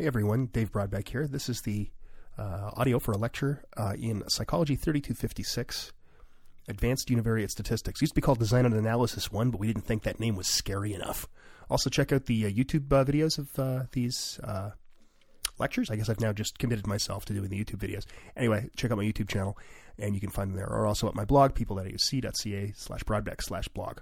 Hey 0.00 0.06
everyone, 0.06 0.46
Dave 0.46 0.72
Brodbeck 0.72 1.08
here. 1.08 1.26
This 1.26 1.50
is 1.50 1.60
the 1.60 1.90
uh, 2.38 2.70
audio 2.72 2.98
for 2.98 3.12
a 3.12 3.18
lecture 3.18 3.62
uh, 3.76 3.92
in 4.00 4.26
Psychology 4.30 4.74
3256, 4.74 5.92
Advanced 6.68 7.08
Univariate 7.08 7.50
Statistics. 7.50 8.00
It 8.00 8.04
used 8.04 8.12
to 8.12 8.14
be 8.14 8.22
called 8.22 8.38
Design 8.38 8.64
and 8.64 8.74
Analysis 8.74 9.30
1, 9.30 9.50
but 9.50 9.60
we 9.60 9.66
didn't 9.66 9.84
think 9.84 10.04
that 10.04 10.18
name 10.18 10.36
was 10.36 10.46
scary 10.46 10.94
enough. 10.94 11.28
Also, 11.68 11.90
check 11.90 12.12
out 12.12 12.24
the 12.24 12.46
uh, 12.46 12.48
YouTube 12.48 12.90
uh, 12.90 13.04
videos 13.04 13.36
of 13.36 13.58
uh, 13.58 13.84
these 13.92 14.40
uh, 14.42 14.70
lectures. 15.58 15.90
I 15.90 15.96
guess 15.96 16.08
I've 16.08 16.18
now 16.18 16.32
just 16.32 16.58
committed 16.58 16.86
myself 16.86 17.26
to 17.26 17.34
doing 17.34 17.50
the 17.50 17.62
YouTube 17.62 17.86
videos. 17.86 18.06
Anyway, 18.38 18.70
check 18.76 18.90
out 18.90 18.96
my 18.96 19.04
YouTube 19.04 19.28
channel, 19.28 19.58
and 19.98 20.14
you 20.14 20.20
can 20.22 20.30
find 20.30 20.48
them 20.48 20.56
there, 20.56 20.70
or 20.70 20.86
also 20.86 21.08
at 21.08 21.14
my 21.14 21.26
blog, 21.26 21.54
people.auc.ca 21.54 22.72
slash 22.74 23.04
brodbeck 23.04 23.42
slash 23.42 23.68
blog. 23.68 23.98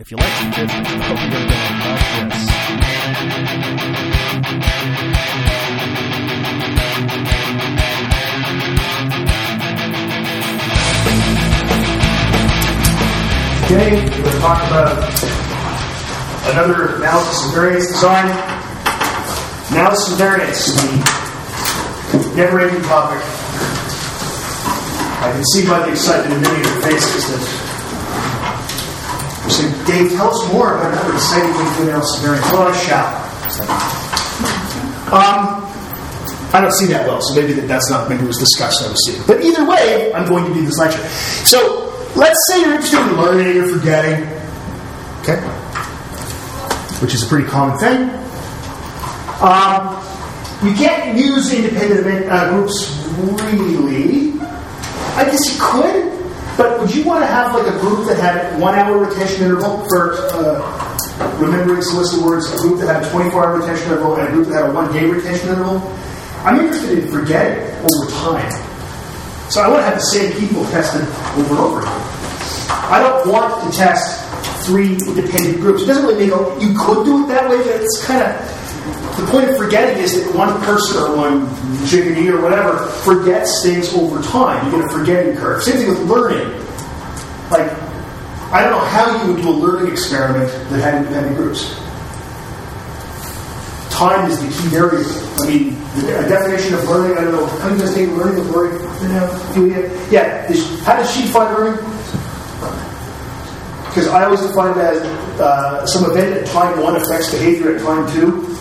If 0.00 0.12
you 0.12 0.16
like 0.16 0.28
it, 0.28 0.70
hope 0.70 1.18
you're 1.18 1.30
going 1.32 1.48
to 1.48 1.54
love 1.58 2.30
this. 2.30 2.46
Today, 13.66 13.90
we're 13.90 14.22
going 14.22 14.30
to 14.30 14.38
talk 14.38 14.62
about 14.68 14.94
another 16.52 16.94
analysis 16.98 17.46
of 17.48 17.54
variance 17.54 17.88
design. 17.88 18.30
Analysis 19.72 20.12
of 20.12 20.18
variance, 20.18 20.62
the 22.12 22.36
never-ending 22.36 22.82
topic. 22.82 23.18
I 25.18 25.32
can 25.32 25.44
see 25.46 25.66
by 25.66 25.80
the 25.80 25.90
excitement 25.90 26.34
in 26.34 26.40
many 26.40 26.60
of 26.60 26.66
your 26.66 26.82
faces 26.82 27.26
that 27.32 27.67
say, 29.50 29.68
Dave, 29.86 30.12
tell 30.12 30.30
us 30.30 30.52
more 30.52 30.76
about 30.76 30.92
another 30.92 31.14
exciting 31.14 31.52
thing. 31.52 31.86
Well, 32.52 32.68
I 32.68 32.76
shall. 32.76 33.28
Um, 35.08 35.64
I 36.52 36.60
don't 36.60 36.72
see 36.74 36.86
that 36.86 37.06
well, 37.06 37.20
so 37.20 37.34
maybe 37.38 37.52
that 37.54 37.68
that's 37.68 37.90
not 37.90 38.08
maybe 38.08 38.24
it 38.24 38.26
was 38.26 38.38
discussed. 38.38 38.82
I 38.82 38.88
was 38.90 39.04
seeing, 39.06 39.22
but 39.26 39.44
either 39.44 39.68
way, 39.68 40.12
I'm 40.14 40.26
going 40.28 40.46
to 40.46 40.54
do 40.54 40.64
this 40.64 40.78
lecture. 40.78 41.06
So 41.44 41.92
let's 42.16 42.38
say 42.48 42.60
you're 42.60 42.74
interested 42.74 43.00
in 43.00 43.16
learning 43.16 43.58
or 43.58 43.68
forgetting, 43.78 44.24
okay, 45.20 45.40
which 47.00 47.14
is 47.14 47.22
a 47.22 47.26
pretty 47.26 47.46
common 47.48 47.78
thing. 47.78 48.10
Um, 49.40 49.94
you 50.64 50.74
can't 50.74 51.16
use 51.16 51.52
independent 51.52 52.28
uh, 52.30 52.50
groups 52.50 52.98
really. 53.18 54.32
I 55.16 55.24
guess 55.24 55.40
you 55.46 55.60
could, 55.60 56.17
but 56.58 56.80
would 56.80 56.92
you 56.92 57.04
want 57.04 57.22
to 57.22 57.26
have 57.26 57.54
like 57.54 57.72
a 57.72 57.78
group 57.78 58.08
that 58.08 58.18
had 58.18 58.60
one 58.60 58.74
hour 58.74 58.98
retention 58.98 59.44
interval 59.44 59.86
for 59.88 60.14
uh, 60.34 61.38
remembering 61.38 61.80
solicited 61.82 62.24
words, 62.26 62.52
a 62.52 62.56
group 62.58 62.80
that 62.80 62.92
had 62.92 63.04
a 63.04 63.10
24 63.10 63.46
hour 63.46 63.60
retention 63.60 63.92
interval, 63.92 64.16
and 64.16 64.28
a 64.28 64.32
group 64.32 64.48
that 64.48 64.54
had 64.54 64.70
a 64.70 64.72
one 64.74 64.92
day 64.92 65.06
retention 65.06 65.50
interval? 65.50 65.78
I'm 66.42 66.58
interested 66.58 66.98
in 66.98 67.10
forgetting 67.12 67.62
over 67.78 68.10
time. 68.10 68.50
So 69.50 69.62
I 69.62 69.68
want 69.68 69.80
to 69.80 69.86
have 69.86 69.94
the 69.94 70.00
same 70.00 70.32
people 70.34 70.64
tested 70.66 71.02
over 71.38 71.54
and 71.54 71.62
over 71.62 71.80
again. 71.80 72.02
I 72.90 72.98
don't 73.00 73.30
want 73.30 73.62
to 73.62 73.78
test 73.78 74.18
three 74.66 74.98
independent 75.06 75.60
groups. 75.60 75.82
It 75.82 75.86
doesn't 75.86 76.04
really 76.04 76.26
make 76.26 76.34
a, 76.34 76.58
you 76.60 76.76
could 76.76 77.04
do 77.04 77.24
it 77.24 77.28
that 77.28 77.48
way, 77.48 77.56
but 77.58 77.80
it's 77.80 78.04
kind 78.04 78.20
of 78.20 78.57
the 79.18 79.26
point 79.30 79.50
of 79.50 79.56
forgetting 79.56 80.02
is 80.02 80.22
that 80.22 80.34
one 80.34 80.60
person 80.62 81.02
or 81.02 81.16
one 81.16 81.46
jiggity 81.86 82.30
or 82.30 82.40
whatever 82.40 82.78
forgets 83.02 83.62
things 83.62 83.92
over 83.94 84.22
time. 84.22 84.64
You 84.66 84.78
get 84.78 84.90
a 84.90 84.92
forgetting 84.92 85.36
curve. 85.36 85.62
Same 85.62 85.76
thing 85.76 85.88
with 85.88 86.00
learning. 86.08 86.48
Like, 87.50 87.70
I 88.52 88.62
don't 88.62 88.72
know 88.72 88.84
how 88.86 89.24
you 89.24 89.32
would 89.32 89.42
do 89.42 89.48
a 89.48 89.50
learning 89.50 89.92
experiment 89.92 90.50
that 90.70 90.80
had 90.80 90.94
independent 91.02 91.36
groups. 91.36 91.74
Time 93.90 94.30
is 94.30 94.38
the 94.38 94.46
key 94.46 94.68
variable. 94.68 95.10
I 95.42 95.46
mean, 95.46 95.74
the 95.96 96.24
a 96.24 96.28
definition 96.28 96.74
of 96.74 96.84
learning, 96.84 97.18
I 97.18 97.22
don't 97.22 97.32
know, 97.32 97.46
how 97.46 97.68
do 97.68 97.74
you 97.74 97.80
guys 97.80 97.96
learning 97.96 98.38
with 98.38 98.50
learning? 98.54 98.80
Yeah, 100.12 100.50
is, 100.50 100.80
how 100.80 100.96
does 100.96 101.10
she 101.14 101.22
define 101.22 101.52
learning? 101.54 101.84
Because 103.88 104.08
I 104.08 104.24
always 104.24 104.40
define 104.40 104.78
it 104.78 104.82
as 104.82 105.02
uh, 105.40 105.86
some 105.86 106.10
event 106.10 106.36
at 106.36 106.46
time 106.46 106.80
one 106.80 106.94
affects 106.94 107.32
behavior 107.32 107.74
at 107.74 107.82
time 107.82 108.10
two. 108.12 108.57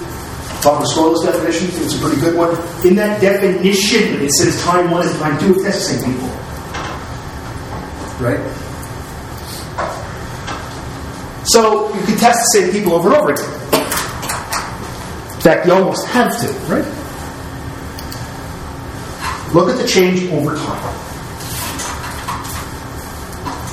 Bob 0.63 0.83
Mascolo's 0.83 1.23
definition, 1.23 1.67
it's 1.83 1.95
a 1.95 1.99
pretty 1.99 2.19
good 2.19 2.35
one. 2.35 2.51
In 2.85 2.95
that 2.95 3.21
definition, 3.21 4.21
it 4.21 4.31
says 4.31 4.61
time 4.63 4.91
one 4.91 5.05
is 5.05 5.13
time 5.19 5.39
two, 5.39 5.59
it 5.59 5.63
tests 5.63 5.87
the 5.87 5.97
same 5.97 6.13
people. 6.13 6.27
Right? 8.19 8.41
So 11.45 11.93
you 11.93 12.01
can 12.05 12.17
test 12.17 12.39
the 12.39 12.59
same 12.59 12.71
people 12.71 12.93
over 12.93 13.07
and 13.09 13.17
over 13.17 13.31
again. 13.31 13.53
In 15.35 15.41
fact, 15.41 15.65
you 15.65 15.73
almost 15.73 16.05
have 16.07 16.37
to, 16.41 16.47
right? 16.67 16.85
Look 19.53 19.69
at 19.69 19.77
the 19.77 19.87
change 19.87 20.29
over 20.31 20.55
time. 20.57 20.93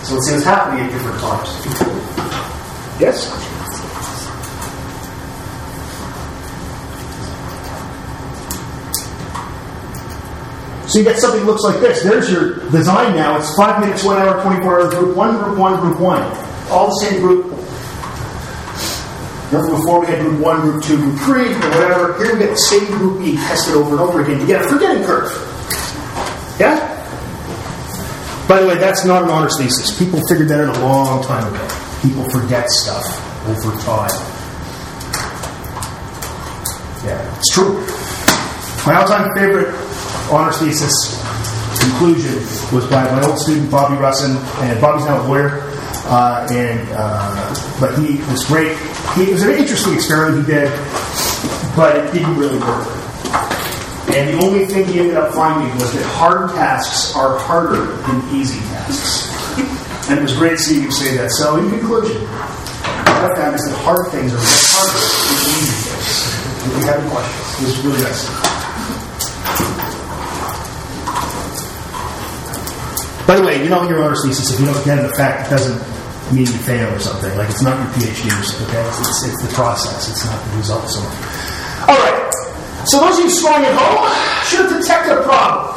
So 0.05 0.15
let's 0.15 0.27
see 0.27 0.35
what's 0.35 0.45
happening 0.45 0.85
at 0.85 0.93
different 0.93 1.19
times. 1.19 1.49
Yes? 3.01 3.44
So 10.95 11.01
you 11.01 11.07
get 11.07 11.19
something 11.19 11.41
that 11.41 11.47
looks 11.47 11.65
like 11.65 11.81
this. 11.81 12.05
There's 12.05 12.31
your 12.31 12.71
design 12.71 13.17
now. 13.17 13.37
It's 13.37 13.53
five 13.57 13.81
minutes, 13.81 14.05
one 14.05 14.17
hour, 14.17 14.41
24 14.45 14.81
hours, 14.81 14.95
group 14.95 15.17
one, 15.17 15.37
group 15.43 15.59
one, 15.59 15.81
group 15.81 15.99
one. 15.99 16.23
All 16.71 16.87
the 16.87 17.05
same 17.05 17.21
group. 17.21 17.47
Remember 19.51 19.77
before 19.77 20.03
we 20.03 20.07
had 20.07 20.21
group 20.21 20.39
one, 20.39 20.61
group 20.61 20.85
two, 20.85 20.97
group 20.97 21.19
three, 21.23 21.53
or 21.53 21.71
whatever. 21.75 22.17
Here 22.23 22.35
we 22.35 22.39
get 22.39 22.51
the 22.51 22.57
same 22.71 22.87
group 22.87 23.19
being 23.19 23.35
tested 23.39 23.75
over 23.75 23.91
and 23.91 24.01
over 24.03 24.23
again 24.23 24.39
to 24.39 24.47
get 24.47 24.65
a 24.65 24.69
forgetting 24.69 25.03
curve. 25.03 25.33
Yeah? 26.61 26.79
By 28.47 28.61
the 28.61 28.69
way, 28.69 28.79
that's 28.79 29.05
not 29.05 29.25
an 29.25 29.31
honors 29.31 29.59
thesis. 29.59 29.99
People 29.99 30.25
figured 30.29 30.47
that 30.51 30.61
out 30.61 30.77
a 30.77 30.81
long 30.81 31.25
time 31.25 31.53
ago. 31.53 31.69
People 32.03 32.23
forget 32.31 32.71
stuff 32.71 33.03
over 33.49 33.77
time. 33.83 34.15
Yeah, 37.05 37.37
it's 37.37 37.53
true. 37.53 37.85
My 38.87 39.01
all-time 39.01 39.35
favorite 39.35 39.84
honors 40.31 40.59
thesis 40.59 41.25
conclusion 41.85 42.35
was 42.75 42.87
by 42.89 43.05
my 43.11 43.23
old 43.27 43.39
student 43.39 43.71
Bobby 43.71 43.97
Russin, 43.97 44.37
and 44.63 44.81
Bobby's 44.81 45.07
now 45.07 45.23
a 45.23 45.25
lawyer. 45.27 45.71
Uh, 46.07 46.47
and 46.51 46.87
uh, 46.93 47.81
but 47.81 47.99
he 47.99 48.19
was 48.31 48.45
great. 48.45 48.77
He, 49.17 49.25
it 49.25 49.33
was 49.33 49.43
an 49.43 49.51
interesting 49.53 49.95
experiment 49.95 50.47
he 50.47 50.53
did, 50.53 50.69
but 51.75 51.97
it 51.97 52.13
didn't 52.13 52.37
really 52.37 52.59
work. 52.59 52.87
And 54.13 54.29
the 54.29 54.45
only 54.45 54.67
thing 54.67 54.85
he 54.87 55.01
ended 55.01 55.17
up 55.17 55.33
finding 55.33 55.73
was 55.77 55.93
that 55.95 56.05
hard 56.05 56.51
tasks 56.51 57.17
are 57.17 57.39
harder 57.39 57.87
than 58.07 58.37
easy 58.37 58.61
tasks. 58.61 59.33
And 60.07 60.19
it 60.19 60.23
was 60.23 60.37
great 60.37 60.59
seeing 60.59 60.83
him 60.83 60.93
say 60.93 61.17
that. 61.17 61.31
So, 61.31 61.57
in 61.57 61.71
conclusion, 61.71 62.21
what 62.27 63.33
I 63.33 63.35
found 63.37 63.55
is 63.55 63.65
that 63.65 63.75
hard 63.79 64.13
things 64.13 64.35
are 64.35 64.39
harder 64.39 65.01
than 65.01 65.49
easy 65.49 65.73
things. 65.89 66.67
If 66.67 66.77
you 66.77 66.85
have 66.85 67.01
any 67.01 67.09
questions, 67.09 67.61
this 67.61 67.79
is 67.79 67.85
really 67.87 68.03
nice. 68.03 68.54
By 73.27 73.37
the 73.37 73.45
way, 73.45 73.63
you 73.63 73.71
know 73.71 73.89
your 73.89 74.05
honors 74.05 74.23
thesis, 74.25 74.53
if 74.53 74.61
you 74.61 74.67
don't 74.67 74.85
get 74.85 74.99
an 74.99 75.07
effect, 75.07 75.49
it 75.49 75.51
doesn't 75.51 75.81
mean 76.33 76.45
you 76.45 76.61
fail 76.69 76.93
or 76.93 76.99
something. 76.99 77.33
Like 77.37 77.49
it's 77.49 77.63
not 77.63 77.77
your 77.81 77.89
PhD 77.97 78.29
or 78.29 78.45
something, 78.45 78.69
okay? 78.69 78.85
It's, 78.89 79.01
it's, 79.01 79.33
it's 79.33 79.43
the 79.49 79.53
process, 79.55 80.11
it's 80.11 80.25
not 80.25 80.37
the 80.45 80.57
result 80.57 80.89
so. 80.89 81.01
All 81.89 81.97
right. 81.97 82.33
So 82.87 83.01
those 83.01 83.17
of 83.19 83.25
you 83.25 83.31
scoring 83.31 83.65
at 83.65 83.73
home 83.73 84.05
should 84.45 84.69
have 84.69 84.81
detected 84.81 85.17
a 85.17 85.23
problem. 85.23 85.73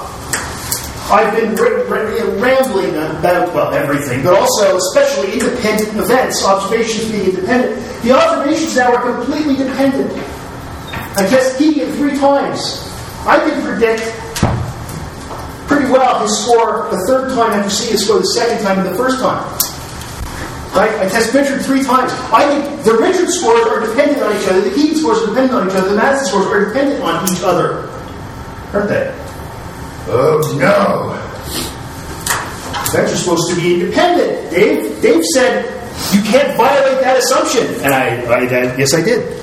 I've 1.09 1.31
been 1.39 1.55
rambling 1.55 2.89
about, 2.95 3.55
well, 3.55 3.73
everything, 3.73 4.23
but 4.23 4.33
also 4.33 4.75
especially 4.75 5.39
independent 5.39 5.95
events, 5.97 6.43
observations 6.43 7.09
being 7.09 7.29
independent. 7.29 7.79
The 8.03 8.11
observations 8.11 8.75
now 8.75 8.93
are 8.93 9.15
completely 9.15 9.55
dependent. 9.55 10.11
I 11.15 11.25
test 11.29 11.57
Keegan 11.57 11.93
three 11.93 12.17
times. 12.19 12.83
I 13.25 13.39
can 13.39 13.63
predict 13.63 14.03
pretty 15.67 15.91
well 15.91 16.21
his 16.21 16.35
score 16.43 16.87
the 16.89 16.97
third 17.07 17.35
time 17.35 17.51
after 17.51 17.69
seeing 17.69 17.91
his 17.91 18.05
score 18.05 18.19
the 18.19 18.33
second 18.33 18.63
time 18.63 18.79
and 18.79 18.87
the 18.87 18.95
first 18.95 19.19
time. 19.19 19.43
Right? 20.75 20.91
I 20.99 21.09
test 21.09 21.33
Richard 21.33 21.63
three 21.63 21.83
times. 21.83 22.11
I 22.31 22.47
think 22.47 22.83
the 22.83 22.93
Richard 22.93 23.29
scores 23.29 23.67
are 23.67 23.85
dependent 23.85 24.21
on 24.21 24.35
each 24.35 24.47
other, 24.47 24.61
the 24.61 24.75
Keegan 24.75 24.95
scores 24.97 25.23
are 25.23 25.27
dependent 25.27 25.53
on 25.53 25.69
each 25.69 25.75
other, 25.75 25.89
the 25.89 25.95
Madison 25.95 26.27
scores 26.27 26.47
are 26.47 26.65
dependent 26.65 27.03
on 27.03 27.23
each 27.31 27.41
other. 27.43 27.89
Aren't 28.73 28.89
they? 28.89 29.13
Oh 30.07 30.39
no. 30.57 31.13
Events 32.87 33.13
are 33.13 33.17
supposed 33.17 33.49
to 33.49 33.61
be 33.61 33.81
independent. 33.81 34.51
Dave, 34.51 35.01
Dave 35.01 35.23
said 35.33 35.65
you 36.13 36.21
can't 36.23 36.55
violate 36.55 37.01
that 37.01 37.17
assumption. 37.17 37.65
And 37.83 37.93
I, 37.93 38.21
I, 38.25 38.39
I 38.45 38.77
yes 38.77 38.93
I 38.93 39.01
did. 39.01 39.33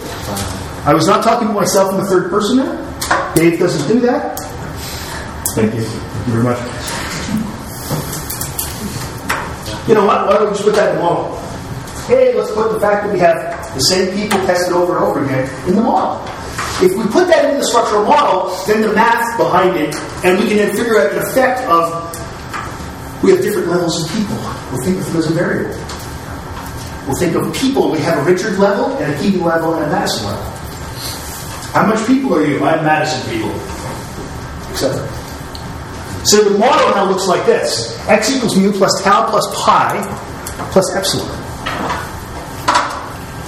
I 0.87 0.95
was 0.95 1.07
not 1.07 1.25
talking 1.25 1.49
to 1.49 1.55
myself 1.55 1.93
in 1.95 2.01
the 2.01 2.07
third 2.07 2.31
person 2.31 2.59
there. 2.59 3.35
Dave 3.35 3.59
doesn't 3.59 3.89
do 3.89 4.01
that. 4.01 4.39
Thank 5.55 5.75
you. 5.75 6.04
You 6.27 6.33
very 6.33 6.45
much. 6.45 6.59
You 9.87 9.93
know 9.93 10.07
what? 10.07 10.27
Why 10.27 10.39
don't 10.39 10.49
we 10.49 10.53
just 10.57 10.65
put 10.65 10.75
that 10.77 10.91
in 10.91 10.97
the 10.97 11.03
model? 11.03 11.37
Hey, 12.09 12.33
let's 12.35 12.51
put 12.53 12.73
the 12.73 12.81
fact 12.81 13.05
that 13.05 13.13
we 13.13 13.19
have 13.19 13.37
the 13.75 13.81
same 13.81 14.17
people 14.17 14.39
tested 14.47 14.73
over 14.73 14.97
and 14.97 15.05
over 15.05 15.25
again 15.25 15.45
in 15.69 15.77
the 15.77 15.83
model. 15.83 16.25
If 16.81 16.97
we 16.97 17.05
put 17.13 17.29
that 17.29 17.45
into 17.45 17.59
the 17.59 17.67
structural 17.67 18.05
model, 18.05 18.57
then 18.67 18.81
the 18.81 18.93
math 18.95 19.37
behind 19.37 19.77
it, 19.77 19.95
and 20.25 20.41
we 20.41 20.49
can 20.49 20.57
then 20.57 20.75
figure 20.75 20.99
out 20.99 21.13
an 21.13 21.19
effect 21.19 21.61
of 21.69 21.93
we 23.23 23.33
have 23.33 23.43
different 23.43 23.69
levels 23.69 24.05
of 24.05 24.11
people. 24.17 24.37
We'll 24.73 24.83
think 24.83 24.99
of 24.99 25.07
them 25.07 25.17
as 25.17 25.31
a 25.31 25.35
variable. 25.35 25.77
We'll 27.07 27.21
think 27.21 27.37
of 27.37 27.55
people. 27.55 27.91
We 27.91 27.99
have 28.01 28.27
a 28.27 28.31
Richard 28.31 28.59
level 28.59 28.97
and 28.97 29.13
a 29.13 29.19
Keating 29.19 29.45
level 29.45 29.75
and 29.75 29.85
a 29.85 29.89
Madison 29.89 30.25
level. 30.25 30.45
How 31.73 31.87
much 31.87 32.07
people 32.07 32.35
are 32.35 32.45
you? 32.45 32.65
I'm 32.65 32.83
Madison 32.83 33.21
people. 33.31 33.53
Etc. 34.73 35.24
So 36.25 36.43
the 36.43 36.59
model 36.59 36.91
now 36.91 37.11
looks 37.11 37.27
like 37.27 37.45
this. 37.45 37.99
X 38.09 38.35
equals 38.35 38.57
mu 38.57 38.73
plus 38.73 39.03
tau 39.03 39.29
plus 39.29 39.47
pi 39.55 40.01
plus 40.73 40.97
epsilon. 40.97 41.29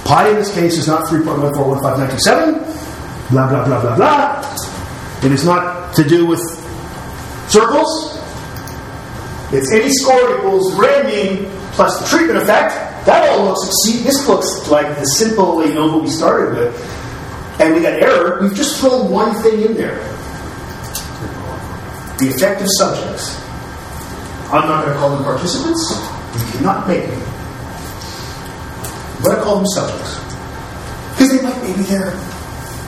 Pi 0.05 0.29
in 0.29 0.37
this 0.37 0.55
case 0.55 0.77
is 0.77 0.87
not 0.87 1.09
3.1415927. 1.09 3.31
Blah, 3.31 3.49
blah, 3.49 3.65
blah, 3.65 3.81
blah, 3.81 3.97
blah. 3.97 4.57
It 5.25 5.33
is 5.33 5.45
not 5.45 5.95
to 5.95 6.05
do 6.05 6.27
with 6.27 6.41
circles. 7.49 8.21
It's 9.53 9.73
any 9.73 9.91
score 9.91 10.37
equals 10.37 10.79
mean 10.79 11.51
plus 11.73 11.99
the 12.01 12.17
treatment 12.17 12.43
effect. 12.43 12.75
That 13.07 13.29
all 13.31 13.47
looks, 13.47 13.71
see, 13.85 14.03
this 14.03 14.29
looks 14.29 14.69
like 14.69 14.99
the 14.99 15.05
simple, 15.05 15.67
you 15.67 15.75
know, 15.75 15.87
what 15.87 16.03
we 16.03 16.11
started 16.11 16.57
with. 16.57 17.61
And 17.61 17.75
we 17.75 17.81
got 17.81 17.95
error. 17.95 18.39
We've 18.43 18.55
just 18.55 18.81
thrown 18.81 19.11
one 19.11 19.35
thing 19.43 19.63
in 19.63 19.75
there. 19.75 20.16
The 22.19 22.29
effect 22.29 22.63
of 22.63 22.69
subjects. 22.79 23.39
I'm 24.49 24.69
not 24.69 24.85
going 24.85 24.95
to 24.95 24.99
call 24.99 25.11
them 25.17 25.25
participants. 25.25 25.93
You 26.35 26.59
cannot 26.59 26.89
make 26.89 27.05
them. 27.05 27.21
But 29.23 29.39
I 29.39 29.43
call 29.43 29.57
them 29.57 29.67
subjects. 29.67 30.17
Because 31.13 31.33
they 31.33 31.43
might, 31.43 31.61
maybe 31.63 31.83
they're 31.83 32.13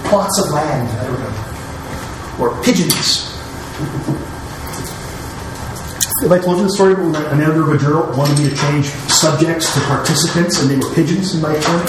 plots 0.08 0.38
of 0.40 0.50
land, 0.50 0.88
I 0.88 1.04
don't 1.04 1.20
know. 1.20 2.44
Or 2.44 2.62
pigeons. 2.62 3.28
Have 6.22 6.32
I 6.32 6.38
told 6.38 6.58
you 6.58 6.64
the 6.64 6.70
story 6.70 6.94
when 6.94 7.14
an 7.14 7.40
editor 7.40 7.62
of 7.62 7.70
a 7.70 7.78
journal 7.78 8.16
wanted 8.16 8.38
me 8.38 8.48
to 8.50 8.56
change 8.56 8.86
subjects 9.12 9.72
to 9.74 9.80
participants 9.80 10.60
and 10.60 10.70
they 10.70 10.76
were 10.76 10.94
pigeons 10.94 11.34
in 11.34 11.40
my 11.42 11.52
journal? 11.58 11.86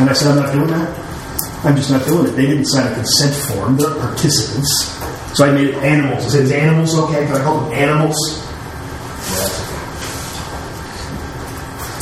And 0.00 0.10
I 0.10 0.12
said, 0.12 0.32
I'm 0.32 0.42
not 0.42 0.52
doing 0.52 0.68
that. 0.68 1.64
I'm 1.64 1.76
just 1.76 1.90
not 1.90 2.04
doing 2.06 2.26
it. 2.26 2.30
They 2.30 2.46
didn't 2.46 2.66
sign 2.66 2.90
a 2.90 2.94
consent 2.94 3.34
form. 3.34 3.76
They're 3.76 3.94
participants. 3.94 4.95
So 5.36 5.44
I 5.44 5.52
made 5.52 5.68
it 5.68 5.74
animals. 5.74 6.24
I 6.24 6.28
said, 6.28 6.42
is 6.44 6.52
animals 6.52 6.94
okay? 6.98 7.26
Can 7.26 7.36
I 7.36 7.44
call 7.44 7.60
them 7.60 7.72
animals? 7.74 8.16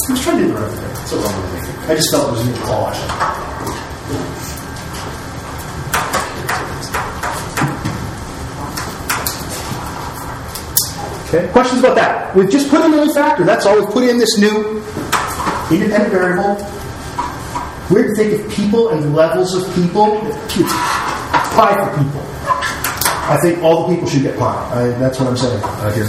I 0.06 0.12
was 0.12 0.22
trying 0.22 0.38
to 0.38 0.44
do 0.44 0.52
the 0.52 0.60
right 0.60 0.70
thing. 0.70 0.80
That's 0.94 1.10
what 1.10 1.24
wrong 1.24 1.42
with. 1.42 1.90
I 1.90 1.96
just 1.96 2.10
felt 2.12 2.28
it 2.28 2.30
was 2.30 2.44
new 2.46 2.54
caution. 2.62 3.10
Okay. 11.26 11.50
Questions 11.50 11.80
about 11.80 11.96
that? 11.96 12.36
We've 12.36 12.48
just 12.48 12.70
put 12.70 12.84
in 12.84 12.94
a 12.94 13.04
new 13.04 13.12
factor. 13.12 13.42
That's 13.42 13.66
all. 13.66 13.80
We've 13.80 13.90
put 13.90 14.04
in 14.04 14.16
this 14.16 14.38
new 14.38 14.80
independent 15.72 16.12
variable. 16.12 16.54
We're 17.90 18.06
to 18.06 18.14
think 18.14 18.40
of 18.40 18.52
people 18.52 18.90
and 18.90 19.12
levels 19.12 19.56
of 19.56 19.74
people. 19.74 20.20
It's 20.24 20.72
pi 21.52 21.74
for 21.84 21.90
people. 22.00 22.33
I 23.26 23.38
think 23.40 23.62
all 23.62 23.86
the 23.86 23.94
people 23.94 24.08
should 24.08 24.22
get 24.22 24.38
pi. 24.38 24.44
I, 24.46 24.88
that's 24.98 25.18
what 25.18 25.28
I'm 25.28 25.36
saying. 25.36 25.62
I 25.62 25.92
hear. 25.92 26.04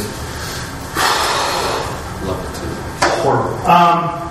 Love 2.28 2.40
it 2.44 2.52
too. 2.60 2.70
Horrible. 3.24 3.56
Um, 3.66 4.26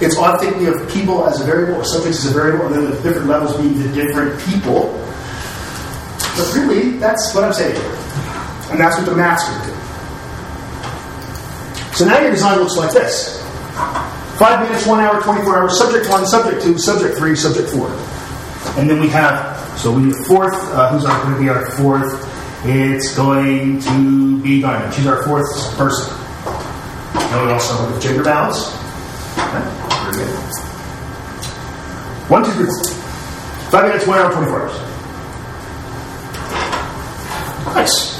it's 0.00 0.18
odd 0.18 0.40
thinking 0.40 0.66
of 0.66 0.88
people 0.90 1.26
as 1.26 1.40
a 1.40 1.44
variable 1.44 1.80
or 1.80 1.84
subjects 1.84 2.24
as 2.24 2.30
a 2.30 2.34
variable, 2.34 2.66
and 2.66 2.74
then 2.74 2.84
the 2.90 3.00
different 3.02 3.28
levels 3.28 3.56
being 3.56 3.78
the 3.78 3.88
different 3.94 4.38
people. 4.42 4.92
But 6.36 6.54
really, 6.54 6.98
that's 6.98 7.34
what 7.34 7.44
I'm 7.44 7.52
saying. 7.52 7.76
And 8.70 8.80
that's 8.80 8.96
what 8.98 9.06
the 9.06 9.14
math's 9.14 9.48
going 9.48 9.60
to 9.60 9.66
do. 9.68 9.74
So 11.94 12.04
now 12.06 12.20
your 12.20 12.32
design 12.32 12.58
looks 12.58 12.76
like 12.76 12.92
this. 12.92 13.40
Five 14.36 14.68
minutes, 14.68 14.84
one 14.84 14.98
hour, 14.98 15.22
24 15.22 15.56
hours, 15.56 15.78
subject 15.78 16.10
one, 16.10 16.26
subject 16.26 16.60
two, 16.62 16.76
subject 16.76 17.16
three, 17.16 17.36
subject 17.36 17.70
four. 17.70 17.88
And 18.76 18.90
then 18.90 19.00
we 19.00 19.08
have, 19.08 19.53
so 19.76 19.92
we 19.92 20.12
fourth, 20.26 20.54
uh, 20.72 20.90
who's 20.90 21.04
going 21.04 21.34
to 21.34 21.40
be 21.40 21.48
our 21.48 21.70
fourth? 21.72 22.30
It's 22.66 23.14
going 23.14 23.80
to 23.80 24.40
be 24.42 24.60
Diamond. 24.62 24.94
She's 24.94 25.06
our 25.06 25.22
fourth 25.24 25.46
person. 25.76 26.16
And 27.14 27.46
we 27.46 27.52
also 27.52 27.74
have 27.76 28.02
gender 28.02 28.24
balance. 28.24 28.68
Okay, 29.38 29.62
very 30.12 30.24
good. 30.24 30.34
One, 32.30 32.44
two, 32.44 32.52
three, 32.52 32.64
four. 32.64 32.84
Five 33.70 33.88
minutes, 33.88 34.06
one 34.06 34.18
hour, 34.18 34.32
24 34.32 34.60
hours. 34.62 34.94
Nice. 37.74 38.14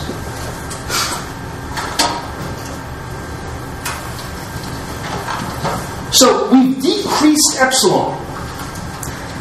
So 6.15 6.51
we've 6.53 6.81
decreased 6.81 7.57
epsilon, 7.61 8.24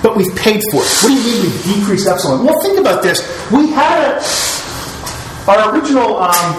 but 0.04 0.18
we've 0.18 0.36
paid 0.36 0.62
for 0.70 0.84
it. 0.84 0.92
What 1.02 1.08
do 1.08 1.14
you 1.14 1.24
mean 1.24 1.42
we've 1.44 1.64
decreased 1.64 2.08
epsilon? 2.08 2.46
Well, 2.46 2.60
think 2.62 2.78
about 2.78 3.02
this. 3.02 3.22
We 3.52 3.72
had 3.72 4.20
a, 4.20 5.50
our 5.50 5.74
original 5.74 6.18
um, 6.18 6.56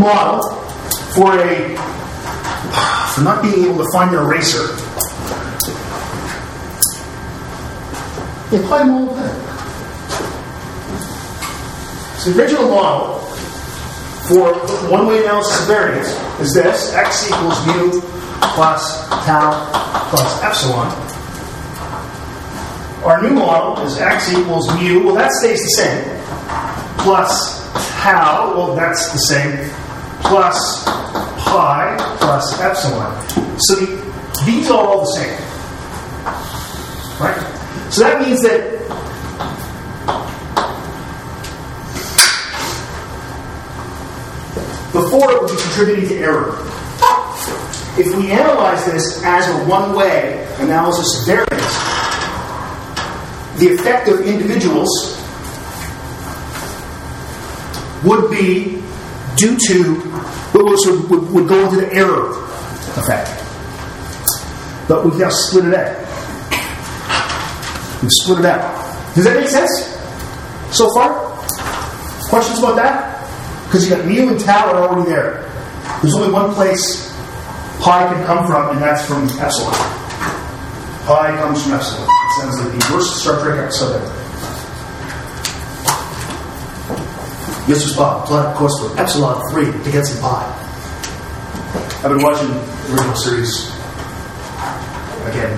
model 0.00 0.42
for 1.12 1.38
a 1.38 1.76
for 3.14 3.20
not 3.20 3.42
being 3.42 3.66
able 3.66 3.84
to 3.84 3.92
find 3.92 4.16
an 4.16 4.24
eraser. 4.24 4.76
Yeah, 8.50 8.64
apply 8.64 8.78
them 8.78 8.90
all 8.90 9.14
the. 9.14 9.44
So 12.18 12.30
the 12.30 12.42
original 12.42 12.68
model 12.70 13.18
for 14.26 14.54
one-way 14.90 15.22
analysis 15.22 15.60
of 15.60 15.66
variance 15.66 16.08
is 16.40 16.54
this: 16.54 16.94
x 16.94 17.30
equals 17.30 17.66
mu 17.66 18.00
plus 18.40 19.06
tau 19.26 19.83
plus 20.14 20.42
epsilon. 20.44 20.86
Our 23.04 23.20
new 23.22 23.34
model 23.34 23.84
is 23.84 23.98
x 23.98 24.32
equals 24.32 24.68
mu. 24.74 25.04
Well, 25.04 25.16
that 25.16 25.32
stays 25.32 25.60
the 25.60 25.68
same. 25.82 26.04
Plus 26.98 27.68
tau. 28.00 28.54
Well, 28.56 28.76
that's 28.76 29.10
the 29.12 29.18
same. 29.18 29.70
Plus 30.20 30.84
pi 30.84 31.96
plus 32.20 32.60
epsilon. 32.60 33.28
So 33.58 33.74
the, 33.74 34.44
these 34.46 34.70
are 34.70 34.78
all 34.78 35.00
the 35.00 35.12
same. 35.18 35.40
Right? 37.20 37.90
So 37.90 38.04
that 38.04 38.22
means 38.22 38.40
that 38.42 38.78
before 44.92 45.32
it 45.32 45.42
would 45.42 45.50
be 45.50 45.56
contributing 45.60 46.08
to 46.08 46.14
error. 46.18 46.73
If 47.96 48.12
we 48.16 48.32
analyze 48.32 48.84
this 48.86 49.22
as 49.24 49.48
a 49.48 49.68
one 49.68 49.94
way 49.94 50.44
analysis 50.58 51.20
of 51.20 51.26
variance, 51.26 51.94
the 53.58 53.72
effect 53.72 54.08
of 54.08 54.20
individuals 54.26 54.90
would 58.04 58.30
be 58.32 58.82
due 59.36 59.56
to, 59.56 59.94
would, 60.54 61.10
would, 61.10 61.30
would 61.30 61.48
go 61.48 61.64
into 61.64 61.76
the 61.76 61.92
error 61.94 62.30
effect. 62.96 63.30
But 64.88 65.04
we've 65.04 65.16
now 65.16 65.30
split 65.30 65.66
it 65.66 65.74
out. 65.74 65.96
We've 68.02 68.10
split 68.12 68.40
it 68.40 68.44
out. 68.46 69.14
Does 69.14 69.24
that 69.24 69.36
make 69.36 69.48
sense 69.48 69.70
so 70.76 70.92
far? 70.94 71.14
Questions 72.28 72.58
about 72.58 72.74
that? 72.74 73.14
Because 73.66 73.88
you 73.88 73.96
got 73.96 74.04
mu 74.04 74.28
and 74.30 74.40
tau 74.40 74.72
are 74.72 74.88
already 74.88 75.08
there. 75.08 75.48
There's 76.02 76.14
only 76.14 76.32
one 76.32 76.52
place 76.54 77.13
pi 77.84 78.08
can 78.08 78.24
come 78.24 78.46
from, 78.46 78.70
and 78.70 78.80
that's 78.80 79.04
from 79.04 79.24
epsilon. 79.38 79.74
Pi 81.04 81.36
comes 81.36 81.62
from 81.62 81.74
epsilon. 81.74 82.08
It 82.08 82.40
sounds 82.40 82.58
like 82.58 82.72
the 82.72 82.94
worst 82.94 83.20
Star 83.20 83.38
Trek 83.42 83.60
episode 83.60 84.00
ever. 84.00 84.24
Bob. 87.96 88.26
Plot, 88.26 88.46
of 88.46 88.56
course, 88.56 88.72
for 88.80 88.98
epsilon 88.98 89.40
3 89.50 89.66
to 89.84 89.92
get 89.92 90.06
some 90.06 90.22
pi. 90.22 90.44
I've 92.02 92.10
been 92.10 92.22
watching 92.22 92.48
the 92.48 92.92
original 92.92 93.16
series 93.16 93.68
again. 95.28 95.52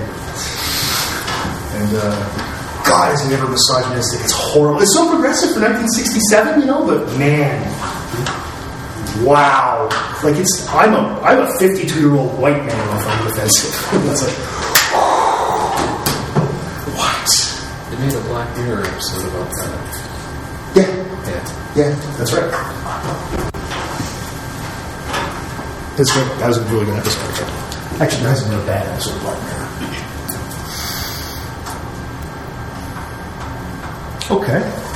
And, 1.79 1.95
uh, 1.95 2.83
God, 2.83 3.13
is 3.13 3.25
it 3.25 3.33
ever 3.33 3.47
misogynistic? 3.47 4.19
It's 4.21 4.33
horrible. 4.33 4.81
It's 4.81 4.93
so 4.93 5.09
progressive 5.09 5.53
for 5.53 5.61
1967, 5.61 6.59
you 6.59 6.67
know, 6.67 6.85
but 6.85 7.07
man, 7.17 7.63
wow. 9.23 9.89
Like 10.23 10.35
it's 10.35 10.67
I'm 10.69 10.93
a 10.93 11.19
I'm 11.21 11.39
a 11.39 11.59
52 11.59 11.99
year 11.99 12.15
old 12.15 12.37
white 12.39 12.57
man 12.65 12.97
if 12.97 13.07
I'm 13.07 13.27
defensive. 13.27 13.71
that's 14.05 14.23
like 14.23 14.37
what? 16.97 17.29
They 17.91 17.97
made 18.05 18.13
a 18.13 18.21
Black 18.27 18.57
Mirror 18.57 18.85
episode 18.85 19.27
about 19.27 19.49
that. 19.49 19.71
Yeah. 20.75 20.89
Yeah. 21.27 21.43
Yeah. 21.75 21.95
That's 22.17 22.33
right. 22.33 22.51
That's 25.97 26.15
right. 26.15 26.39
That 26.39 26.47
was 26.47 26.57
a 26.57 26.63
really 26.65 26.85
good 26.85 26.97
episode. 26.97 27.47
Actually, 28.01 28.23
that 28.23 28.29
hasn't 28.29 28.51
been 28.51 28.59
a 28.59 28.65
bad 28.65 28.87
episode 28.87 29.15
of 29.15 29.21
Black 29.21 29.41
Mirror. 29.43 29.67
Okay. 34.29 34.86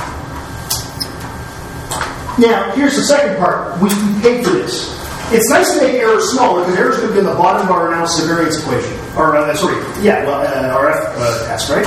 Now, 2.38 2.72
here's 2.72 2.96
the 2.96 3.02
second 3.02 3.36
part. 3.36 3.78
We, 3.80 3.90
paid 4.22 4.44
for 4.44 4.50
this. 4.50 4.98
It's 5.32 5.50
nice 5.50 5.74
to 5.74 5.82
make 5.82 5.94
errors 5.94 6.30
smaller 6.32 6.60
because 6.62 6.78
errors 6.78 6.96
going 6.96 7.08
to 7.08 7.12
be 7.14 7.18
in 7.20 7.26
the 7.26 7.34
bottom 7.34 7.66
of 7.66 7.72
our 7.72 7.92
analysis 7.92 8.24
variance 8.26 8.58
equation. 8.58 8.92
Or, 9.16 9.36
uh, 9.36 9.54
sorry, 9.54 9.76
yeah, 10.02 10.24
well, 10.24 10.40
uh, 10.40 10.74
our 10.74 10.90
F 10.90 11.14
uh, 11.16 11.46
test, 11.46 11.68
right? 11.68 11.84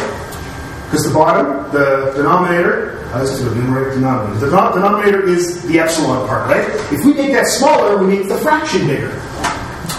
Because 0.86 1.04
the 1.04 1.14
bottom, 1.14 1.72
the 1.72 2.14
denominator, 2.16 3.00
uh, 3.14 3.22
this 3.22 3.32
is 3.32 3.44
the 3.44 3.56
numerator 3.56 3.96
denominator. 3.96 4.48
The 4.48 4.56
no- 4.56 4.74
denominator 4.74 5.28
is 5.28 5.64
the 5.64 5.80
epsilon 5.80 6.28
part, 6.28 6.48
right? 6.50 6.68
If 6.92 7.04
we 7.06 7.14
make 7.14 7.32
that 7.32 7.48
smaller, 7.48 7.98
we 7.98 8.18
make 8.18 8.28
the 8.28 8.38
fraction 8.38 8.86
bigger. 8.88 9.10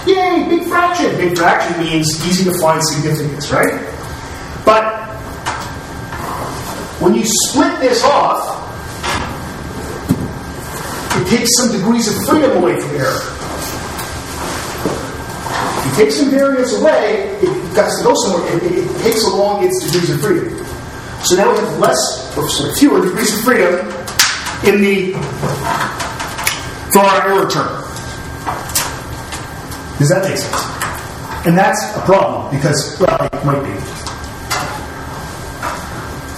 Yay, 0.07 0.47
big 0.49 0.69
fraction. 0.69 1.17
Big 1.17 1.37
fraction 1.37 1.83
means 1.83 2.07
easy 2.27 2.45
to 2.45 2.57
find 2.61 2.81
significance, 2.85 3.51
right? 3.51 3.81
But 4.65 5.07
when 7.01 7.15
you 7.15 7.25
split 7.25 7.81
this 7.81 8.05
off, 8.05 8.56
takes 11.29 11.57
some 11.57 11.73
degrees 11.73 12.09
of 12.09 12.25
freedom 12.27 12.57
away 12.59 12.81
from 12.81 12.91
error. 12.97 13.21
If 15.79 15.87
you 15.87 16.05
take 16.05 16.13
some 16.13 16.31
variance 16.31 16.73
away, 16.75 17.39
it 17.43 17.49
has 17.77 17.99
to 17.99 18.05
go 18.05 18.15
somewhere. 18.15 18.57
It, 18.57 18.63
it, 18.63 18.79
it 18.79 19.03
takes 19.03 19.25
along 19.25 19.65
its 19.65 19.85
degrees 19.85 20.11
of 20.11 20.21
freedom. 20.21 20.57
So 21.25 21.37
now 21.37 21.51
we 21.53 21.59
have 21.59 21.79
less, 21.79 22.37
or 22.37 22.49
sorry, 22.49 22.75
fewer 22.75 23.05
degrees 23.05 23.37
of 23.37 23.45
freedom 23.45 23.75
in 24.65 24.81
the 24.81 25.13
for 26.93 27.01
our 27.01 27.29
error 27.29 27.51
term. 27.51 27.83
Does 29.99 30.09
that 30.11 30.23
make 30.29 30.37
sense? 30.37 31.47
And 31.47 31.57
that's 31.57 31.97
a 31.97 32.01
problem 32.03 32.55
because, 32.55 32.99
well, 33.01 33.29
it 33.33 33.45
might 33.45 33.63
be. 33.63 33.73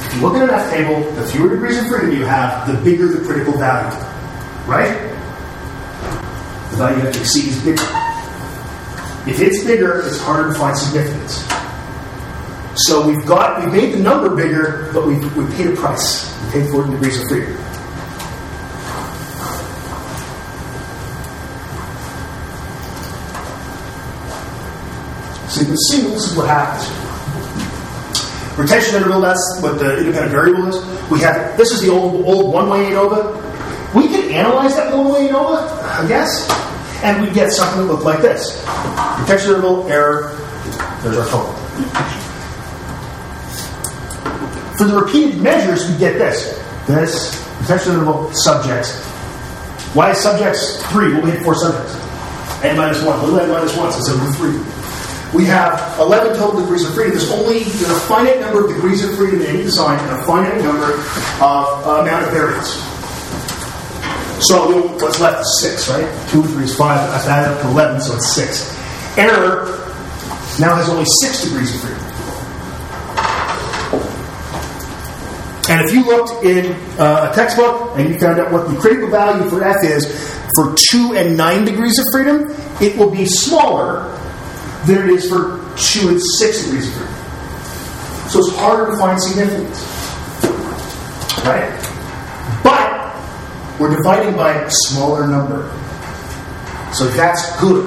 If 0.07 0.14
you 0.14 0.21
look 0.23 0.37
at 0.37 0.49
an 0.49 0.50
F 0.50 0.71
table, 0.73 1.12
the 1.12 1.26
fewer 1.26 1.49
degrees 1.49 1.78
of 1.78 1.88
freedom 1.88 2.12
you 2.12 2.25
have, 2.25 2.66
the 2.66 2.75
bigger 2.83 3.09
the 3.09 3.25
critical 3.25 3.59
value. 3.59 4.08
Right? 4.69 4.93
The 6.71 6.77
value 6.77 7.07
you 7.07 7.11
to 7.11 7.21
exceed 7.21 7.49
is 7.49 7.65
bigger. 7.65 7.83
If 9.27 9.41
it's 9.41 9.65
bigger, 9.65 10.03
it's 10.07 10.21
harder 10.21 10.53
to 10.53 10.59
find 10.59 10.77
significance. 10.77 11.43
So 12.87 13.09
we've 13.09 13.25
got 13.25 13.65
we've 13.65 13.73
made 13.73 13.95
the 13.95 13.99
number 13.99 14.37
bigger, 14.37 14.91
but 14.93 15.07
we 15.07 15.17
we 15.31 15.51
paid 15.55 15.69
a 15.69 15.75
price. 15.75 16.33
We 16.45 16.53
paid 16.53 16.71
40 16.71 16.91
degrees 16.93 17.21
of 17.21 17.29
freedom. 17.29 17.57
So 25.49 25.61
you 25.63 25.67
can 25.67 25.77
see 25.79 26.03
this 26.03 26.31
is 26.31 26.37
what 26.37 26.47
happens. 26.47 26.87
Retention 28.59 28.97
interval, 28.97 29.21
that's 29.23 29.61
what 29.63 29.79
the 29.79 29.99
independent 29.99 30.31
variable 30.31 30.69
is. 30.69 31.11
We 31.11 31.21
have 31.21 31.57
this 31.57 31.73
is 31.73 31.81
the 31.81 31.89
old 31.89 32.27
old 32.27 32.53
one-way 32.53 32.91
ANOVA. 32.91 33.48
Analyze 34.35 34.77
that 34.77 34.95
one-way 34.95 35.29
ANOVA, 35.29 35.83
I 35.83 36.07
guess, 36.09 36.49
and 37.03 37.27
we 37.27 37.33
get 37.33 37.51
something 37.53 37.87
that 37.87 37.93
look 37.93 38.05
like 38.05 38.21
this. 38.21 38.65
Interval, 39.29 39.89
error, 39.89 40.37
there's 41.03 41.19
our 41.19 41.27
total. 41.29 41.55
For 44.77 44.85
the 44.85 45.01
repeated 45.01 45.41
measures, 45.41 45.91
we 45.91 45.99
get 45.99 46.19
this. 46.19 46.57
This, 46.87 47.47
retention 47.61 47.93
interval, 47.93 48.33
subjects. 48.33 49.05
Why 49.95 50.11
is 50.11 50.19
subjects 50.19 50.83
3? 50.93 51.15
Well, 51.15 51.23
we 51.23 51.31
had 51.31 51.43
4 51.43 51.55
subjects. 51.55 51.95
N 52.65 52.77
minus 52.77 53.03
1. 53.03 53.21
Little 53.21 53.41
n 53.41 53.51
minus 53.51 53.77
1, 53.77 53.93
so 53.93 53.99
it's 53.99 54.09
over 54.09 54.33
3. 54.33 54.79
We 55.39 55.45
have 55.45 55.99
11 55.99 56.37
total 56.39 56.61
degrees 56.61 56.85
of 56.85 56.95
freedom. 56.95 57.13
There's 57.13 57.31
only 57.31 57.61
there's 57.61 57.91
a 57.91 58.01
finite 58.01 58.41
number 58.41 58.65
of 58.65 58.75
degrees 58.75 59.05
of 59.05 59.15
freedom 59.17 59.43
in 59.43 59.47
any 59.47 59.63
design 59.63 59.99
and 59.99 60.21
a 60.21 60.25
finite 60.25 60.63
number 60.63 60.95
of 60.95 61.87
uh, 61.87 62.01
amount 62.01 62.25
of 62.27 62.33
variance. 62.33 62.88
So 64.40 64.88
what's 64.99 65.21
left 65.21 65.40
is 65.40 65.61
6, 65.62 65.90
right? 65.90 66.30
2, 66.30 66.42
3 66.42 66.64
is 66.64 66.76
5. 66.76 67.11
That's 67.11 67.26
added 67.26 67.57
up 67.57 67.62
to 67.62 67.68
11, 67.71 68.00
so 68.00 68.14
it's 68.14 68.35
6. 68.35 69.18
Error 69.18 69.66
now 70.61 70.76
has 70.76 70.88
only 70.88 71.04
6 71.23 71.45
degrees 71.45 71.75
of 71.75 71.80
freedom. 71.80 72.09
And 75.71 75.87
if 75.87 75.92
you 75.92 76.04
looked 76.07 76.45
in 76.45 76.73
uh, 76.99 77.30
a 77.30 77.35
textbook 77.35 77.99
and 77.99 78.09
you 78.09 78.18
found 78.18 78.38
out 78.38 78.50
what 78.52 78.71
the 78.71 78.76
critical 78.78 79.11
value 79.11 79.49
for 79.50 79.62
f 79.62 79.85
is 79.85 80.07
for 80.54 80.75
2 80.92 81.14
and 81.14 81.37
9 81.37 81.64
degrees 81.64 81.99
of 81.99 82.04
freedom, 82.12 82.54
it 82.80 82.97
will 82.97 83.11
be 83.11 83.26
smaller 83.26 84.09
than 84.87 85.09
it 85.09 85.11
is 85.11 85.28
for 85.28 85.59
2 85.76 86.09
and 86.09 86.23
6 86.23 86.64
degrees 86.64 86.88
of 86.88 86.95
freedom. 86.95 88.30
So 88.30 88.38
it's 88.38 88.57
harder 88.57 88.92
to 88.92 88.99
find 88.99 89.21
significance. 89.21 89.85
Right? 91.45 91.88
We're 93.79 93.97
dividing 93.97 94.35
by 94.35 94.55
a 94.55 94.71
smaller 94.71 95.27
number. 95.29 95.71
So 96.93 97.07
that's 97.07 97.61
good. 97.61 97.85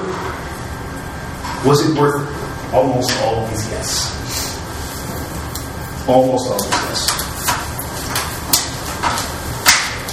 Was 1.66 1.86
it 1.86 1.98
worth? 1.98 2.26
Almost 2.72 3.12
always 3.20 3.68
yes. 3.70 4.08
Almost 6.08 6.48
always 6.48 6.70
yes. 6.70 7.12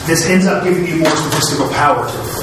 This 0.06 0.26
ends 0.26 0.48
up 0.48 0.64
giving 0.66 0.86
you 0.86 0.98
more 0.98 1.16
statistical 1.16 1.70
power 1.70 2.06
to 2.06 2.18
it. 2.18 2.40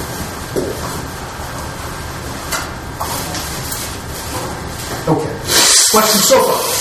Okay. 5.08 5.32
Questions 5.90 6.24
so 6.24 6.42
far? 6.42 6.75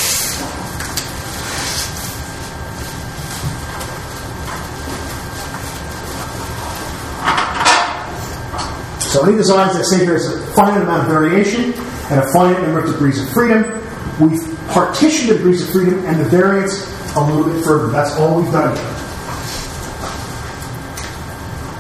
So 9.16 9.24
any 9.24 9.38
designs 9.38 9.78
that 9.78 9.86
say 9.86 10.06
there's 10.06 10.28
a 10.28 10.46
finite 10.48 10.82
amount 10.82 11.04
of 11.04 11.08
variation 11.08 11.72
and 12.12 12.20
a 12.20 12.34
finite 12.34 12.62
number 12.62 12.84
of 12.84 12.92
degrees 12.92 13.18
of 13.24 13.32
freedom, 13.32 13.64
we've 14.20 14.44
partitioned 14.68 15.30
the 15.30 15.36
degrees 15.36 15.64
of 15.64 15.70
freedom 15.70 16.04
and 16.04 16.20
the 16.20 16.26
variance 16.26 16.84
a 17.16 17.24
little 17.24 17.46
bit 17.50 17.64
further. 17.64 17.88
That's 17.94 18.12
all 18.18 18.42
we've 18.42 18.52
done 18.52 18.76
here. 18.76 18.86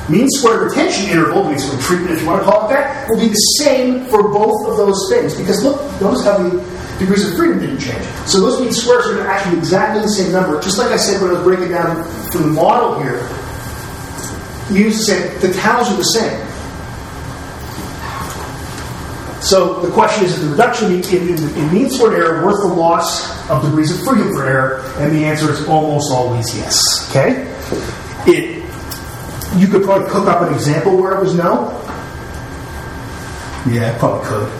Mean 0.08 0.30
square 0.30 0.64
retention 0.64 1.10
interval, 1.10 1.44
mean 1.44 1.60
square 1.60 1.82
treatment 1.82 2.12
if 2.14 2.22
you 2.22 2.28
want 2.28 2.42
to 2.42 2.50
call 2.50 2.70
it 2.70 2.74
that, 2.74 3.10
will 3.10 3.20
be 3.20 3.28
the 3.28 3.46
same 3.60 4.06
for 4.06 4.32
both 4.32 4.70
of 4.70 4.78
those 4.78 5.12
things. 5.12 5.36
Because 5.36 5.62
look, 5.62 5.76
notice 6.00 6.24
how 6.24 6.38
the 6.38 6.52
degrees 7.00 7.30
of 7.30 7.36
freedom 7.36 7.60
didn't 7.60 7.80
change. 7.80 8.06
So 8.28 8.40
those 8.40 8.62
mean 8.62 8.72
squares 8.72 9.08
are 9.08 9.28
actually 9.28 9.58
exactly 9.58 10.02
the 10.02 10.08
same 10.08 10.32
number. 10.32 10.62
Just 10.62 10.78
like 10.78 10.92
I 10.94 10.96
said 10.96 11.22
when 11.22 11.32
I 11.32 11.34
was 11.34 11.44
breaking 11.44 11.76
down 11.76 12.02
from 12.32 12.44
the 12.44 12.48
model 12.48 13.04
here, 13.04 13.28
you 14.72 14.86
use 14.86 15.06
the 15.06 15.52
towels 15.60 15.92
are 15.92 15.98
the 15.98 16.04
same. 16.16 16.45
So 19.46 19.80
the 19.80 19.92
question 19.92 20.26
is, 20.26 20.34
is 20.34 20.44
the 20.44 20.50
reduction 20.50 20.92
in, 20.92 21.04
in, 21.04 21.38
in 21.38 21.72
mean 21.74 21.88
squared 21.92 22.16
error 22.16 22.44
worth 22.44 22.64
the 22.64 22.74
loss 22.74 23.48
of 23.48 23.62
degrees 23.62 23.92
of 23.92 24.04
freedom 24.04 24.34
for 24.34 24.44
error? 24.44 24.82
And 24.98 25.16
the 25.16 25.24
answer 25.24 25.52
is 25.52 25.68
almost 25.68 26.12
always 26.12 26.58
yes. 26.58 26.82
Okay? 27.12 27.46
It, 28.26 28.64
you 29.56 29.68
could 29.68 29.84
probably 29.84 30.10
cook 30.10 30.28
up 30.28 30.42
an 30.42 30.52
example 30.52 30.98
where 30.98 31.16
it 31.16 31.22
was 31.22 31.36
no. 31.36 31.70
Yeah, 33.72 33.96
probably 34.00 34.28
could. 34.28 34.52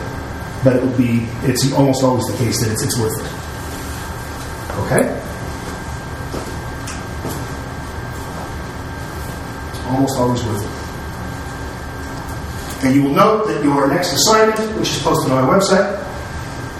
But 0.62 0.76
it 0.76 0.84
would 0.84 0.96
be, 0.96 1.26
it's 1.42 1.72
almost 1.72 2.04
always 2.04 2.24
the 2.26 2.36
case 2.38 2.62
that 2.62 2.70
it's, 2.70 2.84
it's 2.84 2.96
worth 2.96 3.18
it. 3.18 3.32
Okay? 4.86 5.02
Almost 9.90 10.16
always 10.16 10.44
worth 10.44 10.64
it. 10.64 10.85
And 12.82 12.94
you 12.94 13.02
will 13.04 13.14
note 13.14 13.46
that 13.48 13.64
your 13.64 13.88
next 13.88 14.12
assignment, 14.12 14.58
which 14.78 14.90
is 14.90 15.02
posted 15.02 15.32
on 15.32 15.44
our 15.44 15.58
website, 15.58 16.02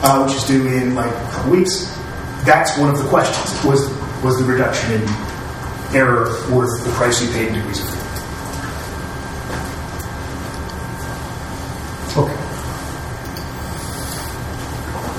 uh, 0.02 0.24
which 0.24 0.36
is 0.36 0.44
due 0.44 0.66
in 0.68 0.94
like 0.94 1.10
a 1.10 1.30
couple 1.32 1.52
weeks, 1.52 1.96
that's 2.44 2.76
one 2.78 2.90
of 2.90 2.98
the 2.98 3.08
questions. 3.08 3.64
Was 3.64 3.88
was 4.22 4.38
the 4.38 4.44
reduction 4.44 4.92
in 4.92 5.02
error 5.94 6.24
worth 6.50 6.84
the 6.84 6.90
price 6.92 7.20
you 7.22 7.28
paid 7.32 7.48
in 7.48 7.54
degrees 7.54 7.80
of 7.80 7.88
freedom? 7.88 8.06
Okay. 12.24 12.36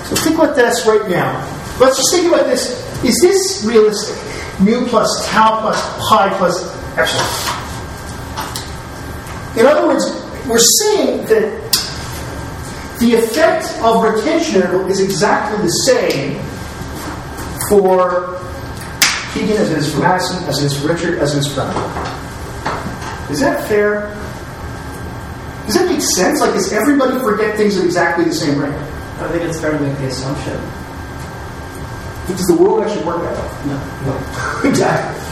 So 0.05 0.15
think 0.15 0.36
about 0.36 0.55
this 0.55 0.86
right 0.86 1.10
now. 1.10 1.43
Let's 1.79 1.98
just 1.98 2.13
think 2.13 2.27
about 2.27 2.46
this. 2.46 2.72
Is 3.03 3.19
this 3.22 3.63
realistic? 3.65 4.15
Mu 4.60 4.88
plus 4.88 5.27
tau 5.29 5.62
plus 5.62 6.10
pi 6.10 6.29
plus 6.38 6.65
epsilon. 6.98 7.57
In 9.60 9.65
other 9.65 9.88
words, 9.88 10.05
we're 10.48 10.58
saying 10.60 11.25
that 11.25 11.68
the 13.00 13.13
effect 13.13 13.66
of 13.84 14.04
retention 14.04 14.56
interval 14.56 14.88
is 14.89 15.00
exactly 15.00 15.62
the 15.63 15.70
same 15.70 16.39
for 17.70 18.39
Keegan 19.34 19.58
as 19.58 19.72
it 19.72 19.77
is 19.77 19.94
for 19.94 20.00
Madison, 20.00 20.44
as 20.46 20.63
it 20.63 20.68
is 20.68 20.82
for 20.82 20.88
Richard, 20.88 21.20
as 21.20 21.36
it 21.36 21.39
is 21.39 21.48
for 21.48 21.56
Brown. 21.56 23.32
Is 23.32 23.39
that 23.42 23.68
fair? 23.68 24.16
Does 25.66 25.75
that 25.75 25.89
make 25.89 26.01
sense? 26.01 26.39
Like, 26.39 26.54
does 26.54 26.72
everybody 26.72 27.20
forget 27.20 27.58
things 27.58 27.77
at 27.77 27.84
exactly 27.84 28.25
the 28.25 28.34
same 28.34 28.58
rate? 28.58 28.74
I 28.74 29.27
think 29.30 29.44
it's 29.44 29.60
fair 29.60 29.72
to 29.72 29.80
make 29.80 29.98
the 29.98 30.08
assumption. 30.08 30.54
Does 32.27 32.48
the 32.48 32.58
world 32.58 32.84
actually 32.84 33.06
work 33.06 33.22
that 33.22 33.36
way? 33.36 33.72
No. 33.72 34.13
No. 34.13 34.62
exactly. 34.70 35.24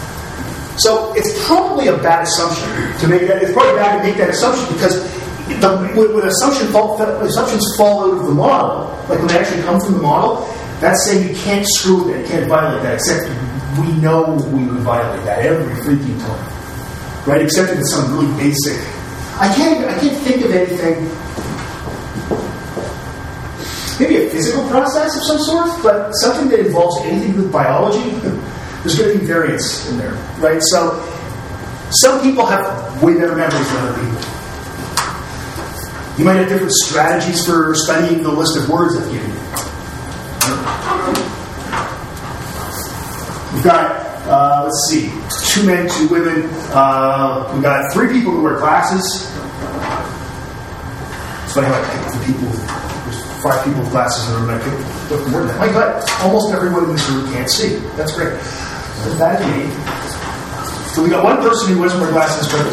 So 0.77 1.13
it's 1.15 1.45
probably 1.47 1.87
a 1.87 1.97
bad 1.97 2.23
assumption 2.23 2.69
to 3.05 3.11
make 3.11 3.27
that. 3.27 3.41
It's 3.41 3.53
probably 3.53 3.75
bad 3.75 4.01
to 4.01 4.03
make 4.03 4.17
that 4.17 4.29
assumption 4.29 4.73
because 4.73 5.01
the, 5.47 5.77
when, 5.93 6.13
when 6.13 6.27
assumption 6.27 6.67
fall, 6.71 7.01
assumptions 7.21 7.63
fall 7.77 8.05
out 8.05 8.17
of 8.19 8.25
the 8.25 8.33
model, 8.33 8.89
like 9.09 9.19
when 9.19 9.27
they 9.27 9.37
actually 9.37 9.61
come 9.63 9.79
from 9.79 9.93
the 9.93 10.01
model, 10.01 10.41
that's 10.79 11.05
saying 11.05 11.29
you 11.29 11.35
can't 11.35 11.65
screw 11.77 12.03
with 12.03 12.15
it, 12.15 12.21
you 12.21 12.27
can't 12.27 12.47
violate 12.47 12.83
that. 12.83 12.95
Except 12.95 13.29
we 13.79 13.91
know 14.01 14.35
we 14.51 14.65
would 14.65 14.81
violate 14.81 15.23
that 15.25 15.45
every 15.45 15.73
freaking 15.83 16.19
time, 16.19 17.27
right? 17.27 17.41
Except 17.41 17.71
if 17.71 17.79
it's 17.79 17.91
some 17.93 18.11
really 18.17 18.31
basic. 18.37 18.77
I 19.37 19.53
can't. 19.53 19.85
I 19.85 19.99
can't 19.99 20.17
think 20.23 20.45
of 20.45 20.51
anything. 20.51 21.11
Maybe 23.97 24.25
a 24.25 24.29
physical 24.29 24.67
process 24.67 25.15
of 25.15 25.23
some 25.23 25.39
sort, 25.39 25.83
but 25.83 26.11
something 26.13 26.49
that 26.49 26.59
involves 26.59 27.01
anything 27.05 27.37
with 27.37 27.51
biology. 27.51 28.09
There's 28.83 28.99
going 28.99 29.13
to 29.13 29.19
be 29.19 29.25
variance 29.25 29.89
in 29.89 29.97
there, 29.97 30.13
right? 30.37 30.61
So, 30.61 31.01
some 31.89 32.21
people 32.21 32.45
have 32.45 32.84
way 33.01 33.13
better 33.13 33.35
memories 33.35 33.71
than 33.71 33.87
other 33.87 33.99
people. 34.01 34.21
You 36.17 36.23
might 36.23 36.37
have 36.37 36.47
different 36.47 36.71
strategies 36.71 37.45
for 37.45 37.75
studying 37.75 38.23
the 38.23 38.31
list 38.31 38.55
of 38.57 38.69
words 38.69 38.95
I've 38.95 39.11
given 39.11 39.29
you. 39.29 39.35
We've 43.53 43.63
got, 43.63 44.05
uh, 44.27 44.63
let's 44.63 44.87
see, 44.89 45.11
two 45.51 45.65
men, 45.65 45.89
two 45.89 46.07
women. 46.07 46.49
Uh, 46.71 47.51
we've 47.53 47.63
got 47.63 47.91
three 47.91 48.13
people 48.13 48.31
who 48.31 48.43
wear 48.43 48.59
glasses. 48.59 49.03
It's 51.43 51.53
funny 51.53 51.67
how 51.67 51.75
I 51.75 51.83
picked 51.91 52.13
the 52.15 52.25
people. 52.25 52.47
There's 52.47 53.43
five 53.43 53.65
people 53.65 53.81
with 53.81 53.91
glasses 53.91 54.27
in 54.27 54.33
the 54.33 54.39
room, 54.39 54.49
and 54.51 54.61
I 54.61 54.63
picked 54.63 55.29
more 55.31 55.41
than 55.41 55.47
that. 55.47 55.59
My 55.59 55.67
God, 55.67 56.03
almost 56.21 56.53
everyone 56.53 56.85
in 56.85 56.91
this 56.91 57.09
room 57.09 57.31
can't 57.33 57.49
see. 57.49 57.75
That's 57.97 58.15
great. 58.15 58.39
That's 59.19 59.41
to 59.41 59.47
me. 59.51 60.04
So 60.95 61.03
we 61.03 61.09
got 61.09 61.25
one 61.25 61.35
person 61.37 61.73
who 61.73 61.81
wear 61.81 61.89
glasses, 61.89 62.47
but 62.47 62.63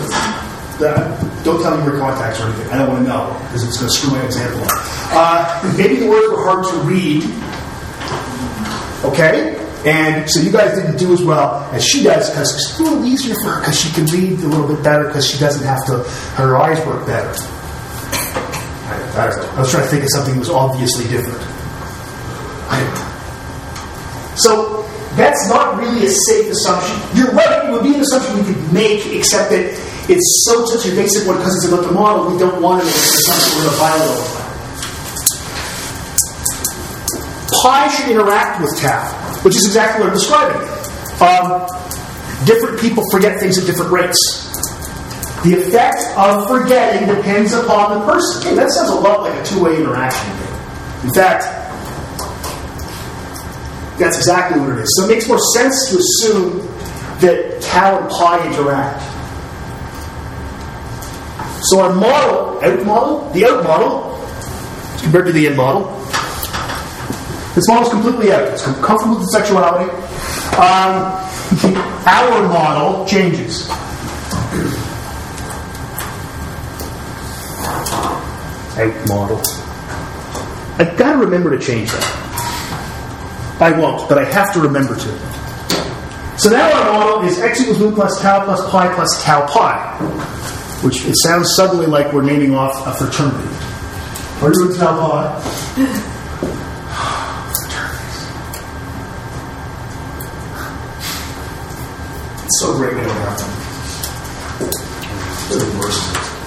that, 0.78 1.44
don't 1.44 1.60
tell 1.60 1.76
me 1.76 1.82
your 1.82 1.98
contacts 1.98 2.40
or 2.40 2.44
anything. 2.44 2.68
I 2.68 2.78
don't 2.78 2.90
want 2.90 3.04
to 3.04 3.08
know 3.08 3.36
because 3.46 3.66
it's 3.66 3.78
going 3.78 3.90
to 3.90 3.98
screw 3.98 4.12
my 4.12 4.24
example 4.24 4.62
up. 4.62 4.70
Uh, 5.10 5.74
maybe 5.76 5.96
the 5.96 6.06
words 6.06 6.30
were 6.30 6.44
hard 6.46 6.64
to 6.70 6.76
read. 6.86 7.24
Okay? 9.10 9.58
And 9.84 10.30
so 10.30 10.38
you 10.38 10.52
guys 10.52 10.78
didn't 10.78 10.98
do 10.98 11.12
as 11.12 11.20
well 11.24 11.68
as 11.72 11.84
she 11.84 12.04
does 12.04 12.30
because 12.30 12.54
it's 12.54 12.78
a 12.78 12.82
little 12.84 13.04
easier 13.04 13.34
for 13.42 13.50
her 13.50 13.60
because 13.60 13.80
she 13.80 13.92
can 13.92 14.06
read 14.06 14.38
a 14.38 14.46
little 14.46 14.68
bit 14.68 14.84
better 14.84 15.08
because 15.08 15.28
she 15.28 15.40
doesn't 15.40 15.66
have 15.66 15.84
to, 15.86 16.04
her 16.38 16.56
eyes 16.56 16.78
work 16.86 17.04
better. 17.04 17.34
I, 18.86 18.94
I. 19.18 19.56
I 19.56 19.58
was 19.58 19.72
trying 19.72 19.82
to 19.82 19.90
think 19.90 20.04
of 20.04 20.10
something 20.10 20.34
that 20.34 20.38
was 20.38 20.50
obviously 20.50 21.10
different. 21.10 21.42
So 24.36 24.71
that's 25.16 25.48
not 25.48 25.78
really 25.78 26.06
a 26.06 26.10
safe 26.10 26.50
assumption. 26.50 26.96
You're 27.16 27.32
right, 27.32 27.68
it 27.68 27.72
would 27.72 27.82
be 27.82 27.94
an 27.94 28.00
assumption 28.00 28.38
we 28.38 28.54
could 28.54 28.72
make, 28.72 29.06
except 29.12 29.50
that 29.50 29.68
it's 30.08 30.44
so 30.48 30.64
such 30.66 30.90
a 30.90 30.96
basic 30.96 31.26
one 31.28 31.36
because 31.36 31.54
it's 31.56 31.72
about 31.72 31.84
the 31.86 31.92
model, 31.92 32.32
we 32.32 32.38
don't 32.38 32.60
want 32.62 32.80
to 32.80 32.86
make 32.86 32.96
an 32.96 33.00
assumption 33.00 33.58
we're 33.58 33.64
going 33.64 33.74
to 33.74 33.80
violate 33.80 34.18
time. 34.18 34.42
Pi 37.62 37.88
should 37.94 38.10
interact 38.10 38.60
with 38.60 38.80
tau, 38.80 39.04
which 39.42 39.54
is 39.54 39.66
exactly 39.66 40.02
what 40.02 40.10
I'm 40.10 40.18
describing. 40.18 40.62
Um, 41.22 41.68
different 42.46 42.80
people 42.80 43.04
forget 43.12 43.38
things 43.38 43.58
at 43.58 43.66
different 43.66 43.92
rates. 43.92 44.18
The 45.44 45.60
effect 45.60 45.98
of 46.16 46.48
forgetting 46.48 47.06
depends 47.06 47.52
upon 47.52 47.98
the 47.98 48.06
person. 48.06 48.42
Hey, 48.42 48.54
that 48.56 48.70
sounds 48.70 48.90
a 48.90 48.94
lot 48.94 49.22
like 49.22 49.34
a 49.34 49.44
two-way 49.44 49.76
interaction. 49.76 50.30
In 51.04 51.12
fact, 51.14 51.61
that's 53.98 54.16
exactly 54.16 54.60
what 54.60 54.70
it 54.70 54.78
is. 54.78 54.94
So 54.96 55.04
it 55.04 55.08
makes 55.08 55.28
more 55.28 55.38
sense 55.54 55.90
to 55.90 55.98
assume 55.98 56.66
that 57.20 57.60
tau 57.62 57.98
and 57.98 58.10
pi 58.10 58.46
interact. 58.46 59.02
So 61.66 61.80
our 61.80 61.94
model, 61.94 62.64
out 62.64 62.84
model, 62.84 63.30
the 63.30 63.44
out 63.44 63.62
model, 63.62 64.18
compared 65.00 65.26
to 65.26 65.32
the 65.32 65.46
in 65.46 65.56
model, 65.56 65.98
this 67.54 67.68
model 67.68 67.84
is 67.84 67.90
completely 67.90 68.32
out. 68.32 68.48
It's 68.48 68.62
comfortable 68.64 69.16
with 69.16 69.26
the 69.26 69.38
sexuality. 69.38 69.90
Um, 70.56 71.22
our 72.06 72.48
model 72.48 73.06
changes. 73.06 73.68
Out 78.78 79.08
model. 79.08 79.38
I've 80.78 80.96
got 80.96 81.12
to 81.12 81.18
remember 81.18 81.56
to 81.56 81.64
change 81.64 81.90
that. 81.92 82.31
I 83.60 83.72
won't, 83.78 84.08
but 84.08 84.18
I 84.18 84.24
have 84.24 84.52
to 84.54 84.60
remember 84.60 84.94
to. 84.96 85.18
So 86.38 86.50
now 86.50 86.72
our 86.72 86.92
model 86.92 87.28
is 87.28 87.38
x 87.38 87.60
equals 87.60 87.78
mu 87.78 87.94
plus 87.94 88.20
tau 88.20 88.44
plus 88.44 88.70
pi 88.70 88.92
plus 88.94 89.22
tau 89.22 89.46
pi, 89.46 89.76
which 90.82 91.04
it 91.06 91.14
sounds 91.22 91.54
suddenly 91.56 91.86
like 91.86 92.12
we're 92.12 92.22
naming 92.22 92.54
off 92.54 92.86
a 92.86 92.92
fraternity. 92.94 93.48
Are 94.42 94.48
you 94.48 94.54
doing 94.54 94.78
tau 94.78 94.96
pi? 94.98 95.42
It's 102.44 102.60
so 102.60 102.74
great 102.76 102.94
don't 102.94 103.08
have 103.08 103.38
them. 103.38 103.50
They're 105.48 105.58
the 105.58 105.78
worst. 105.78 106.41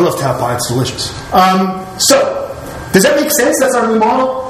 I 0.00 0.02
love 0.02 0.18
tau 0.18 0.38
pie. 0.38 0.54
It's 0.56 0.68
delicious. 0.68 1.12
Um, 1.32 1.84
so, 1.98 2.16
does 2.92 3.02
that 3.02 3.20
make 3.20 3.30
sense? 3.32 3.54
That's 3.60 3.76
our 3.76 3.86
new 3.86 3.98
model. 3.98 4.48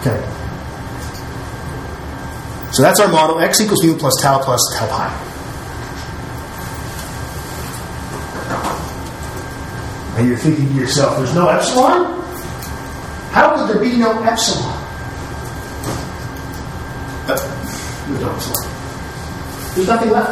Okay. 0.00 0.16
So 2.72 2.82
that's 2.82 2.98
our 2.98 3.08
model: 3.08 3.38
x 3.40 3.60
equals 3.60 3.84
mu 3.84 3.94
plus 3.96 4.14
tau 4.22 4.38
plus 4.40 4.60
tau 4.74 4.88
pi. 4.88 5.12
And 10.16 10.26
you're 10.26 10.38
thinking 10.38 10.68
to 10.68 10.74
yourself, 10.74 11.18
"There's 11.18 11.34
no 11.34 11.48
epsilon. 11.48 12.22
How 13.32 13.54
could 13.54 13.68
there 13.68 13.82
be 13.82 13.98
no 13.98 14.16
epsilon?" 14.22 14.72
Uh, 17.28 17.36
there's 18.08 18.20
no 18.22 18.30
epsilon. 18.32 18.70
There's 19.74 19.88
nothing 19.88 20.10
left. 20.10 20.25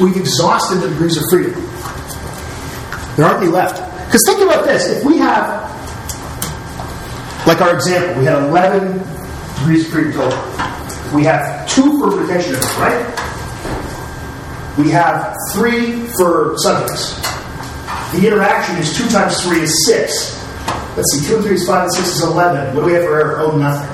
We've 0.00 0.16
exhausted 0.16 0.80
the 0.80 0.88
degrees 0.90 1.16
of 1.16 1.24
freedom. 1.30 1.54
There 3.16 3.24
aren't 3.24 3.42
any 3.42 3.50
left. 3.50 3.76
Because 4.06 4.22
think 4.26 4.42
about 4.42 4.64
this: 4.64 4.88
if 4.88 5.04
we 5.04 5.16
have, 5.18 5.64
like 7.46 7.60
our 7.62 7.74
example, 7.74 8.20
we 8.20 8.26
had 8.26 8.42
11 8.42 8.98
degrees 9.58 9.86
of 9.86 9.92
freedom 9.92 10.12
total. 10.12 10.38
We 11.14 11.24
have 11.24 11.68
two 11.68 11.98
for 11.98 12.10
retention 12.10 12.54
right? 12.78 13.06
We 14.76 14.90
have 14.90 15.34
three 15.52 16.06
for 16.18 16.58
subjects. 16.58 17.16
The 18.12 18.26
interaction 18.26 18.76
is 18.76 18.96
two 18.96 19.08
times 19.08 19.42
three 19.42 19.60
is 19.60 19.86
six. 19.86 20.36
Let's 20.96 21.12
see, 21.12 21.26
two 21.26 21.36
and 21.36 21.44
three 21.44 21.54
is 21.54 21.66
five, 21.66 21.84
and 21.84 21.92
six 21.94 22.08
is 22.08 22.22
eleven. 22.22 22.74
What 22.74 22.82
do 22.82 22.86
we 22.86 22.92
have 22.92 23.04
for 23.04 23.18
error? 23.18 23.40
Oh, 23.40 23.56
nothing. 23.56 23.90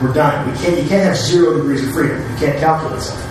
We're 0.00 0.14
done. 0.14 0.50
We 0.50 0.56
can't. 0.58 0.82
You 0.82 0.88
can't 0.88 1.04
have 1.04 1.16
zero 1.16 1.56
degrees 1.56 1.86
of 1.86 1.92
freedom. 1.92 2.20
You 2.32 2.38
can't 2.38 2.58
calculate 2.58 3.02
something. 3.02 3.29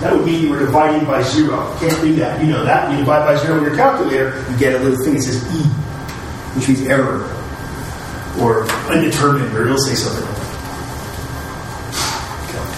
That 0.00 0.16
would 0.16 0.24
mean 0.26 0.42
you 0.42 0.50
were 0.50 0.58
dividing 0.58 1.06
by 1.06 1.22
zero. 1.22 1.76
Can't 1.78 2.00
do 2.00 2.14
that. 2.16 2.40
You 2.42 2.50
know 2.50 2.64
that. 2.64 2.90
You 2.90 2.98
divide 2.98 3.24
by 3.24 3.36
zero 3.36 3.54
with 3.60 3.68
your 3.68 3.76
calculator, 3.76 4.44
you 4.50 4.58
get 4.58 4.74
a 4.74 4.78
little 4.78 5.02
thing 5.04 5.14
that 5.14 5.22
says 5.22 5.44
E, 5.54 5.62
which 6.54 6.68
means 6.68 6.82
error 6.82 7.24
or 8.40 8.64
undetermined, 8.90 9.54
or 9.54 9.64
it'll 9.66 9.78
say 9.78 9.94
something 9.94 10.24
like 10.24 10.36
that. 10.36 10.52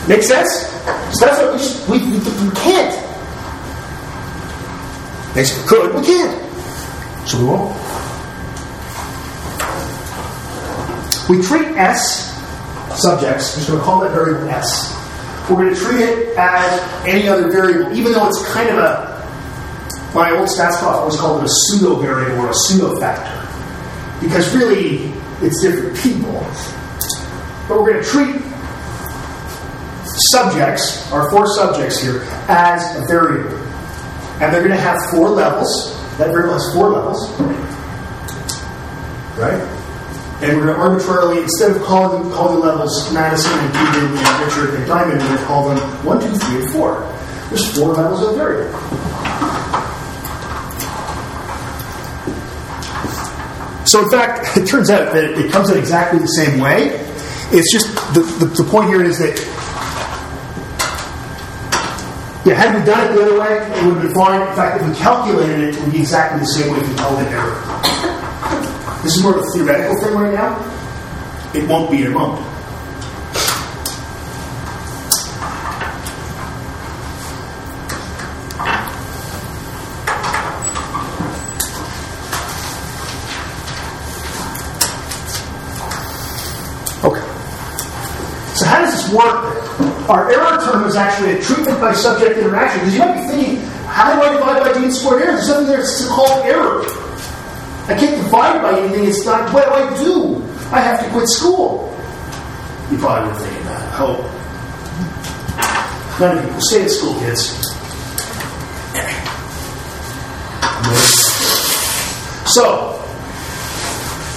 Make 0.09 0.23
sense? 0.23 0.67
So 1.19 1.27
that's 1.27 1.41
what 1.41 1.53
we 1.53 1.59
just 1.59 1.89
we, 1.89 1.99
we, 1.99 2.19
we 2.19 2.55
can't. 2.55 2.95
We 5.35 5.43
could, 5.67 5.95
we 5.95 6.03
can't. 6.05 7.29
So 7.29 7.39
we 7.39 7.45
won't. 7.45 7.75
We 11.29 11.41
treat 11.43 11.77
S 11.79 12.35
subjects, 13.01 13.55
I'm 13.55 13.61
just 13.61 13.69
going 13.69 13.79
to 13.79 13.85
call 13.85 14.01
that 14.01 14.13
variable 14.13 14.49
S. 14.49 15.04
We're 15.49 15.57
going 15.57 15.75
to 15.75 15.81
treat 15.81 16.01
it 16.01 16.39
as 16.39 17.07
any 17.07 17.29
other 17.29 17.51
variable, 17.51 17.93
even 17.95 18.13
though 18.13 18.27
it's 18.27 18.51
kind 18.51 18.71
of 18.71 18.79
a, 18.79 19.15
my 20.15 20.31
old 20.31 20.49
stats 20.49 20.79
prof 20.79 20.95
always 20.97 21.17
called 21.17 21.43
it 21.43 21.47
a 21.47 21.51
pseudo 21.51 21.97
variable 21.97 22.47
or 22.47 22.51
a 22.51 22.55
pseudo 22.55 22.99
factor. 22.99 23.41
Because 24.25 24.55
really, 24.55 25.13
it's 25.43 25.61
different 25.61 25.99
people. 25.99 26.41
But 27.69 27.81
we're 27.81 27.93
going 27.93 28.03
to 28.03 28.09
treat 28.09 28.41
subjects, 30.33 31.13
our 31.13 31.31
four 31.31 31.47
subjects 31.47 32.01
here, 32.01 32.23
as 32.49 32.97
a 32.97 33.07
variable. 33.07 33.59
And 34.41 34.53
they're 34.53 34.67
going 34.67 34.71
to 34.71 34.81
have 34.81 34.99
four 35.11 35.29
levels. 35.29 35.95
That 36.17 36.29
variable 36.29 36.55
has 36.55 36.73
four 36.73 36.89
levels. 36.89 37.31
Right? 39.37 39.74
And 40.45 40.59
we're 40.59 40.67
going 40.67 40.77
to 40.77 40.83
arbitrarily, 40.83 41.43
instead 41.43 41.75
of 41.75 41.83
calling, 41.85 42.23
them, 42.23 42.31
calling 42.31 42.61
levels 42.61 43.11
Madison 43.15 43.51
and 43.51 43.73
Keegan 43.73 44.19
and 44.19 44.45
Richard 44.45 44.75
and 44.75 44.87
Diamond, 44.87 45.19
we're 45.23 45.27
going 45.29 45.39
to 45.39 45.45
call 45.47 45.69
them 45.71 45.79
1, 46.05 46.21
2, 46.21 46.37
3, 46.37 46.61
and 46.61 46.71
4. 46.71 47.01
There's 47.49 47.75
four 47.75 47.95
levels 47.95 48.23
of 48.23 48.37
variable. 48.37 48.79
So, 53.87 54.03
in 54.03 54.11
fact, 54.11 54.57
it 54.59 54.67
turns 54.67 54.91
out 54.91 55.15
that 55.15 55.25
it 55.25 55.51
comes 55.51 55.71
out 55.71 55.79
exactly 55.79 56.19
the 56.19 56.27
same 56.27 56.61
way. 56.61 56.89
It's 57.51 57.73
just 57.73 57.95
the, 58.13 58.21
the, 58.45 58.63
the 58.63 58.69
point 58.71 58.89
here 58.89 59.03
is 59.03 59.19
that 59.21 59.39
yeah, 62.45 62.53
had 62.53 62.79
we 62.79 62.85
done 62.85 63.11
it 63.11 63.17
the 63.17 63.23
other 63.23 63.41
way, 63.41 63.57
it 63.57 63.87
would 63.87 63.95
have 63.95 64.03
been 64.03 64.15
fine. 64.15 64.47
In 64.47 64.55
fact, 64.55 64.83
if 64.83 64.89
we 64.89 64.95
calculated 64.97 65.61
it, 65.61 65.75
it 65.75 65.81
would 65.81 65.93
be 65.93 66.01
exactly 66.01 66.41
the 66.41 66.47
same 66.47 66.71
way 66.71 66.81
we 66.81 66.95
held 66.97 67.19
an 67.21 67.33
error. 67.33 68.14
This 69.05 69.17
is 69.17 69.23
more 69.23 69.39
of 69.39 69.45
a 69.45 69.51
theoretical 69.51 70.01
thing 70.01 70.15
right 70.15 70.33
now. 70.33 70.57
It 71.55 71.69
won't 71.69 71.91
be, 71.91 72.05
it 72.05 72.15
won't. 72.15 72.41
Okay. 87.05 87.21
So 88.55 88.65
how 88.65 88.81
does 88.81 88.95
this 88.95 89.13
work? 89.13 90.09
Our 90.09 90.31
error 90.31 90.59
term 90.65 90.85
is 90.89 90.97
actually 90.97 91.33
a 91.33 91.43
treatment 91.43 91.79
by 91.79 91.93
subject 91.93 92.39
interaction. 92.39 92.81
Because 92.81 92.95
you 92.95 93.01
might 93.01 93.21
be 93.21 93.29
thinking, 93.29 93.57
how 93.87 94.15
do 94.15 94.23
I 94.23 94.33
divide 94.33 94.63
by 94.63 94.81
d 94.81 94.91
squared 94.91 95.21
error? 95.25 95.33
There's 95.33 95.47
something 95.47 95.67
there 95.67 95.77
that's 95.77 96.09
called 96.09 96.47
error. 96.47 97.04
I 97.87 97.95
can't 97.99 98.17
divide 98.17 98.63
by 98.63 98.81
anything. 98.81 99.05
It's 99.05 99.27
not. 99.27 99.53
What 99.53 99.67
do 99.67 99.71
I 99.73 100.03
do? 100.03 100.43
I 100.73 100.81
have 100.81 101.05
to 101.05 101.11
quit 101.11 101.29
school. 101.29 101.95
You 102.91 102.97
probably 102.97 103.29
were 103.29 103.39
thinking 103.39 103.65
that. 103.65 103.83
I 103.83 103.97
hope. 103.97 104.21
Oh. 104.21 104.35
None 106.21 106.39
of 106.39 106.45
you. 106.45 106.61
Stay 106.61 106.85
at 106.85 106.91
school, 106.91 107.15
kids. 107.21 107.61
So, 112.47 113.03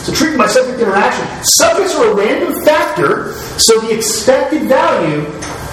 so 0.03 0.13
treatment 0.13 0.39
by 0.39 0.47
subject 0.47 0.79
interaction. 0.81 1.27
Subjects 1.43 1.95
are 1.95 2.11
a 2.11 2.15
random 2.15 2.65
factor, 2.65 3.33
so 3.59 3.79
the 3.81 3.95
expected 3.95 4.63
value 4.63 5.23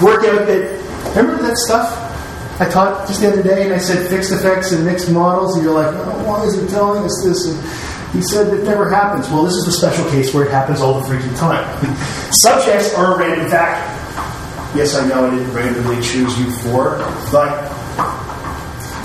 work 0.01 0.25
out 0.25 0.47
that. 0.47 0.81
Remember 1.17 1.43
that 1.43 1.57
stuff 1.59 2.14
I 2.61 2.69
taught 2.71 3.09
just 3.09 3.21
the 3.21 3.33
other 3.33 3.43
day, 3.43 3.65
and 3.65 3.73
I 3.73 3.79
said 3.79 4.09
fixed 4.09 4.31
effects 4.31 4.71
and 4.71 4.85
mixed 4.87 5.11
models, 5.11 5.57
and 5.57 5.65
you're 5.65 5.75
like, 5.75 5.93
oh, 5.93 6.25
why 6.25 6.45
is 6.45 6.61
he 6.61 6.67
telling 6.69 7.03
us 7.03 7.23
this? 7.25 7.47
And 7.49 8.15
he 8.15 8.23
said 8.23 8.55
it 8.55 8.63
never 8.63 8.89
happens. 8.89 9.29
Well, 9.29 9.43
this 9.43 9.55
is 9.55 9.65
the 9.65 9.73
special 9.73 10.09
case 10.11 10.33
where 10.33 10.47
it 10.47 10.53
happens 10.53 10.81
all 10.81 11.01
the 11.01 11.07
freaking 11.09 11.37
time. 11.37 11.67
Subjects 12.33 12.95
are 12.95 13.17
a 13.17 13.19
random 13.19 13.51
factor. 13.51 14.79
Yes, 14.79 14.95
I 14.95 15.07
know 15.09 15.27
I 15.27 15.31
didn't 15.31 15.53
randomly 15.53 15.97
choose 15.97 16.39
you 16.39 16.51
for, 16.63 16.99
but 17.33 17.71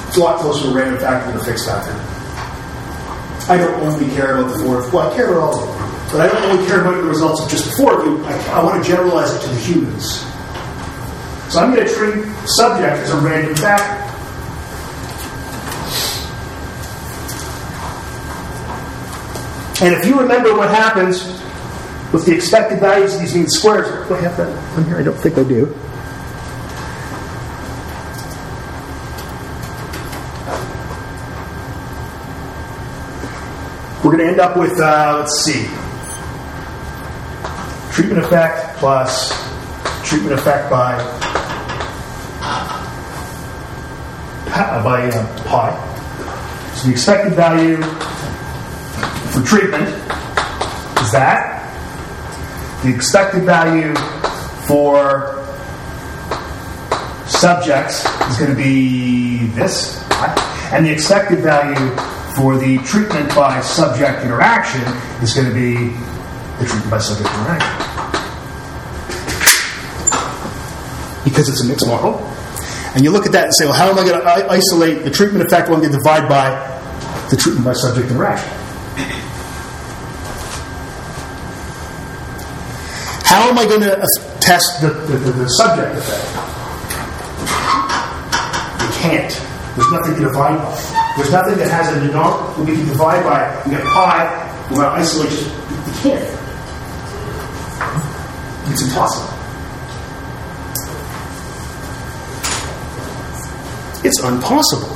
it's 0.07 0.17
a 0.17 0.19
lot 0.19 0.39
closer 0.39 0.65
to 0.65 0.69
a 0.69 0.73
random 0.73 0.99
factor 0.99 1.31
than 1.31 1.41
a 1.41 1.43
fixed 1.43 1.65
factor. 1.65 1.93
I 3.51 3.57
don't 3.57 3.81
only 3.81 4.13
care 4.13 4.37
about 4.37 4.53
the 4.53 4.63
four 4.63 4.77
of 4.77 4.93
well, 4.93 5.11
I 5.11 5.15
care 5.15 5.33
about 5.33 5.41
all 5.41 5.59
of 5.59 5.75
them, 5.75 6.11
but 6.11 6.21
I 6.21 6.27
don't 6.27 6.51
only 6.51 6.67
care 6.67 6.81
about 6.81 7.01
the 7.01 7.09
results 7.09 7.41
of 7.41 7.49
just 7.49 7.65
the 7.65 7.71
four 7.81 7.99
of 7.99 8.05
you. 8.05 8.23
I, 8.25 8.61
I 8.61 8.63
want 8.63 8.83
to 8.83 8.87
generalize 8.87 9.33
it 9.33 9.41
to 9.41 9.47
the 9.49 9.59
humans. 9.59 10.19
So 11.49 11.59
I'm 11.59 11.73
going 11.73 11.87
to 11.87 11.91
treat 11.91 12.28
subject 12.45 13.03
is 13.03 13.11
a 13.11 13.17
random 13.19 13.55
factor. 13.55 14.09
And 19.81 19.95
if 19.95 20.05
you 20.05 20.19
remember 20.19 20.53
what 20.57 20.69
happens 20.69 21.23
with 22.11 22.25
the 22.25 22.33
expected 22.35 22.79
values 22.79 23.13
of 23.13 23.21
these 23.21 23.33
mean 23.33 23.47
squares, 23.47 24.07
do 24.07 24.13
I 24.13 24.21
have 24.21 24.35
that 24.35 24.49
on 24.77 24.83
here? 24.83 24.97
I 24.97 25.03
don't 25.03 25.15
think 25.15 25.37
I 25.37 25.43
do. 25.43 25.67
We're 34.03 34.17
going 34.17 34.25
to 34.25 34.27
end 34.27 34.39
up 34.41 34.57
with, 34.57 34.79
uh, 34.79 35.17
let's 35.19 35.45
see, 35.45 35.67
treatment 37.93 38.25
effect 38.25 38.77
plus 38.79 39.29
treatment 40.03 40.33
effect 40.33 40.69
by 40.69 40.97
by 44.83 45.09
uh, 45.09 45.43
pi. 45.45 45.71
So 46.75 46.87
the 46.87 46.91
expected 46.91 47.33
value 47.33 47.77
for 49.31 49.41
treatment 49.43 49.87
is 51.01 51.11
that. 51.11 51.57
The 52.83 52.93
expected 52.93 53.43
value 53.43 53.93
for 54.67 55.45
subjects 57.27 58.05
is 58.29 58.37
going 58.37 58.51
to 58.51 58.55
be 58.55 59.47
this, 59.47 60.03
and 60.71 60.85
the 60.85 60.91
expected 60.91 61.39
value 61.39 61.95
for 62.35 62.57
the 62.57 62.77
treatment 62.79 63.33
by 63.35 63.61
subject 63.61 64.23
interaction 64.23 64.81
is 65.21 65.33
going 65.33 65.47
to 65.47 65.53
be 65.53 65.75
the 66.59 66.65
treatment 66.65 66.91
by 66.91 66.97
subject 66.99 67.29
interaction. 67.35 67.85
Because 71.23 71.49
it's 71.49 71.63
a 71.63 71.67
mixed 71.67 71.87
model. 71.87 72.28
And 72.95 73.03
you 73.03 73.11
look 73.11 73.25
at 73.25 73.31
that 73.33 73.45
and 73.45 73.53
say, 73.55 73.65
well, 73.65 73.73
how 73.73 73.89
am 73.89 73.99
I 73.99 74.03
going 74.03 74.19
to 74.19 74.49
isolate 74.49 75.03
the 75.03 75.11
treatment 75.11 75.45
effect 75.45 75.69
Well, 75.69 75.77
I'm 75.77 75.81
going 75.81 75.91
to 75.93 75.97
divide 75.97 76.27
by 76.27 76.49
the 77.29 77.37
treatment 77.37 77.65
by 77.65 77.73
subject 77.73 78.09
interaction? 78.09 78.49
How 83.29 83.47
am 83.47 83.59
I 83.59 83.65
going 83.65 83.81
to 83.81 84.07
test 84.41 84.81
the, 84.81 84.89
the, 84.89 85.17
the, 85.17 85.31
the 85.31 85.47
subject 85.49 85.95
effect? 85.97 86.25
You 88.81 88.89
can't. 88.97 89.49
There's 89.75 89.91
nothing 89.91 90.15
to 90.15 90.21
divide 90.21 90.57
by. 90.57 91.13
There's 91.15 91.31
nothing 91.31 91.57
that 91.59 91.69
has 91.69 91.95
a 91.95 91.99
denominator 92.07 92.63
we 92.63 92.75
can 92.75 92.87
divide 92.87 93.23
by. 93.23 93.63
You 93.65 93.77
get 93.77 93.85
pi, 93.85 94.25
to 94.69 94.75
isolate 94.81 95.31
it. 95.31 95.45
You 95.45 95.93
can't. 96.01 96.39
It's 98.71 98.81
impossible. 98.81 99.28
It's 104.01 104.23
impossible. 104.23 104.95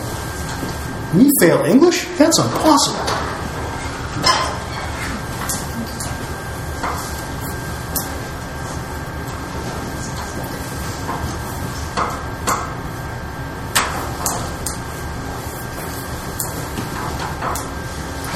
You 1.13 1.30
fail 1.42 1.66
English, 1.66 2.06
that's 2.18 2.39
impossible. 2.39 3.24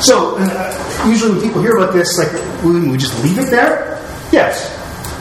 So, 0.02 0.38
uh, 0.38 1.04
usually 1.08 1.32
when 1.32 1.42
people 1.42 1.62
hear 1.62 1.78
about 1.78 1.94
this, 1.94 2.18
like, 2.18 2.32
we, 2.64 2.90
we 2.90 2.98
just 2.98 3.24
leave 3.24 3.40
it 3.40 3.50
there? 3.50 4.00
Yes. 4.32 4.74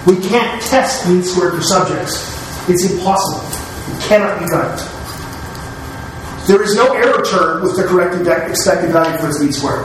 We 0.06 0.16
can't 0.16 0.60
test 0.62 1.08
mean 1.08 1.22
squared 1.22 1.54
for 1.54 1.62
subjects. 1.62 2.68
It's 2.68 2.84
impossible. 2.90 3.48
It 3.96 4.02
cannot 4.02 4.38
be 4.38 4.46
done. 4.46 4.95
There 6.46 6.62
is 6.62 6.76
no 6.76 6.92
error 6.92 7.24
term 7.24 7.62
with 7.62 7.76
the 7.76 7.82
correct 7.82 8.14
expected 8.48 8.92
value 8.92 9.18
for 9.18 9.28
its 9.28 9.40
mean 9.40 9.52
squared. 9.52 9.84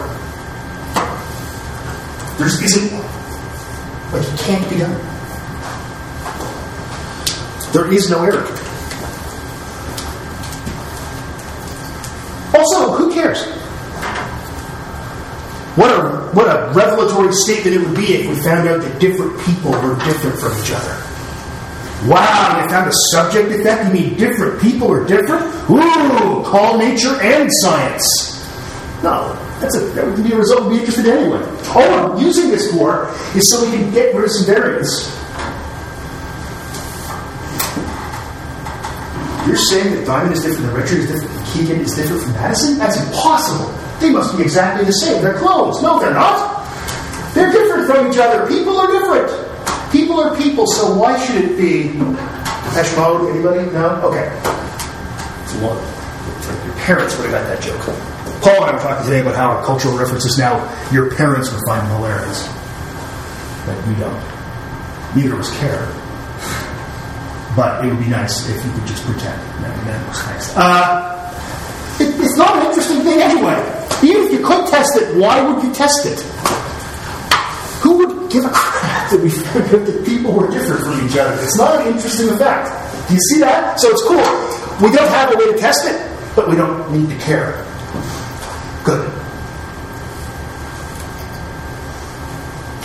There 2.37 2.47
just 2.47 2.61
isn't 2.61 2.91
one. 2.93 4.13
Like, 4.13 4.31
it 4.31 4.39
can't 4.41 4.69
be 4.69 4.77
done. 4.77 4.93
There 7.73 7.91
is 7.91 8.09
no 8.11 8.23
error. 8.23 8.45
Also, 12.53 12.93
who 12.93 13.11
cares? 13.11 13.43
What 15.77 15.89
a, 15.89 16.29
what 16.35 16.47
a 16.47 16.71
revelatory 16.73 17.33
statement 17.33 17.75
it 17.77 17.87
would 17.87 17.95
be 17.95 18.13
if 18.13 18.27
we 18.27 18.35
found 18.43 18.67
out 18.67 18.81
that 18.81 18.99
different 18.99 19.39
people 19.41 19.71
were 19.71 19.95
different 20.05 20.37
from 20.37 20.51
each 20.61 20.71
other. 20.71 21.10
Wow, 22.07 22.61
they 22.61 22.67
found 22.69 22.89
a 22.89 22.93
subject 23.11 23.51
effect? 23.51 23.85
You 23.85 23.93
mean 23.93 24.17
different 24.17 24.59
people 24.59 24.91
are 24.91 25.05
different? 25.05 25.45
Ooh, 25.69 26.43
call 26.43 26.79
nature 26.79 27.21
and 27.21 27.47
science. 27.61 28.41
No, 29.03 29.33
that's 29.59 29.75
a, 29.77 29.81
that 29.93 30.05
would 30.05 30.23
be 30.23 30.31
a 30.31 30.37
result 30.37 30.63
we'd 30.63 30.77
be 30.77 30.79
interested 30.79 31.05
in 31.05 31.17
anyway. 31.17 31.41
All 31.69 32.13
I'm 32.13 32.17
using 32.17 32.49
this 32.49 32.71
for 32.73 33.09
is 33.35 33.49
so 33.49 33.63
we 33.65 33.77
can 33.77 33.91
get 33.93 34.15
rid 34.15 34.25
of 34.25 34.31
some 34.31 34.47
variance. 34.47 35.09
You're 39.47 39.57
saying 39.57 39.95
that 39.95 40.05
Diamond 40.05 40.33
is 40.33 40.43
different 40.43 40.67
than 40.67 40.75
Richard 40.75 40.99
is 40.99 41.07
different 41.07 41.33
than 41.33 41.45
Keegan 41.53 41.81
is 41.81 41.95
different 41.95 42.21
from 42.23 42.33
Madison? 42.33 42.77
That's 42.77 42.97
impossible. 42.99 43.73
They 43.99 44.11
must 44.11 44.37
be 44.37 44.43
exactly 44.43 44.85
the 44.85 44.93
same. 44.93 45.21
They're 45.21 45.37
clones. 45.37 45.81
No, 45.81 45.99
they're 45.99 46.13
not. 46.13 46.65
They're 47.33 47.51
different 47.51 47.87
from 47.87 48.11
each 48.11 48.17
other. 48.17 48.47
People 48.47 48.77
are 48.77 48.87
different. 48.87 49.40
People 49.91 50.21
are 50.21 50.35
people, 50.37 50.65
so 50.67 50.95
why 50.95 51.19
should 51.19 51.43
it 51.43 51.57
be 51.57 51.91
Depeche? 52.71 52.95
Anybody? 52.97 53.69
No? 53.71 53.99
Okay. 54.07 54.31
It's 55.43 55.53
one. 55.59 55.75
Your 56.65 56.75
parents 56.85 57.17
would 57.17 57.29
have 57.29 57.35
got 57.35 57.47
that 57.51 57.61
joke. 57.61 57.81
Paul 58.41 58.63
and 58.63 58.71
I 58.71 58.73
were 58.73 58.79
talking 58.79 59.05
today 59.05 59.19
about 59.21 59.35
how 59.35 59.51
our 59.51 59.65
cultural 59.65 59.97
references 59.97 60.37
now, 60.37 60.63
your 60.91 61.13
parents 61.15 61.51
would 61.51 61.61
find 61.67 61.85
hilarious. 61.91 62.47
But 63.65 63.75
we 63.85 63.95
don't. 63.99 64.15
Neither 65.15 65.33
of 65.35 65.41
us 65.41 65.51
care. 65.59 65.85
But 67.55 67.83
it 67.83 67.89
would 67.89 67.99
be 67.99 68.09
nice 68.09 68.47
if 68.49 68.63
you 68.63 68.71
could 68.71 68.87
just 68.87 69.03
pretend. 69.03 69.39
That, 69.61 69.75
that 69.85 70.07
was 70.07 70.25
nice. 70.25 70.53
Uh, 70.55 71.21
it, 71.99 72.15
it's 72.17 72.37
not 72.37 72.55
an 72.57 72.67
interesting 72.67 73.01
thing 73.01 73.19
anyway. 73.19 73.59
Even 74.03 74.23
if 74.25 74.31
you 74.31 74.39
could 74.39 74.65
test 74.67 74.95
it, 74.95 75.17
why 75.17 75.41
would 75.43 75.61
you 75.61 75.73
test 75.73 76.05
it? 76.05 76.19
Who 77.83 77.97
would 77.97 78.31
give 78.31 78.45
a 78.45 78.49
crap 78.49 79.00
that 79.11 79.21
we 79.21 79.29
that 79.85 80.05
people 80.05 80.33
were 80.33 80.49
different 80.49 80.81
from 80.81 81.05
each 81.05 81.17
other? 81.17 81.33
It's 81.43 81.57
not 81.57 81.81
an 81.81 81.93
interesting 81.93 82.29
effect. 82.29 82.71
Do 83.07 83.13
you 83.13 83.19
see 83.31 83.39
that? 83.41 83.79
So 83.79 83.89
it's 83.89 84.03
cool. 84.03 84.23
We 84.81 84.95
don't 84.95 85.09
have 85.09 85.33
a 85.33 85.37
way 85.37 85.51
to 85.51 85.57
test 85.57 85.85
it, 85.85 85.99
but 86.35 86.49
we 86.49 86.55
don't 86.55 86.91
need 86.91 87.09
to 87.09 87.17
care. 87.23 87.65
Good. 88.83 89.07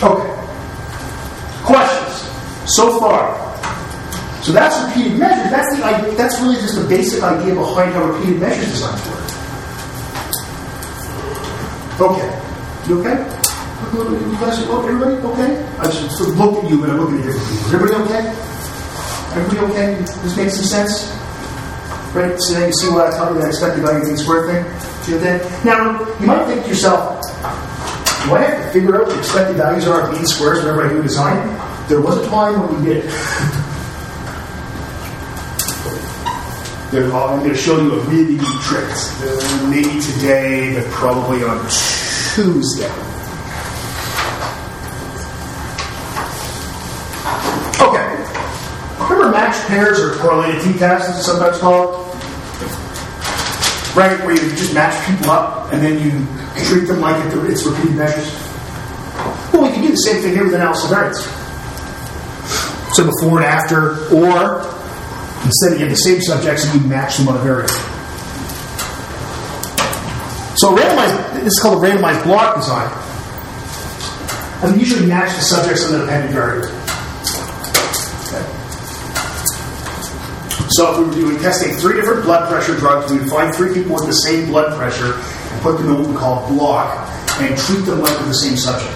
Okay. 0.03 0.33
Questions 1.63 2.29
so 2.75 2.99
far? 2.99 3.47
So 4.43 4.51
that's 4.51 4.77
repeated 4.87 5.17
measures. 5.17 5.51
That's 5.51 5.75
the 5.75 5.83
idea, 5.83 6.15
that's 6.15 6.39
really 6.39 6.55
just 6.55 6.75
the 6.75 6.87
basic 6.87 7.23
idea 7.23 7.55
behind 7.55 7.93
how 7.93 8.05
repeated 8.05 8.39
measures 8.39 8.69
designs 8.69 9.07
work. 9.09 9.23
Okay. 11.99 12.43
You 12.87 12.99
okay? 13.01 13.36
Oh, 13.93 14.83
everybody 14.87 15.15
okay? 15.15 15.63
I 15.79 15.83
just 15.85 16.17
sort 16.17 16.29
of 16.29 16.37
look 16.39 16.63
at 16.63 16.69
you 16.69 16.81
but 16.81 16.89
I'm 16.89 16.99
looking 16.99 17.19
at 17.19 17.25
different 17.25 17.47
people. 17.47 17.67
Is 17.67 17.73
everybody 17.73 18.03
okay? 18.03 18.23
Everybody 19.39 19.71
okay? 19.71 19.93
This 20.23 20.35
makes 20.37 20.55
some 20.55 20.65
sense? 20.65 21.13
Right? 22.13 22.35
So 22.39 22.59
now 22.59 22.65
you 22.65 22.73
see 22.73 22.89
what 22.89 23.07
I 23.13 23.17
taught 23.17 23.33
you 23.33 23.39
that 23.41 23.47
expected 23.47 23.83
value 23.83 24.03
mean 24.05 24.17
square 24.17 24.47
thing? 24.47 24.63
See 25.03 25.13
what 25.13 25.21
that? 25.21 25.65
Now, 25.65 25.99
you 26.19 26.25
might 26.27 26.45
think 26.45 26.63
to 26.63 26.69
yourself, 26.69 27.21
do 28.25 28.35
I 28.35 28.41
have 28.41 28.65
to 28.65 28.71
figure 28.73 28.95
out 28.95 29.07
what 29.07 29.13
the 29.13 29.19
expected 29.19 29.55
values 29.57 29.87
are 29.87 30.01
of 30.07 30.13
mean 30.13 30.25
squares 30.25 30.59
whenever 30.59 30.85
I 30.85 30.89
do 30.89 31.01
design? 31.01 31.37
There 31.87 32.01
was 32.01 32.17
a 32.17 32.29
time 32.29 32.59
when 32.59 32.83
we 32.83 32.89
did. 32.93 33.03
There- 36.91 37.03
I'm 37.13 37.39
going 37.39 37.49
to 37.49 37.55
show 37.55 37.79
you 37.81 37.93
a 37.99 38.03
really 38.05 38.35
neat 38.35 38.61
trick. 38.63 38.87
Uh, 38.89 39.67
maybe 39.69 39.99
today, 40.01 40.73
but 40.75 40.89
probably 40.91 41.43
on 41.43 41.59
Tuesday. 42.33 42.91
Okay. 47.79 48.07
Remember 49.03 49.31
pairs 49.65 49.99
or 49.99 50.15
correlated 50.17 50.61
t-tests, 50.61 51.09
as 51.09 51.17
it's 51.17 51.25
sometimes 51.25 51.57
called? 51.57 52.05
Right, 53.95 54.19
where 54.25 54.35
you 54.35 54.49
just 54.55 54.73
match 54.73 54.93
people 55.07 55.31
up 55.31 55.73
and 55.73 55.81
then 55.81 55.97
you 56.03 56.11
treat 56.65 56.87
them 56.87 57.01
like 57.01 57.15
it's 57.25 57.65
repeated 57.65 57.95
measures. 57.95 58.31
Well, 59.51 59.63
we 59.63 59.71
can 59.73 59.81
do 59.81 59.89
the 59.89 59.95
same 59.95 60.21
thing 60.21 60.33
here 60.33 60.43
with 60.43 60.53
analysis 60.53 60.83
of 60.85 60.91
variance. 60.91 61.23
So 62.95 63.05
before 63.05 63.39
and 63.39 63.45
after, 63.45 64.05
or 64.13 64.61
instead 65.45 65.73
of 65.73 65.79
you 65.79 65.85
have 65.85 65.89
the 65.89 65.95
same 65.95 66.21
subjects 66.21 66.65
and 66.65 66.81
you 66.81 66.87
match 66.87 67.17
them 67.17 67.27
on 67.29 67.37
a 67.37 67.39
variable. 67.39 67.73
So 70.57 70.75
randomized, 70.75 71.33
this 71.35 71.53
is 71.53 71.59
called 71.61 71.83
a 71.83 71.87
randomized 71.87 72.23
block 72.23 72.55
design. 72.55 72.91
And 74.63 74.73
we 74.73 74.79
usually 74.79 75.05
match 75.05 75.35
the 75.35 75.41
subjects 75.41 75.85
on 75.85 75.91
the 75.93 75.99
dependent 76.05 76.33
variable. 76.33 76.69
Okay. 78.27 78.56
So 80.77 80.91
if 80.91 80.99
we 80.99 81.05
were 81.05 81.31
doing 81.31 81.41
testing 81.41 81.73
three 81.73 81.95
different 81.95 82.23
blood 82.23 82.47
pressure 82.47 82.77
drugs, 82.77 83.11
we 83.11 83.17
would 83.17 83.31
find 83.31 83.49
three 83.55 83.73
people 83.73 83.95
with 83.95 84.05
the 84.05 84.13
same 84.13 84.45
blood 84.45 84.77
pressure 84.77 85.15
and 85.17 85.61
put 85.63 85.79
them 85.79 85.89
in 85.89 85.97
what 85.97 86.07
we 86.07 86.15
call 86.15 86.45
a 86.45 86.47
block 86.49 87.09
and 87.41 87.57
treat 87.57 87.81
them 87.81 87.99
like 87.99 88.13
the 88.29 88.33
same 88.33 88.55
subject. 88.55 88.93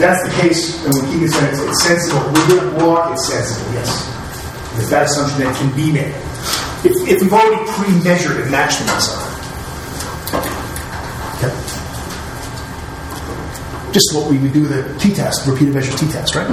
That's 0.00 0.16
the 0.24 0.32
case, 0.40 0.82
and 0.86 0.94
when 0.94 1.12
Keegan 1.12 1.28
said 1.28 1.52
it's, 1.52 1.60
it's 1.60 1.84
sensible, 1.84 2.24
within 2.32 2.66
a 2.66 2.70
block, 2.78 3.12
it's 3.12 3.28
sensible, 3.28 3.70
yes. 3.74 3.92
There's 4.76 4.88
that 4.88 5.04
assumption 5.04 5.40
that 5.44 5.54
can 5.60 5.76
be 5.76 5.92
made. 5.92 6.16
If, 6.80 6.96
if 7.06 7.20
we've 7.20 7.34
already 7.34 7.60
pre-measured 7.68 8.40
and 8.40 8.50
matched 8.50 8.78
them 8.80 8.96
something. 8.96 9.28
Okay. 11.36 11.52
Just 13.92 14.14
what 14.16 14.30
we 14.30 14.38
would 14.38 14.54
do 14.54 14.72
a 14.72 14.98
t-test, 14.98 15.46
repeated 15.46 15.74
measure 15.74 15.94
t-test, 15.98 16.34
right? 16.34 16.48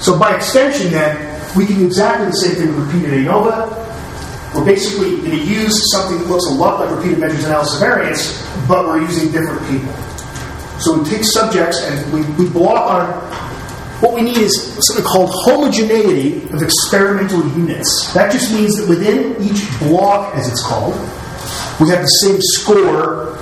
So 0.00 0.18
by 0.18 0.34
extension, 0.34 0.90
then, 0.90 1.40
we 1.56 1.66
can 1.66 1.76
do 1.76 1.86
exactly 1.86 2.26
the 2.26 2.32
same 2.32 2.54
thing 2.54 2.76
with 2.76 2.86
repeated 2.86 3.26
ANOVA. 3.26 4.54
We're 4.54 4.64
basically 4.64 5.16
going 5.18 5.30
to 5.30 5.44
use 5.44 5.92
something 5.92 6.18
that 6.18 6.26
looks 6.26 6.46
a 6.46 6.54
lot 6.54 6.80
like 6.80 6.96
repeated 6.96 7.18
measures 7.18 7.44
analysis 7.44 7.74
of 7.74 7.80
variance, 7.80 8.66
but 8.66 8.86
we're 8.86 9.02
using 9.02 9.30
different 9.30 9.60
people. 9.68 9.92
So 10.80 10.98
we 10.98 11.08
take 11.08 11.24
subjects 11.24 11.82
and 11.82 12.12
we, 12.12 12.22
we 12.42 12.50
block 12.50 12.90
on 12.90 13.40
what 14.00 14.14
we 14.14 14.22
need 14.22 14.38
is 14.38 14.56
something 14.86 15.04
called 15.04 15.30
homogeneity 15.44 16.42
of 16.54 16.62
experimental 16.62 17.46
units. 17.48 18.10
That 18.14 18.32
just 18.32 18.50
means 18.50 18.78
that 18.78 18.88
within 18.88 19.36
each 19.42 19.68
block, 19.78 20.34
as 20.34 20.48
it's 20.48 20.62
called, 20.62 20.94
we 21.78 21.90
have 21.90 22.00
the 22.00 22.16
same 22.24 22.38
score 22.40 23.36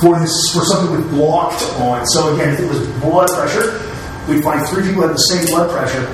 for 0.00 0.16
this 0.20 0.50
for 0.52 0.64
something 0.64 0.96
we 0.96 1.02
blocked 1.16 1.62
on. 1.80 2.06
So 2.06 2.32
again, 2.32 2.54
if 2.54 2.60
it 2.60 2.68
was 2.68 2.86
blood 3.00 3.28
pressure, 3.28 3.80
we 4.28 4.40
find 4.40 4.66
three 4.68 4.82
people 4.84 5.02
have 5.02 5.12
the 5.12 5.18
same 5.18 5.46
blood 5.46 5.70
pressure. 5.70 6.04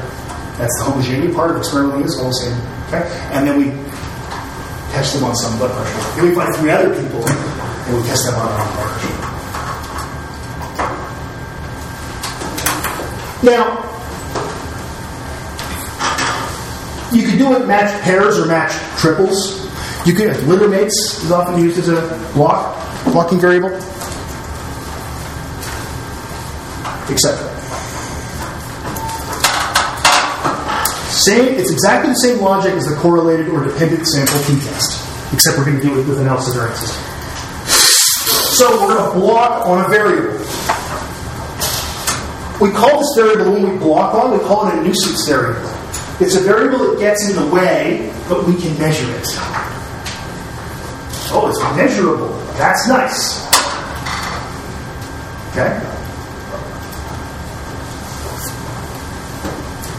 That's 0.58 0.76
the 0.78 0.84
homogeneity 0.90 1.32
part 1.32 1.50
of 1.52 1.56
experimental 1.56 2.00
units, 2.00 2.18
all 2.18 2.28
the 2.28 2.34
same. 2.34 2.56
Okay, 2.88 3.06
and 3.32 3.46
then 3.46 3.56
we 3.58 3.70
test 4.92 5.14
them 5.14 5.24
on 5.24 5.34
some 5.36 5.56
blood 5.58 5.70
pressure. 5.70 6.16
Then 6.16 6.28
we 6.28 6.34
find 6.34 6.54
three 6.56 6.70
other 6.70 6.90
people 6.90 7.26
and 7.26 7.96
we 7.96 8.02
test 8.08 8.26
them 8.26 8.34
on 8.34 8.48
our 8.48 8.72
blood 8.74 9.00
pressure. 9.00 9.30
Now, 13.42 13.90
you 17.12 17.22
could 17.26 17.38
do 17.38 17.56
it 17.56 17.66
match 17.66 18.02
pairs 18.02 18.38
or 18.38 18.46
match 18.46 18.72
triples. 19.00 19.66
You 20.06 20.14
could, 20.14 20.28
uh, 20.28 20.34
like 20.34 20.46
litter 20.46 20.68
mates 20.68 21.22
is 21.22 21.30
often 21.30 21.62
used 21.62 21.78
as 21.78 21.88
a 21.88 22.32
block, 22.34 22.76
blocking 23.04 23.40
variable, 23.40 23.70
etc. 27.08 27.50
Same, 31.26 31.58
it's 31.58 31.70
exactly 31.70 32.10
the 32.10 32.14
same 32.16 32.40
logic 32.40 32.72
as 32.72 32.86
the 32.86 32.96
correlated 32.96 33.48
or 33.48 33.62
dependent 33.62 34.06
sample 34.06 34.40
t-test, 34.44 35.34
except 35.34 35.58
we're 35.58 35.66
going 35.66 35.76
to 35.76 35.82
do 35.82 36.00
it 36.00 36.06
with 36.08 36.18
an 36.18 36.24
analysis 36.24 36.54
variance 36.54 36.80
system. 36.80 37.04
So 38.56 38.80
we're 38.80 38.94
going 38.94 39.12
to 39.12 39.18
block 39.18 39.66
on 39.66 39.84
a 39.84 39.88
variable. 39.88 40.38
We 42.60 42.70
call 42.70 43.00
this 43.00 43.12
variable 43.16 43.52
when 43.52 43.72
we 43.72 43.78
block 43.78 44.14
on, 44.14 44.32
we 44.32 44.38
call 44.38 44.66
it 44.68 44.74
a 44.74 44.82
nuisance 44.82 45.28
variable. 45.28 45.68
It's 46.20 46.36
a 46.36 46.40
variable 46.40 46.92
that 46.92 46.98
gets 46.98 47.28
in 47.28 47.36
the 47.36 47.46
way, 47.54 48.12
but 48.28 48.46
we 48.46 48.54
can 48.54 48.78
measure 48.78 49.10
it. 49.16 49.26
Oh, 51.32 51.48
it's 51.48 51.60
measurable. 51.76 52.28
That's 52.56 52.88
nice. 52.88 53.46
Okay? 55.52 55.89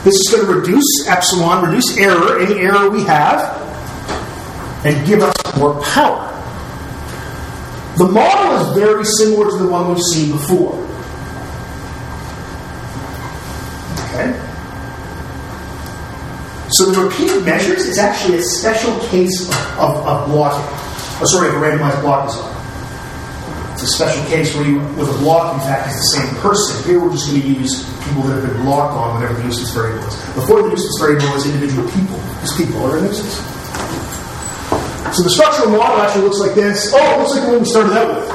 This 0.03 0.15
is 0.15 0.29
going 0.31 0.47
to 0.47 0.59
reduce 0.59 1.07
epsilon, 1.07 1.63
reduce 1.63 1.95
error, 1.97 2.39
any 2.39 2.59
error 2.59 2.89
we 2.89 3.03
have, 3.03 3.39
and 4.83 5.05
give 5.05 5.21
us 5.21 5.35
more 5.57 5.79
power. 5.83 6.27
The 7.97 8.07
model 8.07 8.67
is 8.67 8.75
very 8.75 9.05
similar 9.05 9.51
to 9.51 9.57
the 9.57 9.69
one 9.69 9.89
we've 9.89 10.01
seen 10.11 10.31
before. 10.31 10.73
Okay? 14.09 14.47
So 16.69 16.89
the 16.89 17.01
repeated 17.03 17.45
measures 17.45 17.85
is 17.85 17.99
actually 17.99 18.39
a 18.39 18.41
special 18.41 18.97
case 19.09 19.47
of, 19.49 19.55
of, 19.77 20.07
of 20.07 20.29
blocking. 20.29 20.65
Oh, 21.21 21.25
sorry, 21.25 21.49
of 21.49 21.55
a 21.55 21.57
randomized 21.59 22.01
block 22.01 22.27
design. 22.27 22.50
It's 23.81 23.93
a 23.93 23.97
special 23.97 24.23
case 24.29 24.53
where 24.53 24.63
you, 24.63 24.77
with 24.93 25.09
a 25.09 25.17
block, 25.25 25.55
in 25.55 25.59
fact, 25.61 25.89
is 25.89 25.97
the 25.97 26.21
same 26.21 26.29
person. 26.37 26.85
Here 26.85 27.01
we're 27.01 27.09
just 27.09 27.33
going 27.33 27.41
to 27.41 27.47
use 27.49 27.81
people 28.05 28.21
that 28.29 28.37
have 28.37 28.53
been 28.53 28.61
blocked 28.61 28.93
on 28.93 29.17
whatever 29.17 29.33
the 29.33 29.43
nuisance 29.43 29.73
variable 29.73 30.05
is. 30.05 30.13
Before 30.37 30.61
the 30.61 30.69
nuisance 30.69 31.01
variable 31.01 31.33
was 31.33 31.49
individual 31.49 31.89
people. 31.89 32.21
These 32.45 32.61
people 32.61 32.77
are 32.85 33.01
a 33.01 33.01
nuisance. 33.01 33.41
So 35.17 35.25
the 35.25 35.33
structural 35.33 35.73
model 35.73 35.97
actually 35.97 36.29
looks 36.29 36.37
like 36.37 36.53
this. 36.53 36.93
Oh, 36.93 37.01
it 37.01 37.25
looks 37.25 37.33
like 37.33 37.41
the 37.41 37.49
one 37.49 37.59
we 37.65 37.65
started 37.65 37.97
out 37.97 38.21
with. 38.21 38.29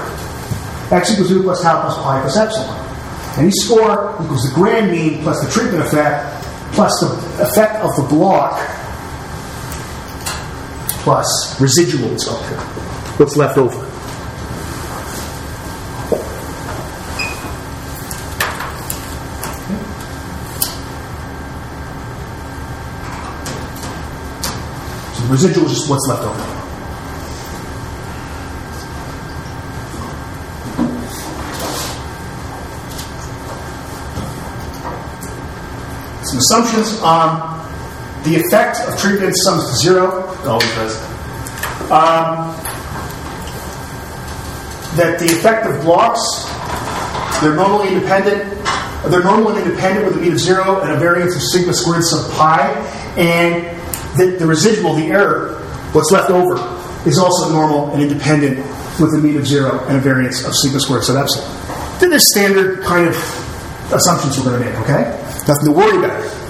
X 0.90 1.14
equals 1.14 1.30
u 1.30 1.42
plus 1.46 1.62
tau 1.62 1.78
plus 1.78 1.94
pi 1.94 2.20
plus 2.26 2.36
epsilon. 2.36 3.38
Any 3.38 3.54
score 3.54 4.18
equals 4.18 4.50
the 4.50 4.52
grand 4.52 4.90
mean 4.90 5.22
plus 5.22 5.46
the 5.46 5.50
treatment 5.54 5.86
effect 5.86 6.42
plus 6.74 6.90
the 6.98 7.14
effect 7.46 7.86
of 7.86 7.94
the 7.94 8.02
block 8.10 8.58
plus 11.06 11.30
residual 11.62 12.10
it's 12.18 12.26
called 12.26 12.42
here. 12.50 12.58
What's 13.22 13.36
left 13.36 13.58
over. 13.58 13.85
The 25.26 25.32
residual 25.32 25.66
is 25.66 25.72
just 25.72 25.90
what's 25.90 26.06
left 26.06 26.22
over. 26.22 26.38
Some 36.24 36.38
assumptions. 36.38 37.00
on 37.02 37.56
the 38.22 38.36
effect 38.36 38.80
of 38.80 38.98
treatment 38.98 39.34
sums 39.36 39.70
to 39.70 39.76
zero. 39.76 40.32
It 40.32 40.46
always 40.46 40.74
does. 40.74 40.96
Um, 41.90 42.54
that 44.96 45.18
the 45.18 45.26
effect 45.26 45.66
of 45.66 45.82
blocks, 45.82 46.20
they're 47.40 47.54
normally 47.54 47.94
independent. 47.94 48.64
They're 49.10 49.22
normally 49.22 49.62
independent 49.62 50.06
with 50.06 50.16
a 50.16 50.20
mean 50.20 50.32
of 50.32 50.40
zero 50.40 50.80
and 50.80 50.92
a 50.92 50.96
variance 50.98 51.36
of 51.36 51.42
sigma 51.42 51.74
squared 51.74 52.04
sub 52.04 52.32
pi. 52.32 52.70
And 53.16 53.75
the, 54.16 54.36
the 54.38 54.46
residual, 54.46 54.94
the 54.94 55.06
error, 55.06 55.58
what's 55.92 56.10
left 56.10 56.30
over, 56.30 56.54
is 57.08 57.18
also 57.18 57.52
normal 57.52 57.92
and 57.92 58.02
independent 58.02 58.58
with 59.00 59.14
a 59.14 59.18
mean 59.18 59.36
of 59.36 59.46
zero 59.46 59.84
and 59.86 59.96
a 59.96 60.00
variance 60.00 60.44
of 60.44 60.52
sigma 60.54 60.80
squared 60.80 61.04
sub 61.04 61.16
epsilon. 61.16 62.00
They're 62.00 62.10
the 62.10 62.20
standard 62.20 62.82
kind 62.82 63.06
of 63.06 63.14
assumptions 63.92 64.38
we're 64.38 64.44
going 64.44 64.62
to 64.62 64.70
make, 64.70 64.80
okay? 64.80 65.22
Nothing 65.46 65.66
to 65.66 65.72
worry 65.72 65.98
about. 65.98 66.46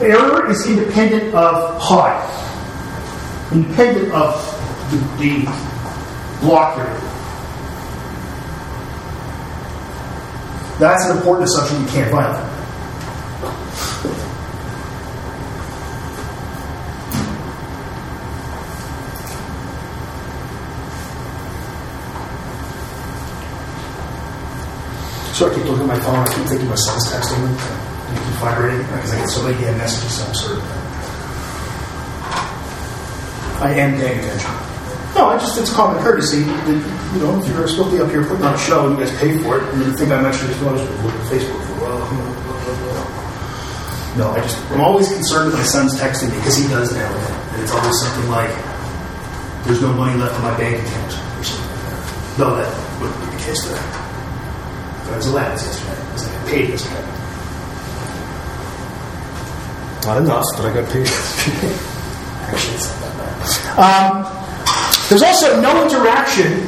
Error 0.00 0.50
is 0.50 0.66
independent 0.66 1.32
of 1.34 1.80
pi, 1.80 3.50
independent 3.52 4.12
of 4.12 4.34
the, 4.90 4.96
the 5.18 5.44
block 6.40 6.76
here. 6.76 7.11
That's 10.82 11.08
an 11.08 11.16
important 11.16 11.48
assumption 11.48 11.80
you 11.80 11.86
can't 11.90 12.10
violate. 12.10 12.42
So 25.34 25.48
I 25.48 25.54
keep 25.54 25.64
looking 25.66 25.82
at 25.82 25.86
my 25.86 26.00
phone. 26.00 26.16
I 26.16 26.34
keep 26.34 26.46
thinking 26.48 26.68
my 26.68 26.74
son's 26.74 27.12
texting 27.12 27.48
me. 27.48 27.54
I 27.56 28.14
keep 28.14 28.34
vibrating 28.40 28.82
because 28.82 29.12
I 29.12 29.18
get 29.20 29.28
so 29.28 29.42
many 29.44 29.78
messages. 29.78 30.18
So 30.18 30.26
absurd. 30.26 30.62
I 33.62 33.72
am 33.78 34.00
paying 34.00 34.18
attention. 34.18 34.71
Just 35.40 35.58
it's 35.58 35.72
common 35.72 36.02
courtesy. 36.02 36.42
That, 36.42 36.76
you 37.14 37.20
know, 37.20 37.40
if 37.40 37.48
you're 37.48 37.66
supposed 37.68 37.90
to 37.90 37.96
be 37.96 38.02
up 38.02 38.10
here 38.10 38.24
putting 38.24 38.44
on 38.44 38.54
a 38.54 38.58
show 38.58 38.86
and 38.86 38.98
you 38.98 39.04
guys 39.04 39.16
pay 39.18 39.38
for 39.42 39.58
it, 39.58 39.64
and 39.72 39.82
you 39.82 39.92
think 39.96 40.10
I'm 40.12 40.24
actually 40.24 40.48
just 40.48 40.62
look 40.62 40.76
at 40.76 41.26
Facebook 41.32 41.62
for 41.66 41.72
a 41.72 41.88
while. 41.88 42.32
No, 44.18 44.30
I 44.30 44.40
just 44.40 44.60
I'm 44.70 44.80
always 44.82 45.08
concerned 45.08 45.52
that 45.52 45.56
my 45.56 45.64
son's 45.64 45.98
texting 45.98 46.28
me 46.30 46.36
because 46.36 46.56
he 46.56 46.68
does 46.68 46.92
now, 46.92 47.08
and 47.08 47.62
it's 47.62 47.72
always 47.72 47.98
something 47.98 48.28
like, 48.28 48.52
"There's 49.64 49.80
no 49.80 49.92
money 49.94 50.18
left 50.20 50.36
in 50.36 50.42
my 50.42 50.56
bank 50.58 50.76
account" 50.84 51.12
or 51.40 51.44
something 51.44 51.64
like 51.64 51.84
that. 51.88 52.38
No, 52.38 52.56
that 52.56 52.68
wouldn't 53.00 53.18
be 53.20 53.26
the 53.32 53.42
case 53.42 53.64
today. 53.64 53.80
I 53.80 55.16
was 55.16 55.26
allowed 55.26 55.52
yesterday 55.52 55.96
because 56.12 56.28
I 56.28 56.32
got 56.36 56.48
paid 56.48 56.68
yesterday. 56.68 57.04
Not 60.04 60.16
enough, 60.20 60.44
but 60.56 60.64
I 60.66 60.74
got 60.74 60.92
paid. 60.92 61.06
Actually, 62.52 62.74
it's 62.74 62.88
not 63.00 63.00
that 63.00 63.16
bad. 63.16 64.26
Um, 64.26 64.31
there's 65.12 65.22
also 65.22 65.60
no 65.60 65.84
interaction 65.84 66.66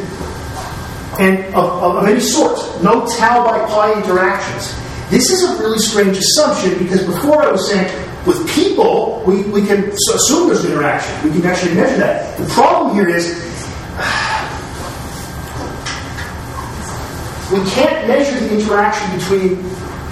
and 1.18 1.42
of, 1.54 1.82
of, 1.82 2.06
any 2.06 2.20
sort, 2.20 2.58
no 2.82 3.06
tau 3.16 3.42
by 3.42 3.64
pi 3.64 3.98
interactions. 3.98 4.78
This 5.08 5.30
is 5.30 5.44
a 5.44 5.56
really 5.58 5.78
strange 5.78 6.18
assumption 6.18 6.78
because 6.78 7.02
before 7.06 7.42
I 7.42 7.50
was 7.50 7.66
saying 7.70 7.88
with 8.26 8.46
people, 8.50 9.22
we, 9.26 9.44
we 9.44 9.66
can 9.66 9.88
assume 9.88 10.48
there's 10.48 10.66
interaction. 10.66 11.14
We 11.24 11.30
can 11.40 11.46
actually 11.46 11.74
measure 11.74 11.96
that. 11.96 12.36
The 12.36 12.44
problem 12.48 12.94
here 12.94 13.08
is 13.08 13.32
we 17.50 17.64
can't 17.70 18.06
measure 18.06 18.38
the 18.40 18.52
interaction 18.60 19.10
between 19.18 19.62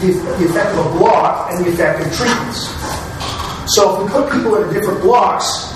the, 0.01 0.14
the 0.38 0.47
effect 0.47 0.75
of 0.79 0.87
a 0.87 0.90
block 0.97 1.53
and 1.53 1.66
the 1.66 1.71
effect 1.71 2.01
of 2.01 2.11
treatments. 2.16 2.71
So 3.75 3.95
if 3.95 4.05
we 4.05 4.09
put 4.09 4.33
people 4.33 4.57
in 4.57 4.73
different 4.73 5.03
blocks, 5.03 5.71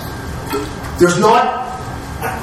there's 0.98 1.18
not 1.20 1.65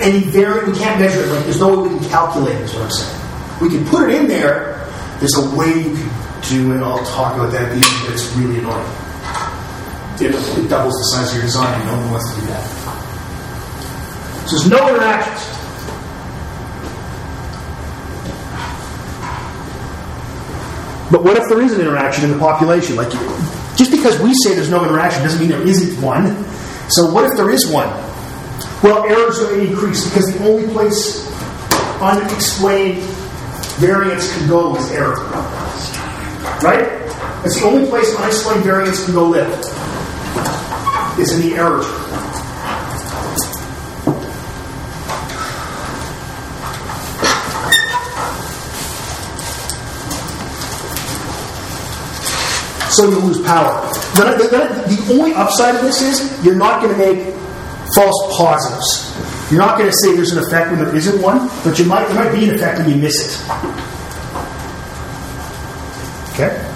any 0.02 0.20
very, 0.20 0.72
we 0.72 0.78
can't 0.78 1.00
measure 1.00 1.22
it. 1.22 1.28
Like 1.28 1.44
there's 1.46 1.60
no 1.60 1.70
way 1.70 1.90
we 1.90 2.00
can 2.00 2.10
calculate 2.10 2.56
it, 2.56 2.62
is 2.62 2.74
what 2.74 2.84
I'm 2.84 2.92
saying. 2.92 3.20
We 3.62 3.70
can 3.70 3.86
put 3.88 4.10
it 4.10 4.16
in 4.16 4.28
there. 4.28 4.88
There's 5.20 5.36
a 5.38 5.56
way 5.56 5.70
you 5.70 5.96
can 5.96 6.10
do 6.50 6.74
it. 6.76 6.82
I'll 6.84 7.06
talk 7.06 7.36
about 7.36 7.52
that 7.52 7.64
at 7.64 7.70
the 7.70 7.76
end, 7.76 7.96
but 8.04 8.14
it's 8.14 8.28
really 8.36 8.60
annoying. 8.60 8.86
It, 10.20 10.36
it 10.36 10.70
doubles 10.70 10.94
the 10.94 11.04
size 11.16 11.30
of 11.30 11.36
your 11.36 11.44
design, 11.44 11.74
and 11.80 11.86
no 11.88 11.98
one 11.98 12.12
wants 12.12 12.34
to 12.34 12.42
do 12.42 12.48
that. 12.48 12.64
So 14.48 14.58
there's 14.58 14.70
no 14.70 14.88
interactions. 14.90 15.50
But 21.12 21.24
what 21.24 21.38
if 21.38 21.48
there 21.48 21.62
is 21.62 21.74
an 21.74 21.82
interaction 21.82 22.26
in 22.26 22.32
the 22.32 22.40
population? 22.40 22.96
Like, 22.96 23.12
just 23.78 23.92
because 23.92 24.20
we 24.20 24.34
say 24.44 24.56
there's 24.56 24.70
no 24.70 24.84
interaction 24.84 25.24
doesn't 25.24 25.40
mean 25.40 25.50
there 25.50 25.66
isn't 25.66 26.02
one. 26.02 26.44
So 26.90 27.12
what 27.12 27.26
if 27.26 27.38
there 27.38 27.50
is 27.50 27.68
one? 27.72 27.88
Well, 28.84 29.06
errors 29.06 29.40
are 29.40 29.58
increased 29.58 30.10
because 30.10 30.34
the 30.34 30.44
only 30.46 30.68
place 30.74 31.26
unexplained 32.02 33.00
variance 33.80 34.38
can 34.38 34.50
go 34.50 34.76
is 34.76 34.92
error. 34.92 35.16
Right? 36.62 37.08
That's 37.42 37.62
the 37.62 37.66
only 37.66 37.88
place 37.88 38.14
unexplained 38.18 38.66
variance 38.66 39.06
can 39.06 39.14
go 39.14 39.30
live. 39.30 39.50
Is 41.18 41.32
in 41.32 41.50
the 41.50 41.56
error. 41.56 41.84
so 52.94 53.10
you 53.10 53.18
lose 53.20 53.42
power. 53.42 53.90
The, 54.14 54.38
the, 54.38 54.48
the, 54.50 54.96
the 54.96 55.14
only 55.14 55.34
upside 55.34 55.74
of 55.76 55.82
this 55.82 56.02
is 56.02 56.46
you're 56.46 56.56
not 56.56 56.82
going 56.82 56.94
to 56.94 56.98
make 57.00 57.34
false 57.96 58.38
positives. 58.38 59.52
You're 59.52 59.62
not 59.62 59.78
going 59.78 59.90
to 59.90 59.98
say 59.98 60.16
there's 60.16 60.32
an 60.32 60.44
effect 60.44 60.72
when 60.72 60.80
there 60.80 60.96
isn't 60.96 61.22
one, 61.22 61.50
but 61.64 61.78
you 61.78 61.86
might 61.86 62.08
there 62.08 62.16
might 62.16 62.34
be 62.34 62.50
an 62.50 62.56
effect 62.56 62.80
when 62.80 62.90
you 62.90 62.96
miss 62.96 63.20
it. 63.20 63.40
Okay. 66.34 66.70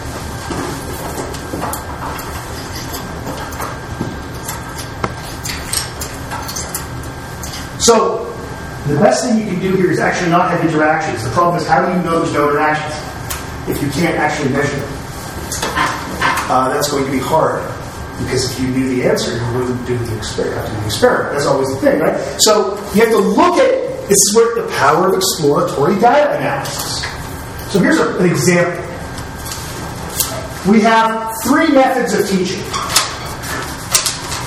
So 7.80 8.34
the 8.88 9.00
best 9.00 9.26
thing 9.26 9.40
you 9.40 9.46
can 9.46 9.60
do 9.62 9.76
here 9.76 9.92
is 9.92 10.00
actually 10.00 10.30
not 10.30 10.52
have 10.52 10.64
interactions. 10.64 11.24
The 11.24 11.30
problem 11.32 11.62
is 11.62 11.68
how 11.68 11.86
do 11.86 11.98
you 11.98 12.04
know 12.04 12.20
there's 12.20 12.34
no 12.34 12.50
interactions 12.50 12.94
if 13.70 13.82
you 13.82 13.90
can't 13.90 14.18
actually 14.18 14.50
measure 14.50 14.78
them? 14.78 14.98
uh, 16.50 16.70
that's 16.70 16.90
going 16.90 17.06
to 17.06 17.12
be 17.12 17.20
hard. 17.20 17.62
Because 18.18 18.52
if 18.52 18.60
you 18.60 18.68
knew 18.68 18.96
the 18.96 19.08
answer, 19.08 19.36
you 19.38 19.54
wouldn't 19.54 19.86
do 19.86 19.98
the 19.98 20.18
experiment. 20.18 20.68
The 20.68 20.86
experiment. 20.86 21.34
That's 21.34 21.46
always 21.46 21.70
the 21.70 21.82
thing, 21.82 22.00
right? 22.00 22.18
So 22.42 22.76
you 22.94 23.02
have 23.02 23.10
to 23.10 23.18
look 23.18 23.60
at 23.60 23.88
this 24.08 24.18
is 24.18 24.36
where 24.36 24.64
the 24.64 24.72
power 24.76 25.10
of 25.10 25.16
exploratory 25.16 26.00
data 26.00 26.38
analysis. 26.38 27.04
So 27.72 27.80
here's 27.80 28.00
a, 28.00 28.18
an 28.18 28.26
example. 28.26 28.82
We 30.72 30.80
have 30.82 31.34
three 31.44 31.68
methods 31.70 32.14
of 32.14 32.28
teaching. 32.28 32.64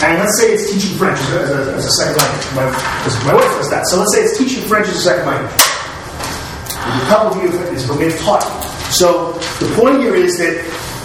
And 0.02 0.18
let's 0.18 0.40
say 0.40 0.54
it's 0.54 0.72
teaching 0.72 0.96
French 0.96 1.18
as 1.20 1.50
a, 1.50 1.74
as 1.74 1.84
a 1.84 1.90
second 1.90 2.16
language. 2.16 2.46
My, 2.56 2.64
my 3.28 3.34
wife 3.36 3.52
does 3.60 3.68
that. 3.68 3.86
So 3.86 3.98
let's 3.98 4.14
say 4.14 4.22
it's 4.22 4.38
teaching 4.38 4.66
French 4.66 4.88
as 4.88 4.96
a 4.96 5.00
second 5.00 5.26
language. 5.26 5.52
And 5.52 7.02
a 7.02 7.06
couple 7.06 7.36
of 7.36 7.44
you 7.44 7.58
is 7.76 7.86
we've 7.90 8.18
taught. 8.20 8.42
So 8.90 9.32
the 9.60 9.74
point 9.76 10.00
here 10.00 10.14
is 10.14 10.38
that 10.38 10.64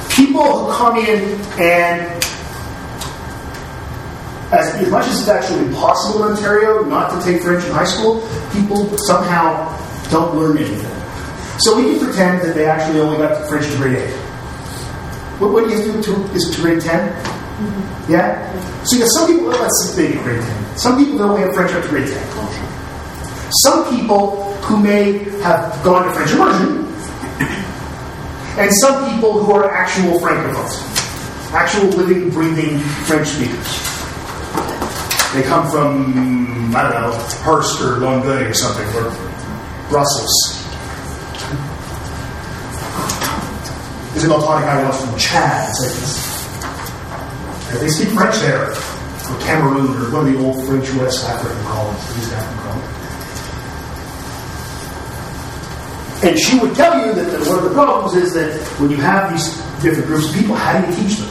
people 0.10 0.44
who 0.44 0.72
come 0.72 0.98
in 0.98 1.40
and 1.60 2.25
as, 4.56 4.76
as 4.76 4.90
much 4.90 5.06
as 5.08 5.20
it's 5.20 5.28
actually 5.28 5.66
impossible 5.68 6.26
in 6.26 6.32
Ontario 6.34 6.84
not 6.84 7.12
to 7.12 7.26
take 7.26 7.42
French 7.42 7.64
in 7.66 7.72
high 7.72 7.86
school, 7.86 8.22
people 8.54 8.98
somehow 9.00 9.70
don't 10.10 10.36
learn 10.36 10.58
anything. 10.58 10.92
So 11.60 11.76
we 11.78 11.84
can 11.84 12.00
pretend 12.00 12.42
that 12.42 12.56
they 12.56 12.66
actually 12.66 13.00
only 13.00 13.18
got 13.18 13.48
French 13.48 13.66
to 13.72 13.78
grade 13.78 13.98
8. 13.98 14.10
What, 15.40 15.52
what 15.52 15.64
do 15.66 15.72
you 15.72 15.78
have 15.78 15.86
to 15.86 16.02
do? 16.02 16.16
To, 16.16 16.34
is 16.34 16.50
it 16.50 16.56
to 16.56 16.62
grade 16.62 16.82
10? 16.82 17.10
Mm-hmm. 17.10 18.12
Yeah? 18.12 18.84
So 18.84 18.96
you 18.96 19.04
got 19.04 19.12
some 19.12 19.28
people, 19.28 19.48
well, 19.48 19.62
let's 19.62 19.92
say 19.94 20.14
grade 20.24 20.42
10. 20.42 20.78
Some 20.78 20.98
people 20.98 21.22
only 21.22 21.42
have 21.42 21.54
French 21.54 21.72
up 21.72 21.84
to 21.84 21.90
grade 21.90 22.08
10. 22.08 22.36
Some 23.62 23.96
people 23.96 24.54
who 24.64 24.82
may 24.82 25.20
have 25.42 25.82
gone 25.84 26.08
to 26.08 26.14
French 26.14 26.32
immersion, 26.32 26.86
and 28.58 28.72
some 28.82 29.14
people 29.14 29.44
who 29.44 29.52
are 29.54 29.72
actual 29.72 30.20
francophones, 30.20 30.82
actual 31.54 31.88
living, 31.90 32.30
breathing 32.32 32.80
French 32.80 33.28
speakers. 33.28 33.95
They 35.36 35.44
come 35.44 35.70
from, 35.70 36.74
I 36.74 36.82
don't 36.84 36.94
know, 36.94 37.12
Hearst 37.44 37.82
or 37.82 37.98
Longueuil 37.98 38.48
or 38.48 38.54
something, 38.54 38.88
or 38.96 39.12
Brussels. 39.90 40.32
Isabel 44.16 44.40
Tonic 44.42 44.66
I 44.66 44.88
was 44.88 45.04
from 45.04 45.20
Chad. 45.20 45.76
Like 47.68 47.82
they 47.82 47.90
speak 47.90 48.16
French 48.16 48.38
there, 48.38 48.72
or 48.72 49.40
Cameroon, 49.42 49.92
or 49.98 50.10
one 50.14 50.26
of 50.26 50.32
the 50.32 50.40
old 50.40 50.66
French 50.68 50.90
West 50.94 51.26
African 51.26 51.62
colonies, 51.66 52.32
African. 52.32 52.80
And 56.30 56.40
she 56.40 56.60
would 56.60 56.74
tell 56.76 57.06
you 57.06 57.14
that 57.14 57.46
one 57.46 57.58
of 57.58 57.66
the 57.66 57.72
problems 57.74 58.16
is 58.16 58.34
that 58.36 58.58
when 58.80 58.90
you 58.90 58.96
have 58.98 59.34
these 59.34 59.54
different 59.84 60.08
groups 60.08 60.30
of 60.30 60.34
people, 60.34 60.56
how 60.56 60.80
do 60.80 60.88
you 60.88 60.96
teach 60.96 61.18
them? 61.18 61.30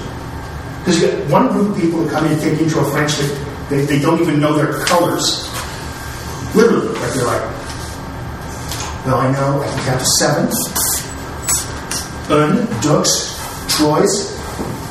Because 0.80 1.00
you 1.00 1.06
get 1.06 1.30
one 1.30 1.48
group 1.48 1.74
of 1.74 1.80
people 1.80 2.02
that 2.04 2.12
come 2.12 2.26
in 2.26 2.32
and 2.32 2.40
take 2.42 2.60
intro 2.60 2.84
French 2.90 3.16
that 3.16 3.43
They, 3.68 3.84
they 3.84 3.98
don't 3.98 4.20
even 4.20 4.40
know 4.40 4.54
their 4.54 4.84
colors. 4.84 5.48
Literally, 6.54 6.88
like 6.88 7.14
they're 7.14 7.24
like, 7.24 7.42
well, 9.06 9.16
I 9.16 9.32
know 9.32 9.60
I 9.62 9.66
can 9.66 9.84
count 9.84 10.00
to 10.00 10.06
seven. 10.18 10.50
Un, 12.30 12.66
deux, 12.80 13.04
trois, 13.68 14.06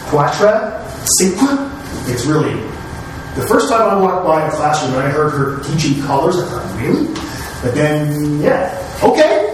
quatre, 0.10 0.86
cinq. 1.18 1.38
It's 2.10 2.26
really 2.26 2.54
the 3.36 3.48
first 3.48 3.70
time 3.70 3.82
I 3.82 4.00
walked 4.00 4.26
by 4.26 4.46
a 4.46 4.52
classroom 4.52 4.94
and 4.94 5.04
I 5.04 5.10
heard 5.10 5.32
her 5.32 5.64
teaching 5.64 6.02
colors. 6.04 6.38
I 6.38 6.46
thought, 6.50 6.82
really? 6.82 7.08
But 7.64 7.74
then, 7.74 8.40
yeah, 8.42 9.00
okay. 9.02 9.53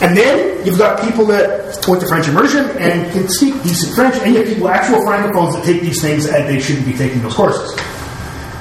And 0.00 0.16
then 0.16 0.66
you've 0.66 0.78
got 0.78 1.00
people 1.02 1.24
that 1.26 1.86
went 1.86 2.00
to 2.02 2.08
French 2.08 2.28
immersion 2.28 2.64
and 2.78 3.10
can 3.12 3.28
speak 3.28 3.54
decent 3.62 3.94
French, 3.94 4.16
and 4.16 4.34
you 4.34 4.40
have 4.40 4.48
people, 4.48 4.68
actual 4.68 4.98
francophones, 5.00 5.54
that 5.54 5.64
take 5.64 5.82
these 5.82 6.00
things 6.02 6.26
and 6.26 6.48
they 6.48 6.58
shouldn't 6.60 6.86
be 6.86 6.92
taking 6.92 7.22
those 7.22 7.34
courses. 7.34 7.78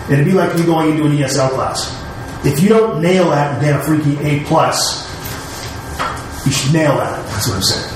And 0.06 0.14
it'd 0.14 0.26
be 0.26 0.34
like 0.34 0.56
you 0.58 0.66
going 0.66 0.92
into 0.92 1.06
an 1.06 1.12
ESL 1.12 1.50
class. 1.52 2.00
If 2.46 2.62
you 2.62 2.70
don't 2.70 3.02
nail 3.02 3.30
that 3.30 3.54
and 3.54 3.62
get 3.62 3.80
a 3.80 3.84
freaking 3.84 4.20
A 4.24 4.44
plus, 4.46 5.10
you 6.46 6.52
should 6.52 6.74
nail 6.74 6.98
that. 6.98 7.26
That's 7.30 7.48
what 7.48 7.56
I'm 7.56 7.64
saying. 7.64 7.90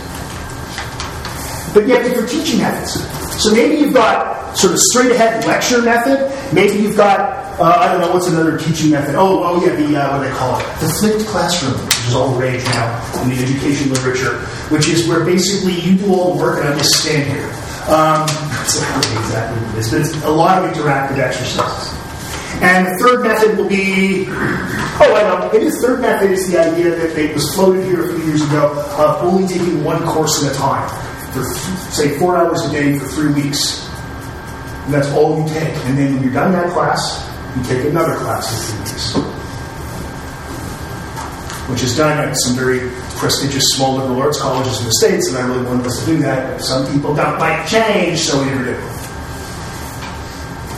But 1.74 1.88
you 1.88 1.96
have 1.96 2.04
different 2.06 2.30
teaching 2.30 2.60
methods. 2.60 3.17
So 3.40 3.54
maybe 3.54 3.78
you've 3.78 3.94
got 3.94 4.58
sort 4.58 4.74
of 4.74 4.80
straight 4.80 5.12
ahead 5.12 5.46
lecture 5.46 5.82
method. 5.82 6.32
Maybe 6.54 6.80
you've 6.80 6.98
got 6.98 7.46
uh, 7.60 7.64
I 7.64 7.92
don't 7.92 8.02
know 8.02 8.14
what's 8.14 8.28
another 8.28 8.58
teaching 8.58 8.92
method. 8.92 9.16
Oh, 9.16 9.42
oh 9.44 9.66
yeah, 9.66 9.76
the 9.76 9.98
uh, 9.98 10.18
what 10.18 10.24
do 10.24 10.30
they 10.30 10.36
call 10.36 10.60
it? 10.60 10.64
The 10.80 10.90
flipped 10.90 11.26
classroom, 11.26 11.74
which 11.86 11.98
is 12.06 12.14
all 12.14 12.34
the 12.34 12.40
rage 12.40 12.64
now 12.66 13.22
in 13.22 13.30
the 13.30 13.36
education 13.36 13.90
literature, 13.90 14.38
which 14.70 14.88
is 14.88 15.08
where 15.08 15.26
basically 15.26 15.74
you 15.74 15.98
do 15.98 16.14
all 16.14 16.36
the 16.36 16.44
work 16.44 16.60
and 16.60 16.70
I 16.70 16.78
just 16.78 16.94
stand 17.02 17.30
here. 17.30 17.50
Um, 17.90 18.26
that's 18.62 18.80
not 18.80 19.06
exactly 19.22 19.58
what 19.66 19.76
it 19.76 19.80
is, 19.80 19.92
but 19.92 20.02
it's 20.02 20.24
a 20.24 20.30
lot 20.30 20.64
of 20.64 20.70
interactive 20.70 21.18
exercises. 21.18 21.94
And 22.62 22.86
the 22.88 22.98
third 23.02 23.24
method 23.24 23.58
will 23.58 23.70
be, 23.70 24.26
oh, 24.28 25.14
I 25.14 25.22
know, 25.30 25.50
maybe 25.52 25.66
the 25.66 25.78
third 25.78 26.02
method 26.02 26.32
is 26.32 26.52
the 26.52 26.60
idea 26.60 26.96
that 26.96 27.16
they 27.16 27.34
was 27.34 27.54
floated 27.54 27.86
here 27.86 28.04
a 28.06 28.16
few 28.16 28.26
years 28.26 28.42
ago 28.42 28.74
of 28.98 29.24
only 29.24 29.48
taking 29.48 29.84
one 29.84 30.04
course 30.04 30.44
at 30.44 30.52
a 30.52 30.56
time 30.56 30.90
for, 31.38 31.92
say, 31.92 32.18
four 32.18 32.38
hours 32.38 32.62
a 32.66 32.72
day 32.72 32.98
for 32.98 33.06
three 33.08 33.34
weeks. 33.34 33.88
And 34.86 34.94
that's 34.94 35.10
all 35.12 35.40
you 35.40 35.48
take. 35.54 35.76
And 35.86 35.98
then 35.98 36.16
when 36.16 36.24
you're 36.24 36.34
done 36.34 36.52
that 36.54 36.72
class, 36.74 37.28
you 37.56 37.64
take 37.64 37.86
another 37.86 38.16
class 38.16 38.48
for 38.50 38.72
three 38.72 38.80
weeks. 38.80 39.14
Which 41.70 41.84
is 41.84 41.98
done 41.98 42.18
at 42.18 42.34
some 42.38 42.56
very 42.56 42.90
prestigious 43.18 43.64
small 43.76 43.98
liberal 43.98 44.22
arts 44.22 44.40
colleges 44.40 44.80
in 44.80 44.86
the 44.86 44.94
States, 44.94 45.28
and 45.30 45.38
I 45.38 45.46
really 45.48 45.66
wanted 45.66 45.86
us 45.86 46.00
to 46.00 46.06
do 46.06 46.18
that. 46.20 46.58
But 46.58 46.64
some 46.64 46.92
people 46.94 47.14
don't 47.14 47.40
like 47.40 47.68
change, 47.68 48.20
so 48.20 48.40
we 48.40 48.46
never 48.46 48.64
do. 48.64 48.78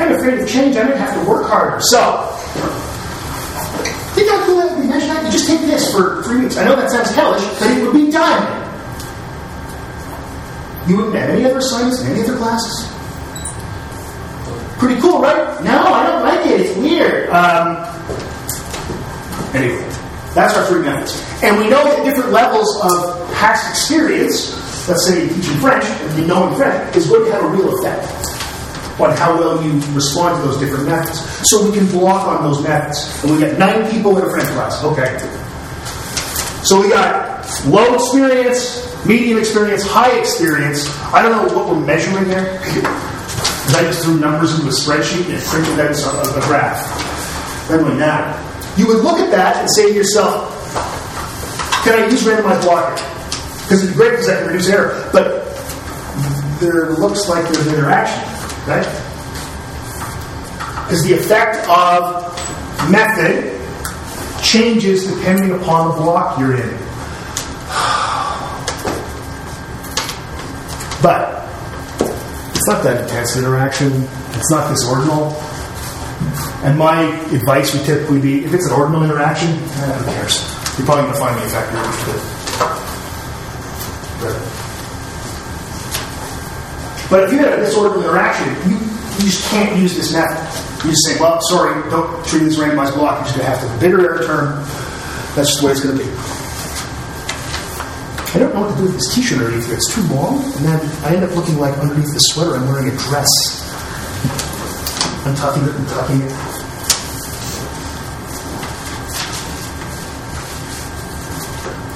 I'm 0.01 0.13
afraid 0.13 0.39
of 0.39 0.49
change. 0.49 0.75
I'm 0.77 0.87
going 0.87 0.97
to 0.97 1.05
have 1.05 1.21
to 1.21 1.29
work 1.29 1.47
harder. 1.47 1.79
So, 1.81 1.99
think 4.15 4.29
how 4.29 4.45
cool 4.45 4.57
that? 4.57 4.79
Imagine 4.79 5.11
I 5.11 5.21
could 5.21 5.31
just 5.31 5.47
take 5.47 5.59
this 5.61 5.93
for 5.93 6.23
three 6.23 6.41
weeks. 6.41 6.57
I 6.57 6.65
know 6.65 6.75
that 6.75 6.89
sounds 6.89 7.11
hellish, 7.11 7.43
but 7.59 7.69
it 7.69 7.83
would 7.83 7.93
be 7.93 8.09
done. 8.09 8.58
You 10.89 10.97
wouldn't 10.97 11.13
have 11.13 11.29
any 11.29 11.45
other 11.45 11.59
assignments, 11.59 12.01
any 12.03 12.23
other 12.23 12.35
classes. 12.35 12.89
Pretty 14.79 14.99
cool, 14.99 15.21
right? 15.21 15.63
No, 15.63 15.77
I 15.77 16.07
don't 16.07 16.23
like 16.23 16.47
it. 16.47 16.61
It's 16.61 16.77
weird. 16.77 17.29
Um, 17.29 17.77
anyway, 19.53 19.85
that's 20.33 20.57
our 20.57 20.65
three 20.65 20.81
methods. 20.81 21.13
And 21.43 21.59
we 21.59 21.69
know 21.69 21.83
that 21.83 22.03
different 22.05 22.31
levels 22.31 22.75
of 22.81 23.31
past 23.35 23.69
experience, 23.69 24.49
let's 24.89 25.05
say 25.05 25.29
teaching 25.29 25.57
French 25.61 25.85
and 25.85 26.19
you 26.19 26.25
knowing 26.25 26.55
French, 26.55 26.95
is 26.95 27.07
going 27.07 27.25
to 27.25 27.31
have 27.33 27.43
a 27.43 27.47
real 27.49 27.77
effect 27.77 28.07
on 28.99 29.15
how 29.15 29.37
well 29.37 29.63
you 29.63 29.73
respond 29.93 30.41
to 30.41 30.49
those 30.49 30.59
different 30.59 30.87
methods. 30.87 31.19
So 31.47 31.69
we 31.69 31.77
can 31.77 31.85
block 31.87 32.27
on 32.27 32.43
those 32.43 32.63
methods. 32.63 33.23
And 33.23 33.31
we 33.31 33.39
got 33.39 33.59
nine 33.59 33.91
people 33.91 34.17
in 34.17 34.25
a 34.25 34.29
French 34.31 34.47
class. 34.47 34.83
Okay. 34.83 35.19
So 36.63 36.81
we 36.81 36.89
got 36.89 37.45
low 37.67 37.93
experience, 37.93 38.88
medium 39.05 39.37
experience, 39.37 39.83
high 39.83 40.17
experience. 40.19 40.87
I 41.13 41.21
don't 41.21 41.31
know 41.31 41.55
what 41.55 41.67
we're 41.67 41.85
measuring 41.85 42.27
there. 42.27 42.59
I 42.61 43.83
just 43.83 44.03
threw 44.03 44.19
numbers 44.19 44.53
into 44.53 44.67
a 44.67 44.71
spreadsheet 44.71 45.31
and 45.31 45.41
printed 45.43 45.79
out 45.79 45.91
a, 45.91 46.39
a 46.39 46.41
graph. 46.47 47.69
Anyway, 47.69 47.97
now, 47.97 48.35
you 48.77 48.87
would 48.87 49.03
look 49.03 49.19
at 49.19 49.29
that 49.31 49.57
and 49.57 49.69
say 49.69 49.89
to 49.89 49.93
yourself, 49.93 50.55
can 51.83 51.99
I 51.99 52.05
use 52.07 52.23
randomized 52.23 52.63
blocking? 52.63 53.05
Because 53.63 53.83
it'd 53.83 53.95
be 53.95 53.97
great 53.97 54.11
because 54.11 54.29
I 54.29 54.37
can 54.39 54.47
reduce 54.47 54.69
error. 54.69 55.09
But 55.13 55.45
there 56.59 56.91
looks 56.91 57.29
like 57.29 57.43
there's 57.45 57.67
interaction. 57.67 58.21
Right? 58.67 58.85
Because 60.85 61.03
the 61.03 61.13
effect 61.13 61.67
of 61.69 62.25
method 62.89 63.55
changes 64.43 65.05
depending 65.05 65.51
upon 65.51 65.89
the 65.89 66.01
block 66.01 66.39
you're 66.39 66.55
in. 66.55 66.88
But 71.01 71.47
it's 72.55 72.67
not 72.67 72.83
that 72.83 73.03
intense 73.03 73.37
interaction. 73.37 73.91
It's 74.35 74.51
not 74.51 74.69
this 74.69 74.85
ordinal. 74.87 75.31
And 76.63 76.77
my 76.77 77.03
advice 77.31 77.73
would 77.73 77.85
typically 77.85 78.19
be 78.19 78.43
if 78.43 78.53
it's 78.53 78.67
an 78.67 78.73
ordinal 78.73 79.03
interaction, 79.03 79.47
eh, 79.49 79.93
who 79.95 80.05
cares? 80.11 80.43
You're 80.77 80.85
probably 80.85 81.03
going 81.03 81.13
to 81.13 81.19
find 81.19 81.39
the 81.39 81.45
effect 81.45 81.71
you're 81.71 81.83
interested 81.83 82.15
in. 82.15 82.39
But 87.09 87.23
if 87.23 87.31
you 87.31 87.39
have 87.39 87.57
a 87.57 87.63
disorderly 87.63 88.03
interaction, 88.03 88.47
you, 88.69 88.77
you 88.77 89.31
just 89.31 89.49
can't 89.49 89.77
use 89.77 89.95
this 89.95 90.13
method. 90.13 90.37
You 90.83 90.91
just 90.91 91.05
say, 91.07 91.19
well, 91.19 91.39
sorry, 91.49 91.89
don't 91.89 92.25
treat 92.25 92.43
this 92.43 92.57
randomized 92.57 92.93
block. 92.93 93.19
You're 93.19 93.25
just 93.25 93.37
going 93.37 93.45
to 93.45 93.51
have 93.51 93.61
to 93.61 93.67
have 93.67 93.77
a 93.77 93.79
bigger 93.79 94.01
error 94.01 94.23
term. 94.25 94.63
That's 95.35 95.49
just 95.49 95.61
the 95.61 95.65
way 95.65 95.71
it's 95.71 95.81
going 95.81 95.97
to 95.97 96.03
be. 96.03 96.38
I 98.31 98.37
don't 98.37 98.53
know 98.53 98.61
what 98.61 98.71
to 98.71 98.77
do 98.77 98.83
with 98.83 98.93
this 98.93 99.15
t-shirt 99.15 99.39
underneath 99.39 99.65
here. 99.65 99.75
It's 99.75 99.93
too 99.93 100.03
long, 100.13 100.43
and 100.43 100.65
then 100.65 100.79
I 101.03 101.15
end 101.15 101.23
up 101.23 101.35
looking 101.35 101.57
like 101.57 101.75
underneath 101.79 102.13
the 102.13 102.19
sweater 102.19 102.55
I'm 102.55 102.67
wearing 102.67 102.87
a 102.87 102.97
dress. 103.09 103.27
I'm 105.25 105.35
tucking 105.35 105.63
it 105.63 105.75
and 105.75 105.87
tucking 105.87 106.21
it. 106.21 106.31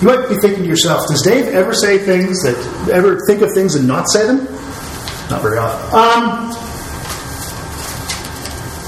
You 0.01 0.07
might 0.09 0.27
be 0.27 0.35
thinking 0.35 0.63
to 0.63 0.69
yourself, 0.69 1.07
does 1.07 1.21
Dave 1.21 1.53
ever 1.53 1.73
say 1.73 1.97
things 1.97 2.41
that 2.41 2.57
ever 2.91 3.21
think 3.25 3.41
of 3.41 3.53
things 3.53 3.75
and 3.75 3.87
not 3.87 4.09
say 4.09 4.25
them? 4.25 4.43
Not 5.29 5.41
very 5.41 5.57
often. 5.57 5.93
Um, 5.95 6.49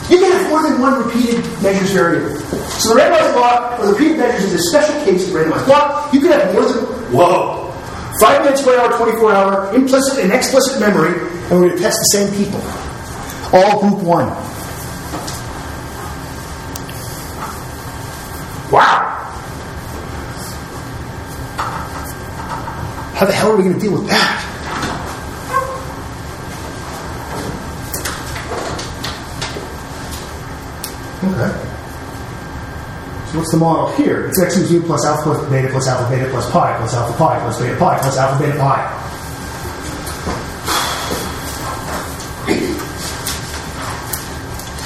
you 0.09 0.17
can 0.19 0.31
have 0.31 0.49
more 0.49 0.63
than 0.63 0.81
one 0.81 1.05
repeated 1.05 1.45
measures 1.61 1.91
variable. 1.91 2.35
So 2.81 2.89
the 2.89 2.99
randomized 2.99 3.33
block, 3.33 3.79
or 3.79 3.85
the 3.85 3.91
repeated 3.93 4.17
measures 4.17 4.51
is 4.51 4.53
a 4.55 4.63
special 4.71 5.05
case 5.05 5.27
of 5.27 5.33
randomized 5.35 5.65
block. 5.67 6.13
You 6.13 6.19
can 6.19 6.31
have 6.31 6.53
more 6.53 6.65
than, 6.65 6.94
whoa, 7.11 7.71
5 8.19 8.43
minutes 8.43 8.61
per 8.61 8.77
hour, 8.79 8.97
24 8.97 9.33
hour, 9.33 9.75
implicit 9.75 10.23
and 10.23 10.31
explicit 10.31 10.79
memory, 10.79 11.19
and 11.19 11.51
we're 11.51 11.67
going 11.67 11.71
to 11.71 11.77
test 11.77 11.99
the 11.99 12.05
same 12.17 12.33
people. 12.35 12.61
All 13.53 13.81
group 13.81 14.03
1. 14.03 14.27
Wow. 18.71 19.11
How 23.15 23.25
the 23.25 23.31
hell 23.31 23.51
are 23.51 23.55
we 23.55 23.63
going 23.63 23.75
to 23.75 23.79
deal 23.79 23.93
with 23.93 24.07
that? 24.07 24.41
Okay. 31.23 31.51
So 33.24 33.24
what's 33.35 33.51
the 33.51 33.57
model 33.57 33.91
here? 33.95 34.27
It's 34.27 34.41
x 34.41 34.55
equals 34.55 34.71
u 34.71 34.81
plus 34.81 35.05
alpha 35.05 35.23
plus 35.23 35.49
beta 35.49 35.69
plus 35.69 35.87
alpha 35.87 36.09
beta 36.09 36.29
plus 36.29 36.49
pi 36.51 36.77
plus 36.77 36.93
alpha 36.93 37.17
pi 37.17 37.39
plus 37.39 37.59
beta 37.59 37.77
pi 37.77 37.99
plus 37.99 38.17
alpha 38.17 38.43
beta 38.43 38.57
pi. 38.57 39.01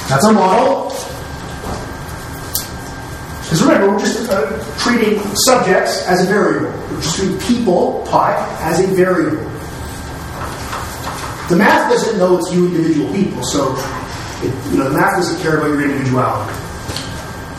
That's 0.10 0.26
our 0.26 0.34
model. 0.34 0.90
Because 3.42 3.62
remember, 3.62 3.92
we're 3.92 4.00
just 4.00 4.30
uh, 4.30 4.64
treating 4.80 5.20
subjects 5.36 6.06
as 6.08 6.24
a 6.26 6.30
variable. 6.30 6.72
We're 6.90 7.02
just 7.02 7.16
treating 7.16 7.40
people, 7.42 8.06
pi, 8.10 8.34
as 8.62 8.80
a 8.80 8.88
variable. 8.88 9.44
The 11.50 11.56
math 11.56 11.92
doesn't 11.92 12.18
know 12.18 12.38
it's 12.38 12.52
you 12.52 12.68
individual 12.68 13.12
people, 13.14 13.44
so 13.44 13.76
it, 14.44 14.72
you 14.72 14.78
know, 14.78 14.90
the 14.90 14.98
math 14.98 15.18
doesn't 15.18 15.42
care 15.42 15.58
about 15.58 15.70
your 15.70 15.84
individuality. 15.84 16.69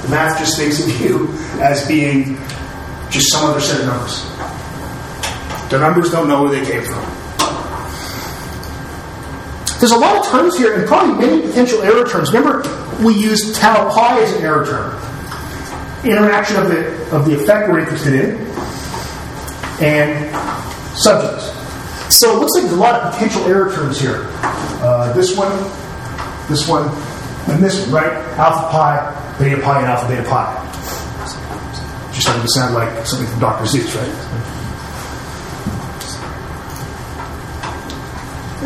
The 0.02 0.08
math 0.08 0.38
just 0.38 0.58
thinks 0.58 0.80
of 0.80 1.00
you 1.00 1.28
as 1.60 1.86
being 1.86 2.36
just 3.10 3.30
some 3.32 3.44
other 3.50 3.60
set 3.60 3.80
of 3.80 3.86
numbers. 3.86 4.22
The 5.70 5.78
numbers 5.78 6.10
don't 6.10 6.28
know 6.28 6.42
where 6.42 6.50
they 6.50 6.64
came 6.64 6.82
from. 6.82 7.04
There's 9.78 9.92
a 9.92 9.98
lot 9.98 10.16
of 10.16 10.26
terms 10.26 10.58
here, 10.58 10.78
and 10.78 10.86
probably 10.86 11.26
many 11.26 11.42
potential 11.42 11.82
error 11.82 12.06
terms. 12.06 12.32
Remember, 12.32 12.62
we 13.02 13.14
used 13.14 13.56
tau 13.56 13.88
pi 13.90 14.20
as 14.20 14.32
an 14.36 14.42
error 14.42 14.66
term. 14.66 14.94
Interaction 16.04 16.56
of 16.56 16.68
the 16.68 17.16
of 17.16 17.24
the 17.24 17.34
effect 17.34 17.70
we're 17.70 17.80
interested 17.80 18.14
in, 18.14 18.46
and 19.80 20.34
subjects. 20.96 21.50
So 22.14 22.36
it 22.36 22.40
looks 22.40 22.52
like 22.54 22.64
there's 22.64 22.76
a 22.76 22.80
lot 22.80 23.00
of 23.00 23.12
potential 23.14 23.42
error 23.46 23.72
terms 23.72 24.00
here. 24.00 24.28
Uh, 24.82 25.12
this 25.14 25.36
one, 25.36 25.50
this 26.48 26.68
one, 26.68 26.88
and 27.48 27.62
this 27.62 27.86
one, 27.86 27.94
right? 27.94 28.29
Alpha 28.40 28.70
pi, 28.70 29.36
beta 29.38 29.60
pi, 29.60 29.80
and 29.80 29.86
alpha 29.86 30.08
beta 30.08 30.22
pi. 30.26 30.48
Just 32.08 32.22
starting 32.22 32.42
to 32.42 32.48
sound 32.54 32.74
like 32.74 33.06
something 33.06 33.28
from 33.28 33.38
Dr. 33.38 33.64
Seuss, 33.64 33.94
right? 33.94 34.14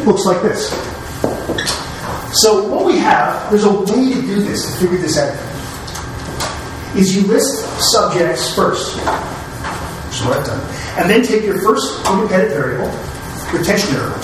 It 0.00 0.06
looks 0.06 0.24
like 0.26 0.42
this. 0.42 0.70
So 2.40 2.68
what 2.68 2.84
we 2.84 2.98
have, 2.98 3.50
there's 3.50 3.64
a 3.64 3.72
way 3.72 4.14
to 4.14 4.20
do 4.22 4.42
this, 4.42 4.64
to 4.64 4.80
figure 4.80 4.98
this 4.98 5.18
out, 5.18 5.34
is 6.96 7.16
you 7.16 7.26
list 7.26 7.66
subjects 7.92 8.54
first. 8.54 8.94
So 10.14 10.28
what 10.28 10.38
I've 10.38 10.46
done. 10.46 10.60
And 10.98 11.10
then 11.10 11.24
take 11.24 11.42
your 11.42 11.60
first 11.62 11.98
independent 12.08 12.52
variable, 12.52 12.90
retention 13.52 13.88
interval. 13.90 14.22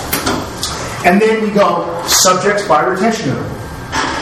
And 1.03 1.21
then 1.21 1.43
we 1.43 1.51
go 1.51 2.01
subjects 2.07 2.65
by 2.69 2.85
retention 2.85 3.31
interval. 3.31 3.50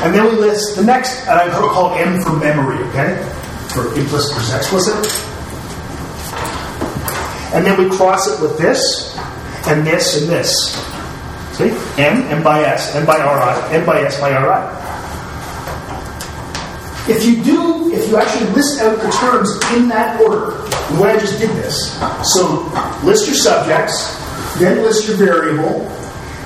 And 0.01 0.15
then 0.15 0.25
we 0.25 0.31
list 0.39 0.77
the 0.77 0.83
next, 0.83 1.27
and 1.27 1.51
to 1.51 1.57
call 1.57 1.93
M 1.95 2.21
for 2.21 2.31
memory, 2.37 2.83
okay? 2.89 3.21
For 3.69 3.87
implicit 3.99 4.33
versus 4.33 4.55
explicit. 4.55 4.95
And 7.53 7.65
then 7.65 7.77
we 7.77 7.89
cross 7.95 8.27
it 8.27 8.41
with 8.41 8.57
this, 8.57 9.17
and 9.67 9.85
this, 9.85 10.21
and 10.21 10.29
this. 10.29 10.49
See? 11.57 11.71
M, 12.01 12.23
M 12.31 12.41
by 12.41 12.61
S, 12.61 12.95
M 12.95 13.05
by 13.05 13.17
Ri, 13.17 13.75
M 13.75 13.85
by 13.85 14.01
S 14.01 14.19
by 14.21 14.29
Ri. 14.29 14.79
If 17.13 17.25
you 17.25 17.43
do, 17.43 17.91
if 17.91 18.07
you 18.07 18.17
actually 18.17 18.49
list 18.51 18.79
out 18.81 18.95
the 19.01 19.09
terms 19.09 19.59
in 19.75 19.89
that 19.89 20.21
order, 20.21 20.51
the 20.93 21.01
way 21.01 21.11
I 21.11 21.19
just 21.19 21.39
did 21.39 21.49
this, 21.49 21.99
so 22.35 22.71
list 23.03 23.25
your 23.27 23.35
subjects, 23.35 24.15
then 24.59 24.81
list 24.83 25.07
your 25.07 25.17
variable, 25.17 25.79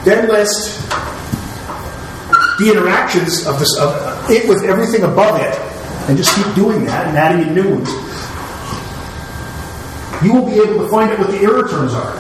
then 0.06 0.28
list 0.30 0.80
the 2.64 2.72
interactions 2.72 3.46
of 3.46 3.60
this 3.60 3.78
of 3.78 3.90
uh, 3.90 4.28
it 4.30 4.48
with 4.48 4.64
everything 4.64 5.04
above 5.04 5.40
it, 5.42 5.54
and 6.08 6.18
just 6.18 6.36
keep 6.36 6.56
doing 6.56 6.86
that 6.86 7.08
and 7.08 7.18
adding 7.18 7.48
in 7.48 7.54
new 7.54 7.76
ones, 7.76 7.90
you 10.24 10.34
will 10.34 10.46
be 10.46 10.56
able 10.56 10.84
to 10.84 10.90
find 10.90 11.12
out 11.12 11.20
what 11.20 11.32
the 11.32 11.40
error 11.40 11.68
terms 11.68 11.94
are. 11.94 12.16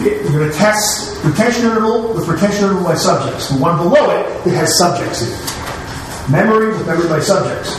You're 0.00 0.32
going 0.32 0.50
to 0.50 0.56
test 0.56 1.22
retention 1.24 1.66
interval 1.66 2.14
with 2.14 2.26
retention 2.26 2.64
interval 2.64 2.84
by 2.84 2.94
subjects. 2.94 3.48
The 3.50 3.58
one 3.58 3.76
below 3.76 4.10
it, 4.10 4.46
it 4.46 4.54
has 4.54 4.78
subjects 4.78 5.22
in 5.22 5.28
it. 5.28 6.30
Memory 6.30 6.68
with 6.68 6.86
memory 6.86 7.08
by 7.08 7.20
subjects. 7.20 7.74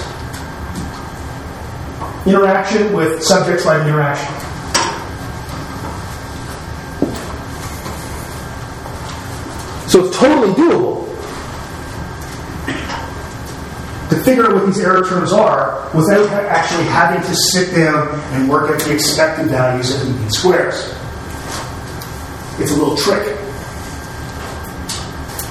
Interaction 2.27 2.93
with 2.93 3.23
subjects 3.23 3.65
by 3.65 3.81
interaction. 3.81 4.29
So 9.89 10.05
it's 10.05 10.17
totally 10.17 10.53
doable 10.53 11.01
to 14.09 14.10
figure 14.23 14.45
out 14.45 14.53
what 14.53 14.65
these 14.65 14.79
error 14.79 15.07
terms 15.07 15.31
are 15.33 15.89
without 15.95 16.27
actually 16.29 16.85
having 16.85 17.21
to 17.21 17.35
sit 17.53 17.75
down 17.75 18.07
and 18.33 18.49
work 18.49 18.71
out 18.71 18.79
the 18.81 18.93
expected 18.93 19.47
values 19.47 19.93
of 19.93 20.07
the 20.07 20.13
mean 20.13 20.29
squares. 20.29 20.93
It's 22.59 22.71
a 22.71 22.75
little 22.75 22.97
trick. 22.97 23.37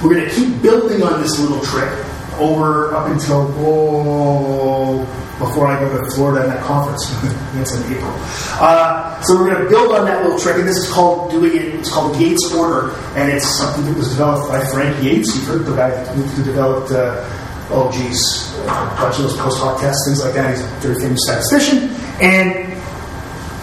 We're 0.03 0.15
going 0.15 0.29
to 0.29 0.35
keep 0.35 0.61
building 0.61 1.03
on 1.03 1.21
this 1.21 1.39
little 1.39 1.61
trick 1.61 1.91
over 2.39 2.95
up 2.95 3.07
until 3.07 3.53
oh, 3.59 5.05
before 5.37 5.67
I 5.67 5.79
go 5.79 6.03
to 6.03 6.11
Florida 6.11 6.43
and 6.43 6.51
that 6.51 6.63
conference. 6.63 7.05
That's 7.53 7.75
in 7.75 7.93
April. 7.93 8.13
Uh, 8.59 9.21
so 9.21 9.35
we're 9.35 9.53
going 9.53 9.63
to 9.63 9.69
build 9.69 9.93
on 9.93 10.05
that 10.05 10.23
little 10.23 10.39
trick, 10.39 10.55
and 10.57 10.67
this 10.67 10.77
is 10.77 10.91
called 10.91 11.31
doing 11.31 11.55
it. 11.55 11.75
It's 11.75 11.91
called 11.91 12.19
Yates 12.19 12.53
order, 12.53 12.91
and 13.15 13.31
it's 13.31 13.45
something 13.45 13.85
that 13.85 13.95
was 13.95 14.09
developed 14.09 14.49
by 14.49 14.63
Frank 14.65 15.03
Yates. 15.03 15.35
You've 15.35 15.45
heard 15.45 15.65
the 15.65 15.75
guy 15.75 15.91
who 16.05 16.43
developed. 16.43 16.91
Uh, 16.91 17.40
oh, 17.71 17.91
geez, 17.91 18.55
those 19.17 19.37
post 19.37 19.59
hoc 19.61 19.79
tests, 19.79 20.07
things 20.07 20.23
like 20.23 20.33
that. 20.33 20.55
He's 20.55 20.63
a 20.63 20.67
very 20.79 20.99
famous 20.99 21.19
statistician, 21.23 21.89
and 22.21 22.71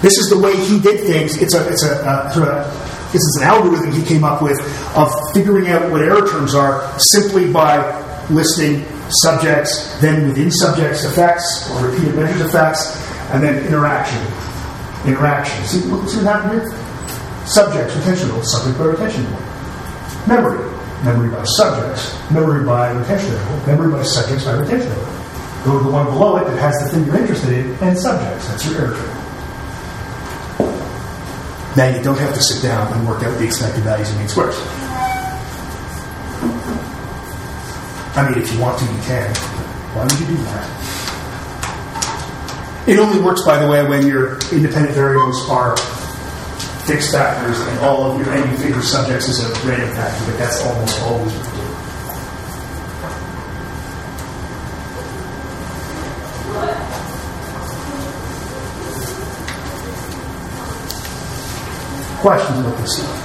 this 0.02 0.18
is 0.18 0.30
the 0.30 0.38
way 0.38 0.56
he 0.56 0.80
did 0.80 1.06
things. 1.06 1.40
It's 1.40 1.54
a 1.54 1.68
it's 1.68 1.84
a 1.84 2.04
uh, 2.06 2.30
sort 2.30 2.48
of 2.48 3.12
this 3.12 3.22
is 3.22 3.38
an 3.40 3.48
algorithm 3.48 3.92
he 3.92 4.04
came 4.04 4.24
up 4.24 4.42
with 4.42 4.58
of 4.96 5.10
figuring 5.32 5.68
out 5.68 5.90
what 5.90 6.02
error 6.02 6.26
terms 6.28 6.54
are 6.54 6.98
simply 6.98 7.50
by 7.50 7.80
listing 8.30 8.84
subjects, 9.10 9.98
then 10.00 10.28
within 10.28 10.50
subjects 10.50 11.04
effects 11.04 11.70
or 11.70 11.88
repeated 11.88 12.14
measures 12.14 12.42
effects, 12.42 12.96
and 13.30 13.42
then 13.42 13.64
interaction. 13.66 14.20
Interaction. 15.06 15.64
See, 15.64 15.80
see 15.80 15.88
what 15.88 16.24
happened 16.24 16.60
here? 16.60 17.46
Subjects, 17.46 17.96
retention 17.96 18.44
subject 18.44 18.78
by 18.78 18.84
retention 18.84 19.24
interval. 19.24 19.48
Memory. 20.28 20.77
Memory 21.04 21.30
by 21.30 21.44
subjects. 21.44 22.12
Memory 22.30 22.64
by 22.64 22.90
retention 22.90 23.32
interval. 23.32 23.66
Memory 23.66 23.92
by 23.92 24.02
subjects 24.02 24.44
by 24.44 24.52
retention 24.52 24.90
interval. 24.90 25.14
Go 25.64 25.78
to 25.78 25.84
the 25.84 25.90
one 25.90 26.06
below 26.06 26.36
it 26.36 26.44
that 26.46 26.58
has 26.58 26.74
the 26.82 26.88
thing 26.90 27.06
you're 27.06 27.18
interested 27.18 27.52
in, 27.52 27.74
and 27.82 27.98
subjects. 27.98 28.48
That's 28.48 28.64
your 28.66 28.80
error 28.80 28.94
term. 28.96 29.14
Now 31.76 31.88
you 31.96 32.02
don't 32.02 32.18
have 32.18 32.34
to 32.34 32.42
sit 32.42 32.62
down 32.62 32.92
and 32.92 33.06
work 33.06 33.22
out 33.22 33.38
the 33.38 33.44
expected 33.44 33.84
values 33.84 34.10
of 34.10 34.18
mean 34.18 34.28
squares. 34.28 34.56
I 38.16 38.28
mean, 38.28 38.42
if 38.42 38.52
you 38.52 38.58
want 38.60 38.78
to, 38.80 38.84
you 38.84 39.00
can. 39.02 39.32
Why 39.94 40.02
would 40.02 40.18
you 40.18 40.26
do 40.26 40.36
that? 40.36 40.66
It 42.88 42.98
only 42.98 43.20
works, 43.20 43.44
by 43.44 43.58
the 43.62 43.68
way, 43.70 43.86
when 43.86 44.06
your 44.06 44.38
independent 44.50 44.94
variables 44.94 45.48
are 45.48 45.76
fixed 46.88 47.12
factors 47.12 47.60
and 47.60 47.78
all 47.80 48.10
of 48.10 48.18
your 48.18 48.32
and 48.32 48.50
you 48.50 48.56
figure 48.56 48.80
subjects 48.80 49.28
is 49.28 49.44
a 49.44 49.48
random 49.68 49.94
factor, 49.94 50.24
but 50.24 50.38
that's 50.38 50.64
almost 50.64 51.02
always 51.02 51.34
what 51.34 51.44
you 51.44 51.60
do. 51.60 51.68
Questions 62.22 62.58
about 62.58 62.78
this 62.78 62.96
stuff? 62.96 63.24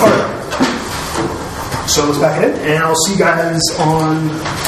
All 0.00 0.08
right. 0.08 1.88
So 1.88 2.06
let's 2.06 2.18
back 2.20 2.40
it 2.44 2.48
in, 2.48 2.60
and 2.60 2.84
I'll 2.84 2.94
see 2.94 3.14
you 3.14 3.18
guys 3.18 3.60
on 3.80 4.57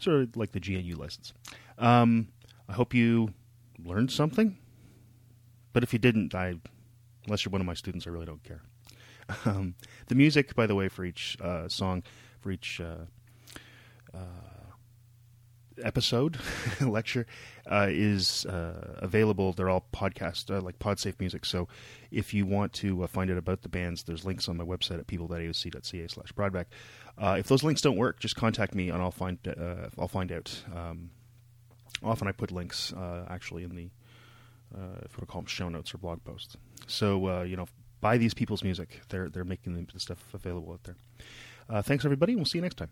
Sort 0.00 0.22
of 0.22 0.36
like 0.36 0.52
the 0.52 0.60
GNU 0.60 0.96
license. 0.96 1.32
Um, 1.78 2.28
I 2.68 2.72
hope 2.72 2.94
you 2.94 3.34
learned 3.84 4.10
something. 4.10 4.56
But 5.72 5.82
if 5.82 5.92
you 5.92 5.98
didn't, 5.98 6.34
I, 6.34 6.54
unless 7.26 7.44
you're 7.44 7.50
one 7.50 7.60
of 7.60 7.66
my 7.66 7.74
students, 7.74 8.06
I 8.06 8.10
really 8.10 8.26
don't 8.26 8.42
care. 8.42 8.62
Um, 9.44 9.76
the 10.08 10.16
music, 10.16 10.56
by 10.56 10.66
the 10.66 10.74
way, 10.74 10.88
for 10.88 11.04
each 11.04 11.36
uh, 11.40 11.68
song, 11.68 12.02
for 12.40 12.50
each 12.50 12.80
uh, 12.80 13.04
uh, 14.12 14.18
episode 15.84 16.38
lecture 16.80 17.26
uh, 17.70 17.86
is 17.88 18.44
uh, 18.46 18.96
available. 18.98 19.52
They're 19.52 19.68
all 19.68 19.86
podcast, 19.92 20.50
uh, 20.50 20.60
like 20.60 20.80
PodSafe 20.80 21.20
music. 21.20 21.44
So 21.44 21.68
if 22.10 22.34
you 22.34 22.44
want 22.44 22.72
to 22.74 23.06
find 23.06 23.30
out 23.30 23.38
about 23.38 23.62
the 23.62 23.68
bands, 23.68 24.02
there's 24.02 24.24
links 24.24 24.48
on 24.48 24.56
my 24.56 24.64
website 24.64 24.98
at 24.98 25.06
people.aoc.ca 25.06 26.08
slash 26.08 26.32
brodbeck. 26.32 26.66
Uh, 27.18 27.36
if 27.38 27.46
those 27.48 27.62
links 27.62 27.80
don't 27.80 27.96
work, 27.96 28.20
just 28.20 28.36
contact 28.36 28.74
me 28.74 28.88
and 28.88 29.00
I'll 29.02 29.10
find 29.10 29.38
uh, 29.46 29.88
I'll 29.98 30.08
find 30.08 30.32
out. 30.32 30.62
Um, 30.74 31.10
often 32.02 32.28
I 32.28 32.32
put 32.32 32.50
links 32.50 32.92
uh, 32.92 33.26
actually 33.28 33.64
in 33.64 33.74
the 33.76 33.90
uh, 34.74 35.00
if 35.02 35.18
we 35.18 35.26
call 35.26 35.42
them 35.42 35.46
show 35.46 35.68
notes 35.68 35.94
or 35.94 35.98
blog 35.98 36.22
posts. 36.24 36.56
So 36.86 37.28
uh, 37.28 37.42
you 37.42 37.56
know, 37.56 37.66
buy 38.00 38.18
these 38.18 38.34
people's 38.34 38.62
music. 38.62 39.00
They're 39.08 39.28
they're 39.28 39.44
making 39.44 39.86
the 39.92 40.00
stuff 40.00 40.22
available 40.34 40.72
out 40.72 40.84
there. 40.84 40.96
Uh, 41.68 41.82
thanks 41.82 42.04
everybody, 42.04 42.32
and 42.32 42.40
we'll 42.40 42.46
see 42.46 42.58
you 42.58 42.62
next 42.62 42.76
time. 42.76 42.90